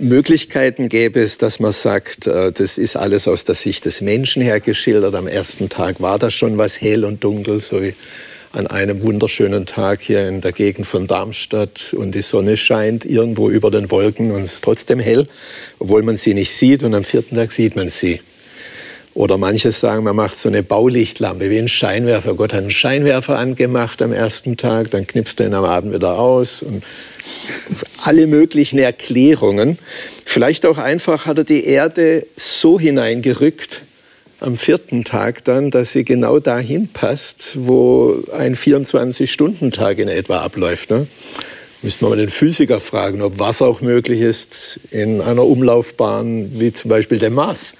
Möglichkeiten 0.00 0.88
gäbe 0.88 1.20
es, 1.20 1.38
dass 1.38 1.58
man 1.58 1.72
sagt, 1.72 2.26
äh, 2.26 2.52
das 2.52 2.78
ist 2.78 2.96
alles 2.96 3.26
aus 3.26 3.44
der 3.44 3.54
Sicht 3.54 3.84
des 3.84 4.00
Menschen 4.00 4.42
her 4.42 4.60
geschildert. 4.60 5.14
Am 5.14 5.26
ersten 5.26 5.68
Tag 5.68 6.00
war 6.00 6.18
das 6.18 6.34
schon 6.34 6.58
was 6.58 6.80
hell 6.80 7.04
und 7.04 7.24
dunkel, 7.24 7.60
so 7.60 7.82
wie 7.82 7.94
an 8.52 8.66
einem 8.66 9.02
wunderschönen 9.02 9.66
Tag 9.66 10.00
hier 10.00 10.26
in 10.28 10.40
der 10.40 10.52
Gegend 10.52 10.86
von 10.86 11.06
Darmstadt 11.06 11.94
und 11.94 12.14
die 12.14 12.22
Sonne 12.22 12.56
scheint 12.56 13.04
irgendwo 13.04 13.50
über 13.50 13.70
den 13.70 13.90
Wolken 13.90 14.30
und 14.30 14.42
es 14.42 14.54
ist 14.54 14.64
trotzdem 14.64 15.00
hell, 15.00 15.26
obwohl 15.78 16.02
man 16.02 16.16
sie 16.16 16.34
nicht 16.34 16.50
sieht 16.50 16.82
und 16.82 16.94
am 16.94 17.04
vierten 17.04 17.36
Tag 17.36 17.52
sieht 17.52 17.76
man 17.76 17.88
sie. 17.88 18.20
Oder 19.18 19.36
manche 19.36 19.72
sagen, 19.72 20.04
man 20.04 20.14
macht 20.14 20.38
so 20.38 20.48
eine 20.48 20.62
Baulichtlampe 20.62 21.50
wie 21.50 21.58
ein 21.58 21.66
Scheinwerfer. 21.66 22.34
Gott 22.34 22.52
hat 22.52 22.60
einen 22.60 22.70
Scheinwerfer 22.70 23.36
angemacht 23.36 24.00
am 24.00 24.12
ersten 24.12 24.56
Tag, 24.56 24.92
dann 24.92 25.08
knipst 25.08 25.40
er 25.40 25.46
ihn 25.46 25.54
am 25.54 25.64
Abend 25.64 25.92
wieder 25.92 26.16
aus. 26.16 26.62
Und 26.62 26.84
alle 28.00 28.28
möglichen 28.28 28.78
Erklärungen. 28.78 29.76
Vielleicht 30.24 30.64
auch 30.66 30.78
einfach 30.78 31.26
hat 31.26 31.38
er 31.38 31.42
die 31.42 31.64
Erde 31.64 32.28
so 32.36 32.78
hineingerückt, 32.78 33.82
am 34.38 34.54
vierten 34.54 35.02
Tag 35.02 35.42
dann, 35.42 35.72
dass 35.72 35.90
sie 35.90 36.04
genau 36.04 36.38
dahin 36.38 36.86
passt, 36.86 37.56
wo 37.58 38.22
ein 38.32 38.54
24-Stunden-Tag 38.54 39.98
in 39.98 40.06
etwa 40.06 40.42
abläuft. 40.42 40.90
Ne? 40.90 41.08
Müsste 41.82 42.04
man 42.04 42.10
mal 42.10 42.18
den 42.18 42.28
Physiker 42.28 42.80
fragen, 42.80 43.20
ob 43.22 43.40
Wasser 43.40 43.66
auch 43.66 43.80
möglich 43.80 44.20
ist 44.20 44.78
in 44.92 45.20
einer 45.20 45.44
Umlaufbahn 45.44 46.52
wie 46.60 46.72
zum 46.72 46.88
Beispiel 46.88 47.18
dem 47.18 47.34
Mars. 47.34 47.74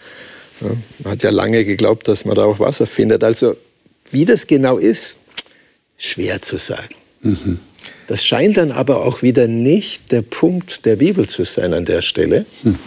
Ja, 0.61 0.71
man 1.01 1.12
hat 1.12 1.23
ja 1.23 1.31
lange 1.31 1.64
geglaubt, 1.64 2.09
dass 2.09 2.25
man 2.25 2.35
da 2.35 2.44
auch 2.44 2.61
Wasser 2.61 2.87
findet. 2.87 3.25
Also 3.25 3.57
wie 4.11 4.25
das 4.25 4.47
genau 4.47 4.79
ist, 4.79 5.18
schwer 5.97 6.40
zu 6.42 6.57
sagen. 6.57 6.94
Mhm. 7.23 7.59
Das 8.07 8.25
scheint 8.25 8.57
dann 8.57 8.73
aber 8.73 9.05
auch 9.05 9.23
wieder 9.23 9.49
nicht 9.49 10.12
der 10.12 10.23
Punkt 10.23 10.87
der 10.87 10.97
Bibel 10.97 11.29
zu 11.29 11.44
sein 11.44 11.75
an 11.75 11.85
der 11.85 12.01
Stelle, 12.03 12.47
mhm. 12.62 12.79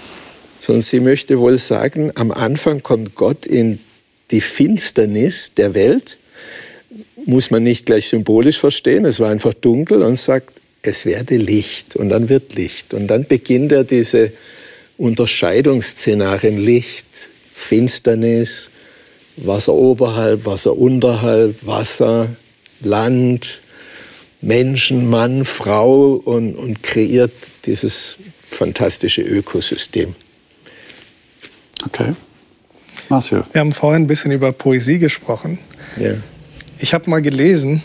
sondern 0.60 0.82
sie 0.82 1.00
möchte 1.00 1.40
wohl 1.40 1.58
sagen, 1.58 2.12
am 2.16 2.32
Anfang 2.32 2.82
kommt 2.82 3.16
Gott 3.16 3.46
in 3.46 3.80
die 4.32 4.42
Finsternis 4.42 5.54
der 5.54 5.74
Welt, 5.76 6.18
muss 7.26 7.52
man 7.52 7.64
nicht 7.64 7.86
gleich 7.86 8.10
symbolisch 8.10 8.58
verstehen, 8.58 9.06
es 9.06 9.20
war 9.20 9.30
einfach 9.30 9.54
dunkel 9.54 10.02
und 10.02 10.16
sagt, 10.16 10.62
es 10.82 11.06
werde 11.06 11.38
Licht 11.38 11.96
und 11.96 12.10
dann 12.10 12.30
wird 12.30 12.56
Licht. 12.56 12.94
Und 12.94 13.08
dann 13.08 13.26
beginnt 13.26 13.72
er 13.72 13.84
diese 13.84 14.32
Unterscheidungsszenarien 14.98 16.58
Licht, 16.58 17.30
Finsternis, 17.62 18.70
Wasser 19.38 19.74
oberhalb, 19.74 20.46
Wasser 20.46 20.76
unterhalb, 20.76 21.66
Wasser, 21.66 22.36
Land, 22.82 23.62
Menschen, 24.42 25.10
Mann, 25.10 25.46
Frau 25.46 26.14
und, 26.14 26.56
und 26.56 26.84
kreiert 26.84 27.32
dieses 27.66 28.18
fantastische 28.50 29.22
Ökosystem. 29.22 30.14
Okay. 31.86 32.16
Marcel. 33.10 33.44
Wir 33.52 33.62
haben 33.62 33.74
vorhin 33.74 34.04
ein 34.04 34.08
bisschen 34.08 34.32
über 34.32 34.52
Poesie 34.52 35.00
gesprochen. 35.00 35.60
Ja. 35.98 36.14
Ich 36.80 36.94
habe 36.94 37.10
mal 37.10 37.22
gelesen, 37.22 37.84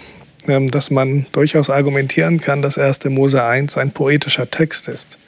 ähm, 0.49 0.71
dass 0.71 0.91
man 0.91 1.27
durchaus 1.33 1.71
argumentieren 1.71 2.41
kann, 2.41 2.63
dass 2.63 2.79
1. 2.79 3.05
Mose 3.07 3.43
1 3.43 3.77
ein 3.77 3.93
poetischer 3.93 4.51
Text 4.51 4.89
ist. 4.89 5.19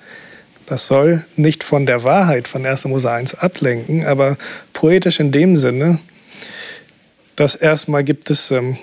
Das 0.68 0.86
soll 0.86 1.24
nicht 1.34 1.64
von 1.64 1.86
der 1.86 2.04
Wahrheit 2.04 2.46
von 2.46 2.66
1. 2.66 2.84
Mose 2.84 3.10
1 3.10 3.36
ablenken, 3.36 4.04
aber 4.04 4.36
poetisch 4.74 5.18
in 5.18 5.32
dem 5.32 5.56
Sinne, 5.56 5.98
dass 7.36 7.54
erstmal 7.54 8.04
gibt 8.04 8.28
es 8.28 8.50
ähm, 8.50 8.76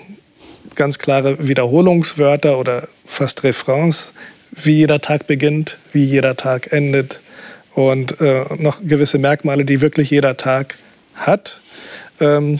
ganz 0.74 0.98
klare 0.98 1.46
Wiederholungswörter 1.46 2.58
oder 2.58 2.88
fast 3.04 3.44
Refrains, 3.44 4.12
wie 4.50 4.78
jeder 4.78 5.00
Tag 5.00 5.28
beginnt, 5.28 5.78
wie 5.92 6.04
jeder 6.04 6.34
Tag 6.34 6.72
endet 6.72 7.20
und 7.74 8.20
äh, 8.20 8.44
noch 8.58 8.80
gewisse 8.84 9.18
Merkmale, 9.18 9.64
die 9.64 9.80
wirklich 9.80 10.10
jeder 10.10 10.36
Tag 10.36 10.74
hat. 11.14 11.60
Ähm, 12.18 12.58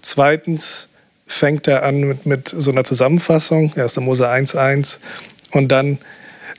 zweitens 0.00 0.88
fängt 1.26 1.68
er 1.68 1.82
an 1.82 2.00
mit, 2.00 2.24
mit 2.24 2.48
so 2.48 2.70
einer 2.70 2.84
Zusammenfassung, 2.84 3.74
1. 3.76 3.96
Mose 4.00 4.26
1.1 4.26 4.98
und 5.50 5.68
dann 5.68 5.98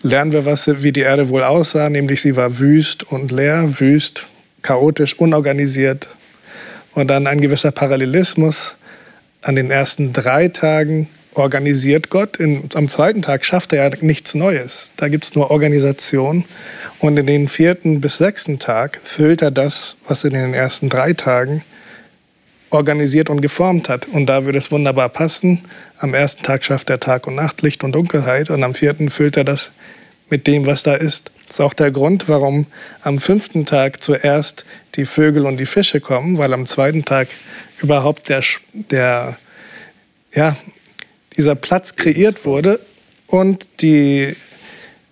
lernen 0.02 0.34
wir, 0.34 0.46
was, 0.46 0.70
wie 0.84 0.92
die 0.92 1.02
Erde 1.02 1.30
wohl 1.30 1.44
aussah, 1.44 1.90
nämlich 1.90 2.22
sie 2.22 2.36
war 2.36 2.60
wüst 2.60 3.04
und 3.04 3.32
leer, 3.32 3.80
wüst, 3.80 4.28
chaotisch, 4.62 5.18
unorganisiert. 5.20 6.08
Und 6.94 7.08
dann 7.08 7.28
ein 7.28 7.42
gewisser 7.42 7.72
Parallelismus. 7.72 8.78
An 9.42 9.56
den 9.56 9.70
ersten 9.70 10.14
drei 10.14 10.48
Tagen 10.48 11.10
organisiert 11.34 12.10
Gott. 12.10 12.38
In, 12.38 12.70
am 12.74 12.88
zweiten 12.88 13.22
Tag 13.22 13.46
schafft 13.46 13.74
er 13.74 13.90
ja 13.90 13.98
nichts 14.02 14.34
Neues. 14.34 14.92
Da 14.96 15.08
gibt 15.08 15.26
es 15.26 15.36
nur 15.36 15.52
Organisation. 15.52 16.46
Und 17.00 17.18
in 17.18 17.28
den 17.28 17.48
vierten 17.48 18.02
bis 18.02 18.18
sechsten 18.18 18.60
Tag 18.60 19.00
füllt 19.04 19.42
er 19.42 19.52
das, 19.52 19.98
was 20.08 20.24
in 20.24 20.32
den 20.32 20.54
ersten 20.54 20.90
drei 20.90 21.14
Tagen 21.14 21.64
organisiert 22.70 23.30
und 23.30 23.42
geformt 23.42 23.90
hat. 23.90 24.08
Und 24.08 24.26
da 24.28 24.46
würde 24.46 24.58
es 24.58 24.72
wunderbar 24.72 25.10
passen. 25.10 25.62
Am 26.00 26.14
ersten 26.14 26.44
Tag 26.44 26.64
schafft 26.64 26.90
er 26.90 27.00
Tag 27.00 27.28
und 27.28 27.36
Nacht, 27.36 27.62
Licht 27.62 27.84
und 27.84 27.94
Dunkelheit. 27.94 28.50
Und 28.50 28.64
am 28.64 28.74
vierten 28.74 29.10
füllt 29.10 29.38
er 29.38 29.44
das 29.44 29.72
mit 30.30 30.48
dem, 30.48 30.66
was 30.66 30.84
da 30.84 30.96
ist. 30.96 31.32
Das 31.46 31.56
ist 31.56 31.62
auch 31.62 31.74
der 31.74 31.92
Grund, 31.92 32.28
warum 32.28 32.66
am 33.02 33.20
fünften 33.20 33.66
Tag 33.66 34.02
zuerst 34.02 34.66
die 34.96 35.06
Vögel 35.06 35.46
und 35.46 35.58
die 35.58 35.66
Fische 35.66 36.02
kommen, 36.02 36.38
weil 36.38 36.54
am 36.54 36.66
zweiten 36.66 37.06
Tag 37.06 37.28
überhaupt 37.82 38.30
der, 38.30 38.44
der, 38.74 39.38
ja, 40.34 40.58
dieser 41.38 41.56
Platz 41.56 41.96
kreiert 41.96 42.46
wurde 42.46 42.80
und 43.28 43.82
die, 43.82 44.36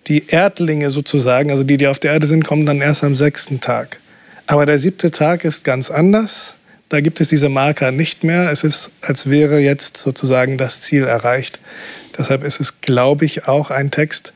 die 0.08 0.26
Erdlinge 0.28 0.90
sozusagen, 0.90 1.50
also 1.50 1.62
die, 1.62 1.76
die 1.76 1.86
auf 1.86 1.98
der 1.98 2.12
Erde 2.12 2.26
sind, 2.26 2.44
kommen 2.44 2.66
dann 2.66 2.80
erst 2.80 3.04
am 3.04 3.14
sechsten 3.14 3.60
Tag. 3.60 4.00
Aber 4.46 4.66
der 4.66 4.78
siebte 4.78 5.10
Tag 5.10 5.44
ist 5.44 5.64
ganz 5.64 5.90
anders. 5.90 6.56
Da 6.88 7.00
gibt 7.00 7.20
es 7.20 7.28
diese 7.28 7.48
Marker 7.48 7.90
nicht 7.90 8.24
mehr. 8.24 8.50
Es 8.50 8.62
ist, 8.62 8.90
als 9.00 9.30
wäre 9.30 9.58
jetzt 9.58 9.96
sozusagen 9.96 10.58
das 10.58 10.80
Ziel 10.80 11.04
erreicht. 11.04 11.58
Deshalb 12.16 12.44
ist 12.44 12.60
es, 12.60 12.80
glaube 12.80 13.24
ich, 13.24 13.48
auch 13.48 13.70
ein 13.70 13.90
Text, 13.90 14.32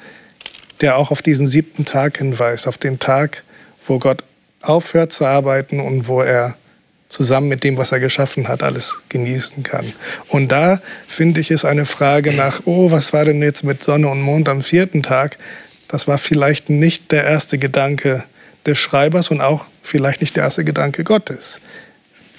der 0.80 0.96
auch 0.96 1.10
auf 1.10 1.22
diesen 1.22 1.46
siebten 1.46 1.84
Tag 1.84 2.18
hinweist, 2.18 2.66
auf 2.66 2.78
den 2.78 2.98
Tag, 2.98 3.44
wo 3.86 3.98
Gott 3.98 4.24
aufhört 4.62 5.12
zu 5.12 5.24
arbeiten 5.24 5.80
und 5.80 6.08
wo 6.08 6.22
er 6.22 6.56
zusammen 7.08 7.48
mit 7.48 7.64
dem, 7.64 7.76
was 7.76 7.92
er 7.92 8.00
geschaffen 8.00 8.48
hat, 8.48 8.62
alles 8.62 9.00
genießen 9.08 9.62
kann. 9.62 9.92
Und 10.28 10.48
da 10.48 10.80
finde 11.06 11.40
ich, 11.40 11.50
ist 11.50 11.64
eine 11.64 11.86
Frage 11.86 12.32
nach, 12.32 12.62
oh, 12.66 12.90
was 12.90 13.12
war 13.12 13.24
denn 13.24 13.42
jetzt 13.42 13.64
mit 13.64 13.82
Sonne 13.82 14.08
und 14.08 14.20
Mond 14.20 14.48
am 14.48 14.60
vierten 14.60 15.02
Tag? 15.02 15.38
Das 15.88 16.06
war 16.06 16.18
vielleicht 16.18 16.68
nicht 16.68 17.10
der 17.12 17.24
erste 17.24 17.58
Gedanke 17.58 18.24
des 18.66 18.78
Schreibers 18.78 19.30
und 19.30 19.40
auch 19.40 19.64
vielleicht 19.82 20.20
nicht 20.20 20.36
der 20.36 20.44
erste 20.44 20.64
Gedanke 20.64 21.02
Gottes. 21.02 21.60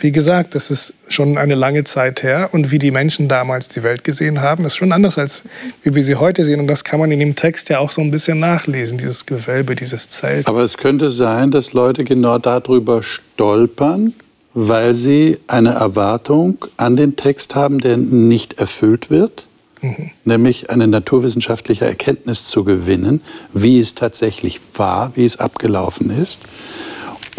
Wie 0.02 0.14
gesagt, 0.14 0.56
das 0.56 0.72
ist 0.72 0.94
schon 1.10 1.38
eine 1.38 1.56
lange 1.56 1.84
Zeit 1.84 2.24
her 2.24 2.50
und 2.54 2.72
wie 2.72 2.80
die 2.80 2.92
Menschen 2.92 3.28
damals 3.28 3.68
die 3.68 3.84
Welt 3.84 4.06
gesehen 4.06 4.40
haben, 4.40 4.64
ist 4.64 4.78
schon 4.78 4.94
anders 4.94 5.18
als 5.18 5.44
wie 5.84 5.94
wir 5.94 6.04
sie 6.04 6.16
heute 6.16 6.46
sehen. 6.46 6.62
Und 6.62 6.68
das 6.68 6.86
kann 6.86 7.02
man 7.02 7.12
in 7.12 7.20
dem 7.20 7.36
Text 7.36 7.68
ja 7.68 7.80
auch 7.80 7.92
so 7.92 8.02
ein 8.02 8.10
bisschen 8.10 8.40
nachlesen, 8.40 8.98
dieses 8.98 9.26
Gewölbe, 9.26 9.76
dieses 9.76 10.08
Zelt. 10.08 10.48
Aber 10.48 10.64
es 10.64 10.78
könnte 10.78 11.10
sein, 11.10 11.52
dass 11.52 11.74
Leute 11.74 12.06
genau 12.06 12.38
darüber 12.38 13.04
stolpern, 13.04 14.14
weil 14.54 14.96
sie 14.96 15.38
eine 15.48 15.72
Erwartung 15.72 16.66
an 16.78 16.96
den 16.96 17.18
Text 17.18 17.56
haben, 17.56 17.80
der 17.80 17.98
nicht 17.98 18.54
erfüllt 18.54 19.10
wird. 19.10 19.48
Mhm. 19.82 20.12
Nämlich 20.24 20.70
eine 20.70 20.88
naturwissenschaftliche 20.88 21.86
Erkenntnis 21.86 22.46
zu 22.46 22.64
gewinnen, 22.64 23.22
wie 23.54 23.80
es 23.80 23.96
tatsächlich 23.96 24.62
war, 24.76 25.12
wie 25.16 25.26
es 25.26 25.40
abgelaufen 25.40 26.10
ist. 26.22 26.40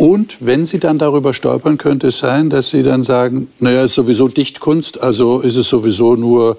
Und 0.00 0.38
wenn 0.40 0.64
Sie 0.64 0.78
dann 0.78 0.96
darüber 0.96 1.34
stolpern, 1.34 1.76
könnte 1.76 2.06
es 2.06 2.16
sein, 2.16 2.48
dass 2.48 2.70
Sie 2.70 2.82
dann 2.82 3.02
sagen, 3.02 3.48
naja, 3.58 3.84
ist 3.84 3.92
sowieso 3.92 4.28
Dichtkunst, 4.28 5.02
also 5.02 5.40
ist 5.40 5.56
es 5.56 5.68
sowieso 5.68 6.16
nur, 6.16 6.56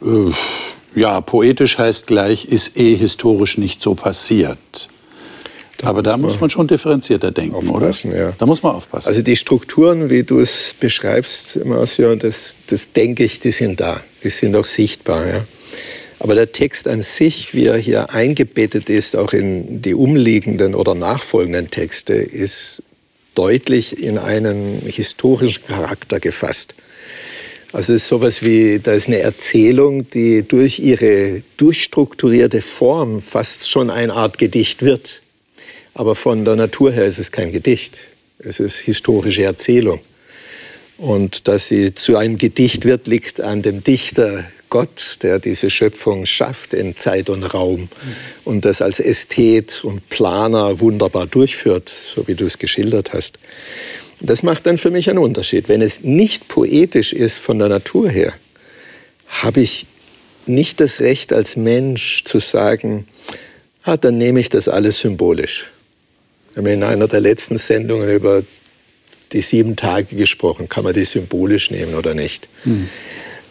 äh, 0.00 0.98
ja, 0.98 1.20
poetisch 1.20 1.76
heißt 1.76 2.06
gleich, 2.06 2.46
ist 2.46 2.78
eh 2.78 2.96
historisch 2.96 3.58
nicht 3.58 3.82
so 3.82 3.94
passiert. 3.94 4.88
Da 5.76 5.88
Aber 5.88 6.02
da 6.02 6.16
muss 6.16 6.40
man 6.40 6.48
schon 6.48 6.66
differenzierter 6.66 7.30
denken, 7.30 7.68
oder? 7.68 7.90
Ja. 7.90 8.32
Da 8.38 8.46
muss 8.46 8.62
man 8.62 8.76
aufpassen. 8.76 9.06
Also 9.06 9.20
die 9.20 9.36
Strukturen, 9.36 10.08
wie 10.08 10.22
du 10.22 10.38
es 10.38 10.74
beschreibst, 10.80 11.62
Marcio, 11.66 12.14
das, 12.14 12.56
das 12.68 12.92
denke 12.92 13.24
ich, 13.24 13.38
die 13.40 13.52
sind 13.52 13.80
da. 13.80 14.00
Die 14.24 14.30
sind 14.30 14.56
auch 14.56 14.64
sichtbar. 14.64 15.26
Ja. 15.26 15.44
Aber 16.22 16.36
der 16.36 16.52
Text 16.52 16.86
an 16.86 17.02
sich, 17.02 17.52
wie 17.52 17.66
er 17.66 17.76
hier 17.76 18.10
eingebettet 18.10 18.88
ist, 18.88 19.16
auch 19.16 19.32
in 19.32 19.82
die 19.82 19.92
umliegenden 19.92 20.76
oder 20.76 20.94
nachfolgenden 20.94 21.68
Texte, 21.68 22.14
ist 22.14 22.84
deutlich 23.34 24.00
in 24.00 24.18
einen 24.18 24.82
historischen 24.82 25.66
Charakter 25.66 26.20
gefasst. 26.20 26.76
Also 27.72 27.92
es 27.92 28.02
ist 28.02 28.08
sowas 28.08 28.44
wie, 28.44 28.78
da 28.78 28.92
ist 28.92 29.08
eine 29.08 29.18
Erzählung, 29.18 30.08
die 30.10 30.44
durch 30.46 30.78
ihre 30.78 31.42
durchstrukturierte 31.56 32.62
Form 32.62 33.20
fast 33.20 33.68
schon 33.68 33.90
eine 33.90 34.14
Art 34.14 34.38
Gedicht 34.38 34.82
wird. 34.82 35.22
Aber 35.92 36.14
von 36.14 36.44
der 36.44 36.54
Natur 36.54 36.92
her 36.92 37.06
ist 37.06 37.18
es 37.18 37.32
kein 37.32 37.50
Gedicht. 37.50 38.06
Es 38.38 38.60
ist 38.60 38.78
historische 38.78 39.42
Erzählung. 39.42 39.98
Und 40.98 41.48
dass 41.48 41.66
sie 41.66 41.92
zu 41.96 42.16
einem 42.16 42.38
Gedicht 42.38 42.84
wird, 42.84 43.08
liegt 43.08 43.40
an 43.40 43.62
dem 43.62 43.82
Dichter 43.82 44.44
Gott, 44.72 45.18
der 45.20 45.38
diese 45.38 45.68
Schöpfung 45.68 46.24
schafft 46.24 46.72
in 46.72 46.96
Zeit 46.96 47.28
und 47.28 47.42
Raum 47.42 47.90
und 48.46 48.64
das 48.64 48.80
als 48.80 49.00
Ästhet 49.00 49.84
und 49.84 50.08
Planer 50.08 50.80
wunderbar 50.80 51.26
durchführt, 51.26 51.90
so 51.90 52.26
wie 52.26 52.34
du 52.34 52.46
es 52.46 52.56
geschildert 52.56 53.12
hast. 53.12 53.38
Das 54.20 54.42
macht 54.42 54.64
dann 54.64 54.78
für 54.78 54.90
mich 54.90 55.10
einen 55.10 55.18
Unterschied. 55.18 55.68
Wenn 55.68 55.82
es 55.82 56.04
nicht 56.04 56.48
poetisch 56.48 57.12
ist 57.12 57.36
von 57.36 57.58
der 57.58 57.68
Natur 57.68 58.08
her, 58.08 58.32
habe 59.28 59.60
ich 59.60 59.84
nicht 60.46 60.80
das 60.80 61.00
Recht 61.00 61.34
als 61.34 61.56
Mensch 61.56 62.24
zu 62.24 62.38
sagen, 62.38 63.06
ah, 63.82 63.98
dann 63.98 64.16
nehme 64.16 64.40
ich 64.40 64.48
das 64.48 64.68
alles 64.68 65.00
symbolisch. 65.00 65.68
Wir 66.54 66.62
haben 66.62 66.72
in 66.72 66.82
einer 66.82 67.08
der 67.08 67.20
letzten 67.20 67.58
Sendungen 67.58 68.08
über 68.08 68.42
die 69.34 69.42
sieben 69.42 69.76
Tage 69.76 70.16
gesprochen. 70.16 70.70
Kann 70.70 70.84
man 70.84 70.94
die 70.94 71.04
symbolisch 71.04 71.70
nehmen 71.70 71.94
oder 71.94 72.14
nicht? 72.14 72.48
Hm. 72.64 72.88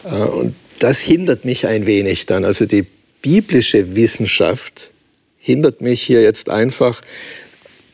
Und 0.04 0.54
das 0.78 0.98
hindert 0.98 1.44
mich 1.44 1.66
ein 1.66 1.86
wenig 1.86 2.26
dann. 2.26 2.44
Also 2.44 2.66
die 2.66 2.84
biblische 3.22 3.94
Wissenschaft 3.94 4.90
hindert 5.38 5.80
mich 5.80 6.02
hier 6.02 6.22
jetzt 6.22 6.50
einfach 6.50 7.00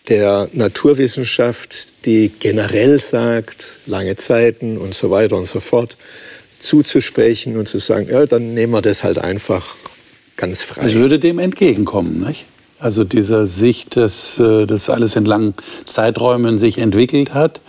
der 0.08 0.48
Naturwissenschaft, 0.52 2.06
die 2.06 2.30
generell 2.38 2.98
sagt, 2.98 3.78
lange 3.86 4.16
Zeiten 4.16 4.78
und 4.78 4.94
so 4.94 5.10
weiter 5.10 5.36
und 5.36 5.46
so 5.46 5.60
fort, 5.60 5.98
zuzusprechen 6.58 7.56
und 7.56 7.68
zu 7.68 7.78
sagen, 7.78 8.08
ja, 8.10 8.26
dann 8.26 8.54
nehmen 8.54 8.72
wir 8.72 8.82
das 8.82 9.04
halt 9.04 9.18
einfach 9.18 9.76
ganz 10.36 10.62
frei. 10.62 10.86
Ich 10.86 10.94
würde 10.94 11.18
dem 11.18 11.38
entgegenkommen, 11.38 12.26
nicht? 12.26 12.46
Also 12.80 13.04
dieser 13.04 13.44
Sicht, 13.46 13.96
dass 13.96 14.38
äh, 14.38 14.66
das 14.66 14.88
alles 14.88 15.16
in 15.16 15.24
langen 15.24 15.54
Zeiträumen 15.84 16.58
sich 16.58 16.78
entwickelt 16.78 17.34
hat 17.34 17.60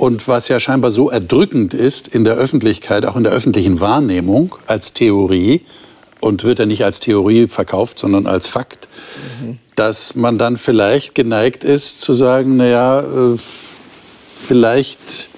und 0.00 0.28
was 0.28 0.48
ja 0.48 0.58
scheinbar 0.58 0.90
so 0.90 1.10
erdrückend 1.10 1.74
ist 1.74 2.08
in 2.08 2.24
der 2.24 2.34
Öffentlichkeit, 2.34 3.04
auch 3.04 3.16
in 3.16 3.24
der 3.24 3.34
öffentlichen 3.34 3.80
Wahrnehmung 3.80 4.56
als 4.66 4.94
Theorie, 4.94 5.60
und 6.20 6.44
wird 6.44 6.58
ja 6.58 6.64
nicht 6.66 6.84
als 6.84 7.00
Theorie 7.00 7.48
verkauft, 7.48 7.98
sondern 7.98 8.26
als 8.26 8.48
Fakt, 8.48 8.88
mhm. 9.42 9.58
dass 9.76 10.14
man 10.14 10.38
dann 10.38 10.56
vielleicht 10.56 11.14
geneigt 11.14 11.64
ist 11.64 12.00
zu 12.00 12.14
sagen, 12.14 12.56
naja, 12.56 13.00
äh, 13.00 13.38
vielleicht 14.46 15.28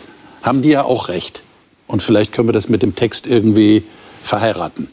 haben 0.43 0.63
die 0.63 0.71
ja 0.71 0.85
auch 0.85 1.09
recht. 1.09 1.43
Und 1.89 2.01
vielleicht 2.01 2.33
können 2.33 2.47
wir 2.47 2.53
das 2.53 2.69
mit 2.69 2.83
dem 2.83 2.95
Text 2.95 3.27
irgendwie 3.27 3.83
verheiraten. 4.23 4.89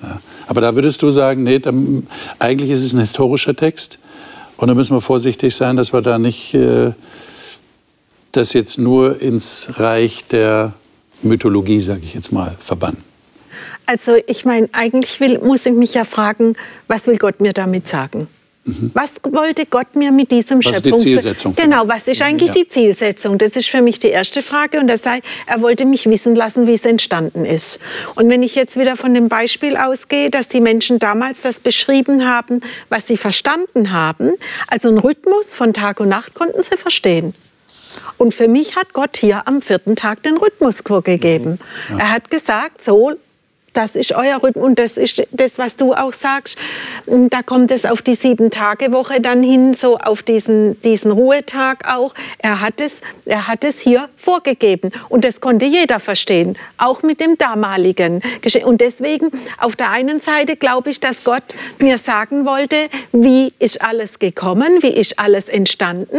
Ja. 0.00 0.20
Aber 0.46 0.60
da 0.60 0.76
würdest 0.76 1.02
du 1.02 1.10
sagen, 1.10 1.42
nee, 1.42 1.58
dann, 1.58 2.06
eigentlich 2.38 2.70
ist 2.70 2.84
es 2.84 2.92
ein 2.92 3.00
historischer 3.00 3.56
Text. 3.56 3.98
Und 4.56 4.68
da 4.68 4.74
müssen 4.74 4.94
wir 4.94 5.00
vorsichtig 5.00 5.56
sein, 5.56 5.76
dass 5.76 5.92
wir 5.92 6.02
da 6.02 6.18
nicht 6.18 6.54
äh, 6.54 6.92
das 8.38 8.52
jetzt 8.52 8.78
nur 8.78 9.20
ins 9.20 9.68
Reich 9.74 10.24
der 10.30 10.72
Mythologie, 11.22 11.80
sage 11.80 12.00
ich 12.04 12.14
jetzt 12.14 12.32
mal, 12.32 12.56
verbannen. 12.58 13.02
Also 13.86 14.16
ich 14.26 14.44
meine, 14.44 14.68
eigentlich 14.72 15.18
will, 15.20 15.38
muss 15.38 15.66
ich 15.66 15.72
mich 15.72 15.94
ja 15.94 16.04
fragen, 16.04 16.54
was 16.86 17.06
will 17.06 17.16
Gott 17.16 17.40
mir 17.40 17.52
damit 17.52 17.88
sagen? 17.88 18.28
Mhm. 18.64 18.90
Was 18.92 19.10
wollte 19.22 19.64
Gott 19.64 19.96
mir 19.96 20.12
mit 20.12 20.30
diesem 20.30 20.58
was 20.58 20.66
Schöpfungs... 20.66 20.92
Was 20.92 21.00
ist 21.00 21.04
die 21.04 21.08
Zielsetzung? 21.14 21.54
Genau, 21.56 21.88
was 21.88 22.06
ist 22.06 22.20
eigentlich 22.20 22.54
ja. 22.54 22.62
die 22.62 22.68
Zielsetzung? 22.68 23.38
Das 23.38 23.56
ist 23.56 23.68
für 23.68 23.80
mich 23.80 23.98
die 23.98 24.08
erste 24.08 24.42
Frage. 24.42 24.78
Und 24.78 24.88
das 24.88 25.02
sei, 25.02 25.20
er 25.46 25.62
wollte 25.62 25.86
mich 25.86 26.06
wissen 26.06 26.36
lassen, 26.36 26.66
wie 26.66 26.74
es 26.74 26.84
entstanden 26.84 27.44
ist. 27.44 27.80
Und 28.14 28.28
wenn 28.28 28.42
ich 28.42 28.54
jetzt 28.54 28.78
wieder 28.78 28.96
von 28.96 29.14
dem 29.14 29.28
Beispiel 29.28 29.76
ausgehe, 29.76 30.30
dass 30.30 30.48
die 30.48 30.60
Menschen 30.60 30.98
damals 30.98 31.40
das 31.40 31.60
beschrieben 31.60 32.28
haben, 32.28 32.60
was 32.90 33.06
sie 33.06 33.16
verstanden 33.16 33.90
haben, 33.90 34.32
also 34.68 34.88
einen 34.88 34.98
Rhythmus 34.98 35.54
von 35.54 35.72
Tag 35.72 35.98
und 36.00 36.10
Nacht 36.10 36.34
konnten 36.34 36.62
sie 36.62 36.76
verstehen. 36.76 37.34
Und 38.16 38.34
für 38.34 38.48
mich 38.48 38.76
hat 38.76 38.92
Gott 38.92 39.16
hier 39.16 39.46
am 39.46 39.62
vierten 39.62 39.96
Tag 39.96 40.22
den 40.22 40.36
Rhythmus 40.36 40.82
vorgegeben. 40.84 41.58
Mhm. 41.88 41.98
Ja. 41.98 42.04
Er 42.04 42.10
hat 42.10 42.30
gesagt, 42.30 42.82
so 42.82 43.16
das 43.78 43.94
ist 43.94 44.12
euer 44.12 44.42
Rhythmus 44.42 44.66
und 44.66 44.78
das 44.80 44.96
ist 44.96 45.22
das, 45.30 45.56
was 45.56 45.76
du 45.76 45.94
auch 45.94 46.12
sagst. 46.12 46.58
Da 47.06 47.42
kommt 47.42 47.70
es 47.70 47.84
auf 47.84 48.02
die 48.02 48.16
Sieben-Tage-Woche 48.16 49.20
dann 49.20 49.42
hin, 49.42 49.72
so 49.72 49.98
auf 49.98 50.22
diesen, 50.22 50.80
diesen 50.80 51.12
Ruhetag 51.12 51.88
auch. 51.88 52.12
Er 52.38 52.60
hat, 52.60 52.80
es, 52.80 53.02
er 53.24 53.46
hat 53.46 53.62
es 53.62 53.78
hier 53.78 54.08
vorgegeben 54.16 54.90
und 55.08 55.24
das 55.24 55.40
konnte 55.40 55.66
jeder 55.66 56.00
verstehen, 56.00 56.58
auch 56.76 57.04
mit 57.04 57.20
dem 57.20 57.38
damaligen 57.38 58.20
Geschehen. 58.40 58.64
Und 58.64 58.80
deswegen, 58.80 59.30
auf 59.58 59.76
der 59.76 59.90
einen 59.90 60.18
Seite 60.20 60.56
glaube 60.56 60.90
ich, 60.90 60.98
dass 60.98 61.22
Gott 61.22 61.44
mir 61.78 61.98
sagen 61.98 62.46
wollte, 62.46 62.88
wie 63.12 63.52
ist 63.60 63.80
alles 63.80 64.18
gekommen, 64.18 64.82
wie 64.82 64.88
ist 64.88 65.20
alles 65.20 65.48
entstanden. 65.48 66.18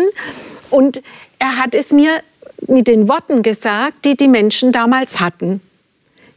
Und 0.69 1.01
er 1.39 1.57
hat 1.57 1.73
es 1.73 1.91
mir 1.91 2.21
mit 2.67 2.87
den 2.87 3.07
Worten 3.09 3.41
gesagt, 3.41 4.05
die 4.05 4.15
die 4.15 4.27
Menschen 4.27 4.71
damals 4.71 5.19
hatten. 5.19 5.61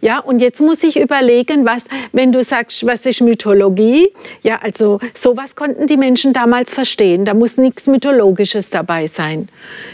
Ja, 0.00 0.18
und 0.18 0.42
jetzt 0.42 0.60
muss 0.60 0.82
ich 0.82 0.98
überlegen, 0.98 1.64
was, 1.64 1.84
wenn 2.10 2.32
du 2.32 2.42
sagst, 2.42 2.84
was 2.84 3.06
ist 3.06 3.20
Mythologie? 3.20 4.12
Ja, 4.42 4.58
also 4.60 4.98
sowas 5.14 5.54
konnten 5.54 5.86
die 5.86 5.96
Menschen 5.96 6.32
damals 6.32 6.74
verstehen. 6.74 7.24
Da 7.24 7.34
muss 7.34 7.56
nichts 7.56 7.86
Mythologisches 7.86 8.68
dabei 8.68 9.06
sein. 9.06 9.48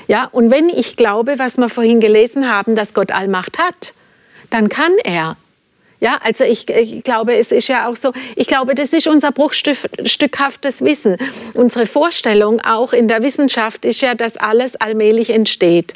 Ja, 0.07 0.25
und 0.33 0.51
wenn 0.51 0.71
ich 0.71 0.97
glaube, 0.97 1.39
was 1.39 1.59
wir 1.59 1.69
vorhin 1.69 2.01
gelesen 2.01 2.51
haben, 2.51 2.75
dass 2.75 2.95
Gott 2.95 3.13
Allmacht 3.13 3.59
hat, 3.59 3.93
dann 4.49 4.71
kann 4.71 4.93
er. 5.05 5.37
Ja, 6.01 6.21
also 6.23 6.45
ich, 6.45 6.69
ich, 6.71 7.03
glaube, 7.03 7.35
es 7.35 7.51
ist 7.51 7.69
ja 7.69 7.89
auch 7.89 7.97
so, 7.97 8.13
ich 8.37 8.47
glaube, 8.47 8.77
das 8.77 8.93
ist 8.93 9.09
unser 9.09 9.33
bruchstückhaftes 9.33 10.83
Wissen. 10.83 11.17
Unsere 11.55 11.87
Vorstellung 11.87 12.61
auch 12.61 12.93
in 12.93 13.09
der 13.09 13.23
Wissenschaft 13.23 13.85
ist 13.85 14.01
ja, 14.01 14.15
dass 14.15 14.37
alles 14.37 14.77
allmählich 14.77 15.31
entsteht. 15.31 15.95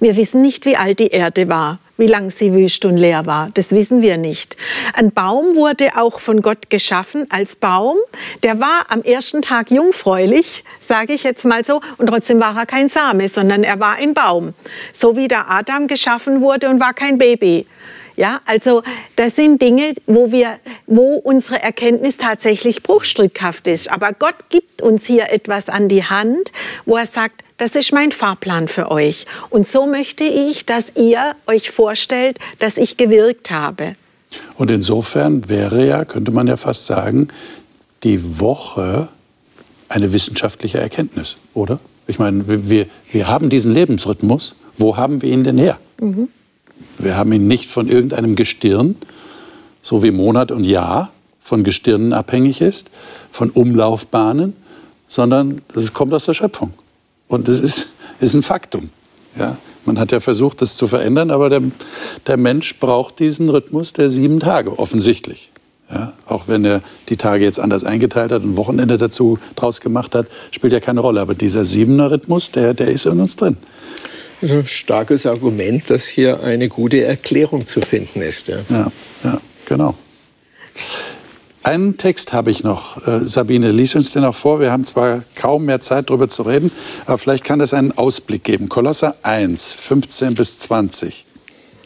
Wir 0.00 0.16
wissen 0.16 0.42
nicht, 0.42 0.66
wie 0.66 0.76
alt 0.76 0.98
die 0.98 1.08
Erde 1.08 1.48
war, 1.48 1.78
wie 1.96 2.08
lang 2.08 2.30
sie 2.30 2.52
wüst 2.52 2.84
und 2.84 2.96
leer 2.96 3.24
war. 3.24 3.50
Das 3.54 3.70
wissen 3.70 4.02
wir 4.02 4.18
nicht. 4.18 4.56
Ein 4.94 5.12
Baum 5.12 5.54
wurde 5.54 5.96
auch 5.96 6.20
von 6.20 6.42
Gott 6.42 6.68
geschaffen 6.68 7.26
als 7.30 7.56
Baum. 7.56 7.96
Der 8.42 8.60
war 8.60 8.86
am 8.88 9.02
ersten 9.02 9.42
Tag 9.42 9.70
jungfräulich, 9.70 10.64
sage 10.80 11.12
ich 11.14 11.22
jetzt 11.22 11.44
mal 11.44 11.64
so, 11.64 11.80
und 11.98 12.08
trotzdem 12.08 12.40
war 12.40 12.56
er 12.56 12.66
kein 12.66 12.88
Same, 12.88 13.28
sondern 13.28 13.64
er 13.64 13.80
war 13.80 13.94
ein 13.94 14.12
Baum. 14.12 14.54
So 14.92 15.16
wie 15.16 15.28
der 15.28 15.50
Adam 15.50 15.86
geschaffen 15.86 16.40
wurde 16.40 16.68
und 16.68 16.80
war 16.80 16.92
kein 16.92 17.16
Baby. 17.16 17.66
Ja, 18.20 18.42
also 18.44 18.82
das 19.16 19.34
sind 19.34 19.62
Dinge, 19.62 19.94
wo 20.06 20.30
wir, 20.30 20.58
wo 20.86 21.14
unsere 21.14 21.62
Erkenntnis 21.62 22.18
tatsächlich 22.18 22.82
bruchstückhaft 22.82 23.66
ist. 23.66 23.90
Aber 23.90 24.12
Gott 24.12 24.34
gibt 24.50 24.82
uns 24.82 25.06
hier 25.06 25.32
etwas 25.32 25.70
an 25.70 25.88
die 25.88 26.04
Hand, 26.04 26.52
wo 26.84 26.98
er 26.98 27.06
sagt, 27.06 27.42
das 27.56 27.74
ist 27.74 27.94
mein 27.94 28.12
Fahrplan 28.12 28.68
für 28.68 28.90
euch. 28.90 29.24
Und 29.48 29.66
so 29.66 29.86
möchte 29.86 30.24
ich, 30.24 30.66
dass 30.66 30.92
ihr 30.96 31.34
euch 31.46 31.70
vorstellt, 31.70 32.38
dass 32.58 32.76
ich 32.76 32.98
gewirkt 32.98 33.50
habe. 33.50 33.94
Und 34.56 34.70
insofern 34.70 35.48
wäre 35.48 35.86
ja, 35.86 36.04
könnte 36.04 36.30
man 36.30 36.46
ja 36.46 36.58
fast 36.58 36.84
sagen, 36.84 37.28
die 38.04 38.38
Woche 38.38 39.08
eine 39.88 40.12
wissenschaftliche 40.12 40.78
Erkenntnis, 40.78 41.38
oder? 41.54 41.80
Ich 42.06 42.18
meine, 42.18 42.68
wir, 42.68 42.84
wir 43.12 43.28
haben 43.28 43.48
diesen 43.48 43.72
Lebensrhythmus. 43.72 44.54
Wo 44.76 44.98
haben 44.98 45.22
wir 45.22 45.32
ihn 45.32 45.42
denn 45.42 45.56
her? 45.56 45.78
Mhm. 45.98 46.28
Wir 46.98 47.16
haben 47.16 47.32
ihn 47.32 47.48
nicht 47.48 47.68
von 47.68 47.88
irgendeinem 47.88 48.36
Gestirn, 48.36 48.96
so 49.82 50.02
wie 50.02 50.10
Monat 50.10 50.50
und 50.50 50.64
Jahr 50.64 51.12
von 51.42 51.64
Gestirnen 51.64 52.12
abhängig 52.12 52.60
ist, 52.60 52.90
von 53.30 53.50
Umlaufbahnen, 53.50 54.54
sondern 55.08 55.62
es 55.74 55.92
kommt 55.92 56.14
aus 56.14 56.26
der 56.26 56.34
Schöpfung. 56.34 56.72
Und 57.26 57.48
das 57.48 57.60
ist, 57.60 57.88
ist 58.20 58.34
ein 58.34 58.42
Faktum. 58.42 58.90
Ja? 59.38 59.56
Man 59.84 59.98
hat 59.98 60.12
ja 60.12 60.20
versucht, 60.20 60.62
das 60.62 60.76
zu 60.76 60.86
verändern, 60.86 61.30
aber 61.30 61.48
der, 61.48 61.62
der 62.26 62.36
Mensch 62.36 62.78
braucht 62.78 63.18
diesen 63.18 63.48
Rhythmus 63.48 63.92
der 63.92 64.10
sieben 64.10 64.40
Tage, 64.40 64.78
offensichtlich. 64.78 65.50
Ja? 65.92 66.12
Auch 66.26 66.48
wenn 66.48 66.64
er 66.64 66.82
die 67.08 67.16
Tage 67.16 67.44
jetzt 67.44 67.58
anders 67.58 67.84
eingeteilt 67.84 68.30
hat 68.30 68.44
und 68.44 68.56
Wochenende 68.56 68.98
dazu 68.98 69.38
draus 69.56 69.80
gemacht 69.80 70.14
hat, 70.14 70.26
spielt 70.50 70.72
ja 70.72 70.80
keine 70.80 71.00
Rolle. 71.00 71.20
Aber 71.20 71.34
dieser 71.34 71.64
siebener 71.64 72.10
Rhythmus, 72.10 72.50
der, 72.52 72.74
der 72.74 72.88
ist 72.90 73.06
in 73.06 73.20
uns 73.20 73.36
drin. 73.36 73.56
Ein 74.42 74.66
starkes 74.66 75.26
Argument, 75.26 75.90
dass 75.90 76.08
hier 76.08 76.42
eine 76.42 76.68
gute 76.68 77.04
Erklärung 77.04 77.66
zu 77.66 77.80
finden 77.80 78.22
ist. 78.22 78.48
Ja, 78.48 78.58
ja, 78.68 78.92
ja 79.24 79.40
genau. 79.66 79.94
Einen 81.62 81.98
Text 81.98 82.32
habe 82.32 82.50
ich 82.50 82.64
noch. 82.64 83.06
Äh, 83.06 83.28
Sabine, 83.28 83.70
lies 83.70 83.94
uns 83.94 84.12
den 84.12 84.24
auch 84.24 84.34
vor. 84.34 84.60
Wir 84.60 84.72
haben 84.72 84.84
zwar 84.84 85.24
kaum 85.36 85.66
mehr 85.66 85.80
Zeit, 85.80 86.08
darüber 86.08 86.28
zu 86.28 86.42
reden, 86.42 86.72
aber 87.04 87.18
vielleicht 87.18 87.44
kann 87.44 87.58
das 87.58 87.74
einen 87.74 87.92
Ausblick 87.92 88.44
geben. 88.44 88.70
Kolosser 88.70 89.16
1, 89.22 89.74
15 89.74 90.34
bis 90.34 90.58
20. 90.60 91.26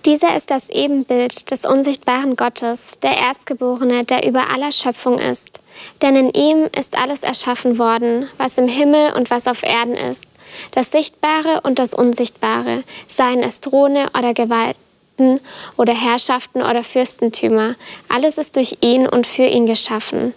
Dieser 0.07 0.37
ist 0.37 0.51
das 0.51 0.69
Ebenbild 0.69 1.51
des 1.51 1.65
unsichtbaren 1.65 2.37
Gottes, 2.37 2.99
der 3.03 3.17
Erstgeborene, 3.17 4.05
der 4.05 4.29
über 4.29 4.51
aller 4.51 4.71
Schöpfung 4.71 5.19
ist. 5.19 5.59
Denn 6.03 6.16
in 6.16 6.31
ihm 6.31 6.68
ist 6.79 6.97
alles 6.97 7.22
erschaffen 7.22 7.79
worden, 7.79 8.29
was 8.39 8.59
im 8.59 8.68
Himmel 8.68 9.12
und 9.14 9.31
was 9.31 9.47
auf 9.47 9.62
Erden 9.62 9.95
ist 9.95 10.27
das 10.72 10.91
Sichtbare 10.91 11.61
und 11.62 11.79
das 11.79 11.95
Unsichtbare, 11.95 12.85
seien 13.07 13.43
es 13.43 13.61
Throne 13.61 14.11
oder 14.16 14.35
Gewalten 14.35 15.41
oder 15.77 15.93
Herrschaften 15.93 16.62
oder 16.62 16.85
Fürstentümer, 16.85 17.77
alles 18.09 18.39
ist 18.39 18.57
durch 18.57 18.79
ihn 18.81 19.07
und 19.07 19.27
für 19.27 19.45
ihn 19.45 19.66
geschaffen. 19.66 20.35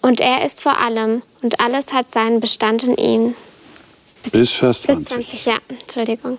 Und 0.00 0.20
er 0.20 0.44
ist 0.44 0.60
vor 0.60 0.78
allem 0.78 1.22
und 1.42 1.60
alles 1.60 1.92
hat 1.92 2.10
seinen 2.10 2.40
Bestand 2.40 2.84
in 2.84 2.96
ihm. 2.96 3.34
Bis, 4.22 4.32
bis 4.32 4.52
Vers 4.52 4.82
20. 4.82 5.04
Bis 5.04 5.14
20, 5.14 5.46
ja, 5.46 5.56
Entschuldigung. 5.68 6.38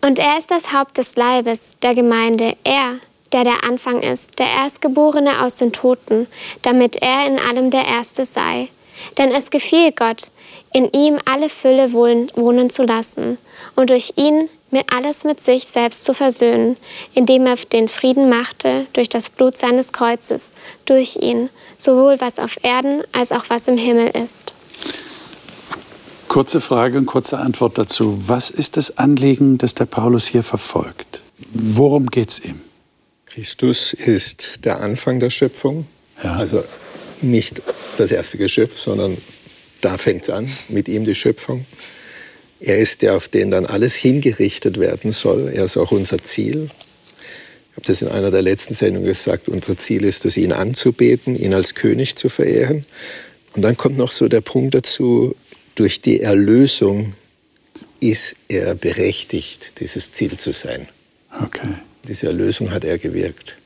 Und 0.00 0.18
er 0.18 0.38
ist 0.38 0.50
das 0.50 0.72
Haupt 0.72 0.98
des 0.98 1.14
Leibes, 1.16 1.76
der 1.82 1.94
Gemeinde. 1.94 2.56
Er, 2.64 2.96
der 3.32 3.44
der 3.44 3.64
Anfang 3.64 4.02
ist, 4.02 4.38
der 4.38 4.46
Erstgeborene 4.46 5.42
aus 5.42 5.56
den 5.56 5.72
Toten, 5.72 6.26
damit 6.62 6.96
er 6.96 7.26
in 7.26 7.38
allem 7.38 7.70
der 7.70 7.86
Erste 7.86 8.24
sei. 8.24 8.68
Denn 9.18 9.32
es 9.32 9.50
gefiel 9.50 9.92
Gott, 9.92 10.30
in 10.72 10.90
ihm 10.92 11.18
alle 11.24 11.48
Fülle 11.48 11.92
wohnen 11.92 12.70
zu 12.70 12.84
lassen 12.84 13.38
und 13.74 13.90
durch 13.90 14.14
ihn 14.16 14.48
alles 14.90 15.24
mit 15.24 15.40
sich 15.40 15.66
selbst 15.66 16.04
zu 16.04 16.14
versöhnen, 16.14 16.76
indem 17.14 17.46
er 17.46 17.56
den 17.56 17.88
Frieden 17.88 18.30
machte 18.30 18.86
durch 18.94 19.08
das 19.08 19.28
Blut 19.28 19.56
seines 19.56 19.92
Kreuzes, 19.92 20.52
durch 20.86 21.16
ihn, 21.16 21.50
sowohl 21.76 22.20
was 22.20 22.38
auf 22.38 22.62
Erden 22.62 23.02
als 23.12 23.32
auch 23.32 23.44
was 23.48 23.68
im 23.68 23.76
Himmel 23.76 24.08
ist. 24.08 24.52
Kurze 26.28 26.62
Frage 26.62 26.96
und 26.96 27.04
kurze 27.04 27.38
Antwort 27.38 27.76
dazu. 27.76 28.18
Was 28.26 28.48
ist 28.48 28.78
das 28.78 28.96
Anliegen, 28.96 29.58
das 29.58 29.74
der 29.74 29.84
Paulus 29.84 30.26
hier 30.26 30.42
verfolgt? 30.42 31.20
Worum 31.52 32.06
geht 32.06 32.30
es 32.30 32.42
ihm? 32.42 32.62
Christus 33.34 33.94
ist 33.94 34.66
der 34.66 34.80
Anfang 34.80 35.18
der 35.18 35.30
Schöpfung. 35.30 35.86
Ja. 36.22 36.36
Also 36.36 36.64
nicht 37.22 37.62
das 37.96 38.10
erste 38.10 38.36
Geschöpf, 38.36 38.78
sondern 38.78 39.16
da 39.80 39.96
fängt 39.96 40.24
es 40.24 40.30
an, 40.30 40.50
mit 40.68 40.86
ihm 40.86 41.04
die 41.04 41.14
Schöpfung. 41.14 41.64
Er 42.60 42.78
ist 42.78 43.00
der, 43.00 43.16
auf 43.16 43.28
den 43.28 43.50
dann 43.50 43.64
alles 43.64 43.94
hingerichtet 43.94 44.78
werden 44.78 45.12
soll. 45.12 45.50
Er 45.52 45.64
ist 45.64 45.78
auch 45.78 45.92
unser 45.92 46.18
Ziel. 46.18 46.68
Ich 47.70 47.76
habe 47.76 47.86
das 47.86 48.02
in 48.02 48.08
einer 48.08 48.30
der 48.30 48.42
letzten 48.42 48.74
Sendungen 48.74 49.06
gesagt. 49.06 49.48
Unser 49.48 49.78
Ziel 49.78 50.04
ist 50.04 50.26
es, 50.26 50.36
ihn 50.36 50.52
anzubeten, 50.52 51.34
ihn 51.34 51.54
als 51.54 51.74
König 51.74 52.16
zu 52.16 52.28
verehren. 52.28 52.84
Und 53.54 53.62
dann 53.62 53.78
kommt 53.78 53.96
noch 53.96 54.12
so 54.12 54.28
der 54.28 54.42
Punkt 54.42 54.74
dazu, 54.74 55.34
durch 55.74 56.02
die 56.02 56.20
Erlösung 56.20 57.14
ist 57.98 58.36
er 58.48 58.74
berechtigt, 58.74 59.80
dieses 59.80 60.12
Ziel 60.12 60.36
zu 60.36 60.52
sein. 60.52 60.86
Okay. 61.42 61.68
Diese 62.08 62.26
Erlösung 62.26 62.70
hat 62.72 62.84
er 62.84 62.98
gewirkt. 62.98 63.56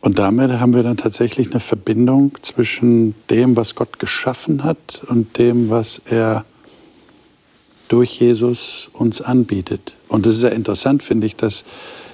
Und 0.00 0.18
damit 0.18 0.50
haben 0.50 0.74
wir 0.74 0.82
dann 0.82 0.96
tatsächlich 0.96 1.50
eine 1.50 1.60
Verbindung 1.60 2.36
zwischen 2.42 3.14
dem, 3.30 3.56
was 3.56 3.74
Gott 3.76 3.98
geschaffen 3.98 4.64
hat 4.64 5.02
und 5.06 5.38
dem, 5.38 5.70
was 5.70 6.02
er 6.04 6.44
durch 7.88 8.20
Jesus 8.20 8.88
uns 8.92 9.20
anbietet. 9.20 9.94
Und 10.08 10.26
es 10.26 10.38
ist 10.38 10.42
ja 10.42 10.48
interessant, 10.48 11.02
finde 11.02 11.26
ich, 11.26 11.36
dass 11.36 11.64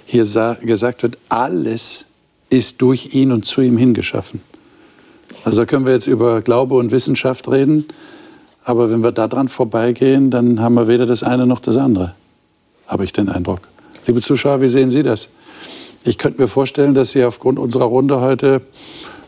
hier 0.06 0.24
gesagt 0.62 1.02
wird, 1.02 1.16
alles 1.28 2.06
ist 2.50 2.82
durch 2.82 3.14
ihn 3.14 3.32
und 3.32 3.44
zu 3.44 3.60
ihm 3.60 3.78
hingeschaffen. 3.78 4.40
Also 5.44 5.62
da 5.62 5.66
können 5.66 5.86
wir 5.86 5.92
jetzt 5.92 6.06
über 6.06 6.42
Glaube 6.42 6.74
und 6.74 6.90
Wissenschaft 6.90 7.48
reden, 7.48 7.86
aber 8.64 8.90
wenn 8.90 9.02
wir 9.02 9.12
daran 9.12 9.48
vorbeigehen, 9.48 10.30
dann 10.30 10.60
haben 10.60 10.74
wir 10.74 10.88
weder 10.88 11.06
das 11.06 11.22
eine 11.22 11.46
noch 11.46 11.60
das 11.60 11.76
andere, 11.76 12.14
habe 12.86 13.04
ich 13.04 13.12
den 13.12 13.28
Eindruck. 13.28 13.60
Liebe 14.06 14.20
Zuschauer, 14.20 14.60
wie 14.60 14.68
sehen 14.68 14.90
Sie 14.90 15.02
das? 15.02 15.30
Ich 16.04 16.18
könnte 16.18 16.40
mir 16.40 16.48
vorstellen, 16.48 16.94
dass 16.94 17.10
Sie 17.10 17.24
aufgrund 17.24 17.58
unserer 17.58 17.84
Runde 17.84 18.20
heute 18.20 18.60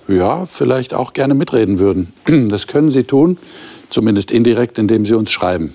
ja, 0.09 0.47
vielleicht 0.47 0.95
auch 0.95 1.13
gerne 1.13 1.35
mitreden 1.35 1.79
würden. 1.79 2.13
Das 2.49 2.67
können 2.67 2.91
Sie 2.91 3.05
tun, 3.05 3.39
zumindest 3.91 4.31
indirekt, 4.31 4.79
indem 4.79 5.05
Sie 5.05 5.15
uns 5.15 5.31
schreiben. 5.31 5.75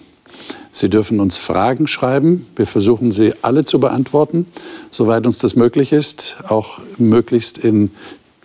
Sie 0.72 0.90
dürfen 0.90 1.22
uns 1.22 1.38
Fragen 1.38 1.88
schreiben. 1.88 2.48
Wir 2.58 2.66
versuchen 2.68 3.14
sie 3.14 3.34
alle 3.42 3.64
zu 3.64 3.80
beantworten, 3.80 4.46
soweit 4.92 5.26
uns 5.26 5.40
das 5.40 5.56
möglich 5.56 5.94
ist, 5.94 6.36
auch 6.50 6.80
möglichst 6.98 7.58
in 7.58 7.92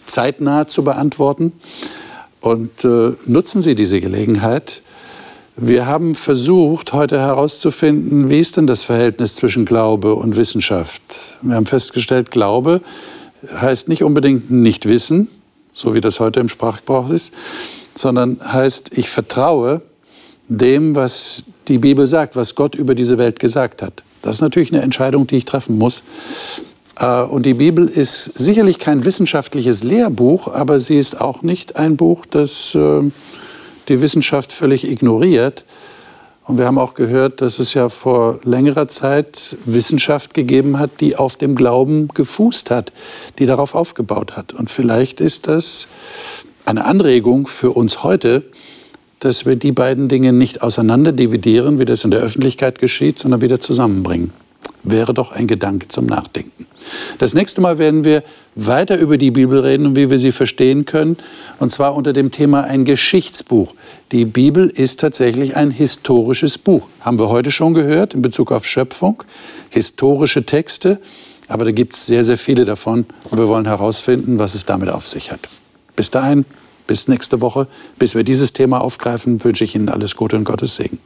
zeitnah 0.06 0.68
zu 0.68 0.84
beantworten. 0.84 1.52
Und 2.40 2.84
äh, 2.84 3.12
nutzen 3.26 3.62
Sie 3.62 3.74
diese 3.74 4.00
Gelegenheit. 4.00 4.82
Wir 5.62 5.84
haben 5.84 6.14
versucht, 6.14 6.94
heute 6.94 7.20
herauszufinden, 7.20 8.30
wie 8.30 8.40
ist 8.40 8.56
denn 8.56 8.66
das 8.66 8.82
Verhältnis 8.82 9.34
zwischen 9.34 9.66
Glaube 9.66 10.14
und 10.14 10.36
Wissenschaft. 10.36 11.02
Wir 11.42 11.54
haben 11.54 11.66
festgestellt, 11.66 12.30
Glaube 12.30 12.80
heißt 13.46 13.86
nicht 13.90 14.02
unbedingt 14.02 14.50
nicht 14.50 14.86
wissen, 14.86 15.28
so 15.74 15.92
wie 15.92 16.00
das 16.00 16.18
heute 16.18 16.40
im 16.40 16.48
Sprachgebrauch 16.48 17.10
ist, 17.10 17.34
sondern 17.94 18.40
heißt, 18.42 18.96
ich 18.96 19.10
vertraue 19.10 19.82
dem, 20.48 20.94
was 20.94 21.44
die 21.68 21.76
Bibel 21.76 22.06
sagt, 22.06 22.36
was 22.36 22.54
Gott 22.54 22.74
über 22.74 22.94
diese 22.94 23.18
Welt 23.18 23.38
gesagt 23.38 23.82
hat. 23.82 24.02
Das 24.22 24.36
ist 24.36 24.40
natürlich 24.40 24.72
eine 24.72 24.80
Entscheidung, 24.80 25.26
die 25.26 25.36
ich 25.36 25.44
treffen 25.44 25.76
muss. 25.76 26.04
Äh, 26.98 27.20
und 27.24 27.44
die 27.44 27.54
Bibel 27.54 27.86
ist 27.86 28.24
sicherlich 28.38 28.78
kein 28.78 29.04
wissenschaftliches 29.04 29.84
Lehrbuch, 29.84 30.48
aber 30.48 30.80
sie 30.80 30.96
ist 30.96 31.20
auch 31.20 31.42
nicht 31.42 31.76
ein 31.76 31.98
Buch, 31.98 32.24
das 32.24 32.74
äh, 32.74 33.02
die 33.90 34.00
Wissenschaft 34.00 34.52
völlig 34.52 34.90
ignoriert. 34.90 35.66
Und 36.46 36.58
wir 36.58 36.64
haben 36.64 36.78
auch 36.78 36.94
gehört, 36.94 37.42
dass 37.42 37.58
es 37.58 37.74
ja 37.74 37.88
vor 37.88 38.40
längerer 38.42 38.88
Zeit 38.88 39.56
Wissenschaft 39.66 40.32
gegeben 40.32 40.78
hat, 40.78 41.00
die 41.00 41.16
auf 41.16 41.36
dem 41.36 41.54
Glauben 41.54 42.08
gefußt 42.08 42.70
hat, 42.70 42.92
die 43.38 43.46
darauf 43.46 43.74
aufgebaut 43.74 44.36
hat. 44.36 44.52
Und 44.52 44.70
vielleicht 44.70 45.20
ist 45.20 45.46
das 45.46 45.86
eine 46.64 46.86
Anregung 46.86 47.46
für 47.46 47.70
uns 47.70 48.02
heute, 48.02 48.44
dass 49.20 49.44
wir 49.44 49.56
die 49.56 49.72
beiden 49.72 50.08
Dinge 50.08 50.32
nicht 50.32 50.62
auseinander 50.62 51.12
dividieren, 51.12 51.78
wie 51.78 51.84
das 51.84 52.04
in 52.04 52.10
der 52.10 52.20
Öffentlichkeit 52.20 52.78
geschieht, 52.78 53.18
sondern 53.18 53.42
wieder 53.42 53.60
zusammenbringen. 53.60 54.32
Wäre 54.82 55.12
doch 55.12 55.32
ein 55.32 55.46
Gedanke 55.46 55.88
zum 55.88 56.06
Nachdenken. 56.06 56.66
Das 57.18 57.34
nächste 57.34 57.60
Mal 57.60 57.78
werden 57.78 58.04
wir 58.04 58.22
weiter 58.54 58.98
über 58.98 59.16
die 59.16 59.30
Bibel 59.30 59.60
reden 59.60 59.86
und 59.86 59.96
wie 59.96 60.10
wir 60.10 60.18
sie 60.18 60.32
verstehen 60.32 60.84
können, 60.84 61.16
und 61.58 61.70
zwar 61.70 61.94
unter 61.94 62.12
dem 62.12 62.30
Thema 62.30 62.64
ein 62.64 62.84
Geschichtsbuch. 62.84 63.74
Die 64.12 64.24
Bibel 64.24 64.68
ist 64.68 65.00
tatsächlich 65.00 65.56
ein 65.56 65.70
historisches 65.70 66.58
Buch. 66.58 66.88
Haben 67.00 67.18
wir 67.18 67.28
heute 67.28 67.50
schon 67.50 67.74
gehört 67.74 68.14
in 68.14 68.22
Bezug 68.22 68.52
auf 68.52 68.66
Schöpfung, 68.66 69.22
historische 69.70 70.44
Texte, 70.44 71.00
aber 71.48 71.64
da 71.64 71.72
gibt 71.72 71.94
es 71.94 72.06
sehr, 72.06 72.24
sehr 72.24 72.38
viele 72.38 72.64
davon 72.64 73.06
und 73.30 73.38
wir 73.38 73.48
wollen 73.48 73.66
herausfinden, 73.66 74.38
was 74.38 74.54
es 74.54 74.66
damit 74.66 74.88
auf 74.88 75.08
sich 75.08 75.30
hat. 75.32 75.40
Bis 75.96 76.10
dahin, 76.10 76.44
bis 76.86 77.08
nächste 77.08 77.40
Woche, 77.40 77.68
bis 77.98 78.14
wir 78.14 78.24
dieses 78.24 78.52
Thema 78.52 78.80
aufgreifen, 78.80 79.42
wünsche 79.44 79.64
ich 79.64 79.74
Ihnen 79.74 79.88
alles 79.88 80.16
Gute 80.16 80.36
und 80.36 80.44
Gottes 80.44 80.76
Segen. 80.76 80.98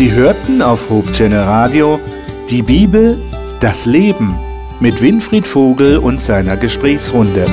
Sie 0.00 0.12
hörten 0.12 0.62
auf 0.62 0.88
Hope 0.88 1.12
Radio 1.30 2.00
die 2.48 2.62
Bibel, 2.62 3.18
das 3.60 3.84
Leben 3.84 4.34
mit 4.80 5.02
Winfried 5.02 5.46
Vogel 5.46 5.98
und 5.98 6.22
seiner 6.22 6.56
Gesprächsrunde. 6.56 7.44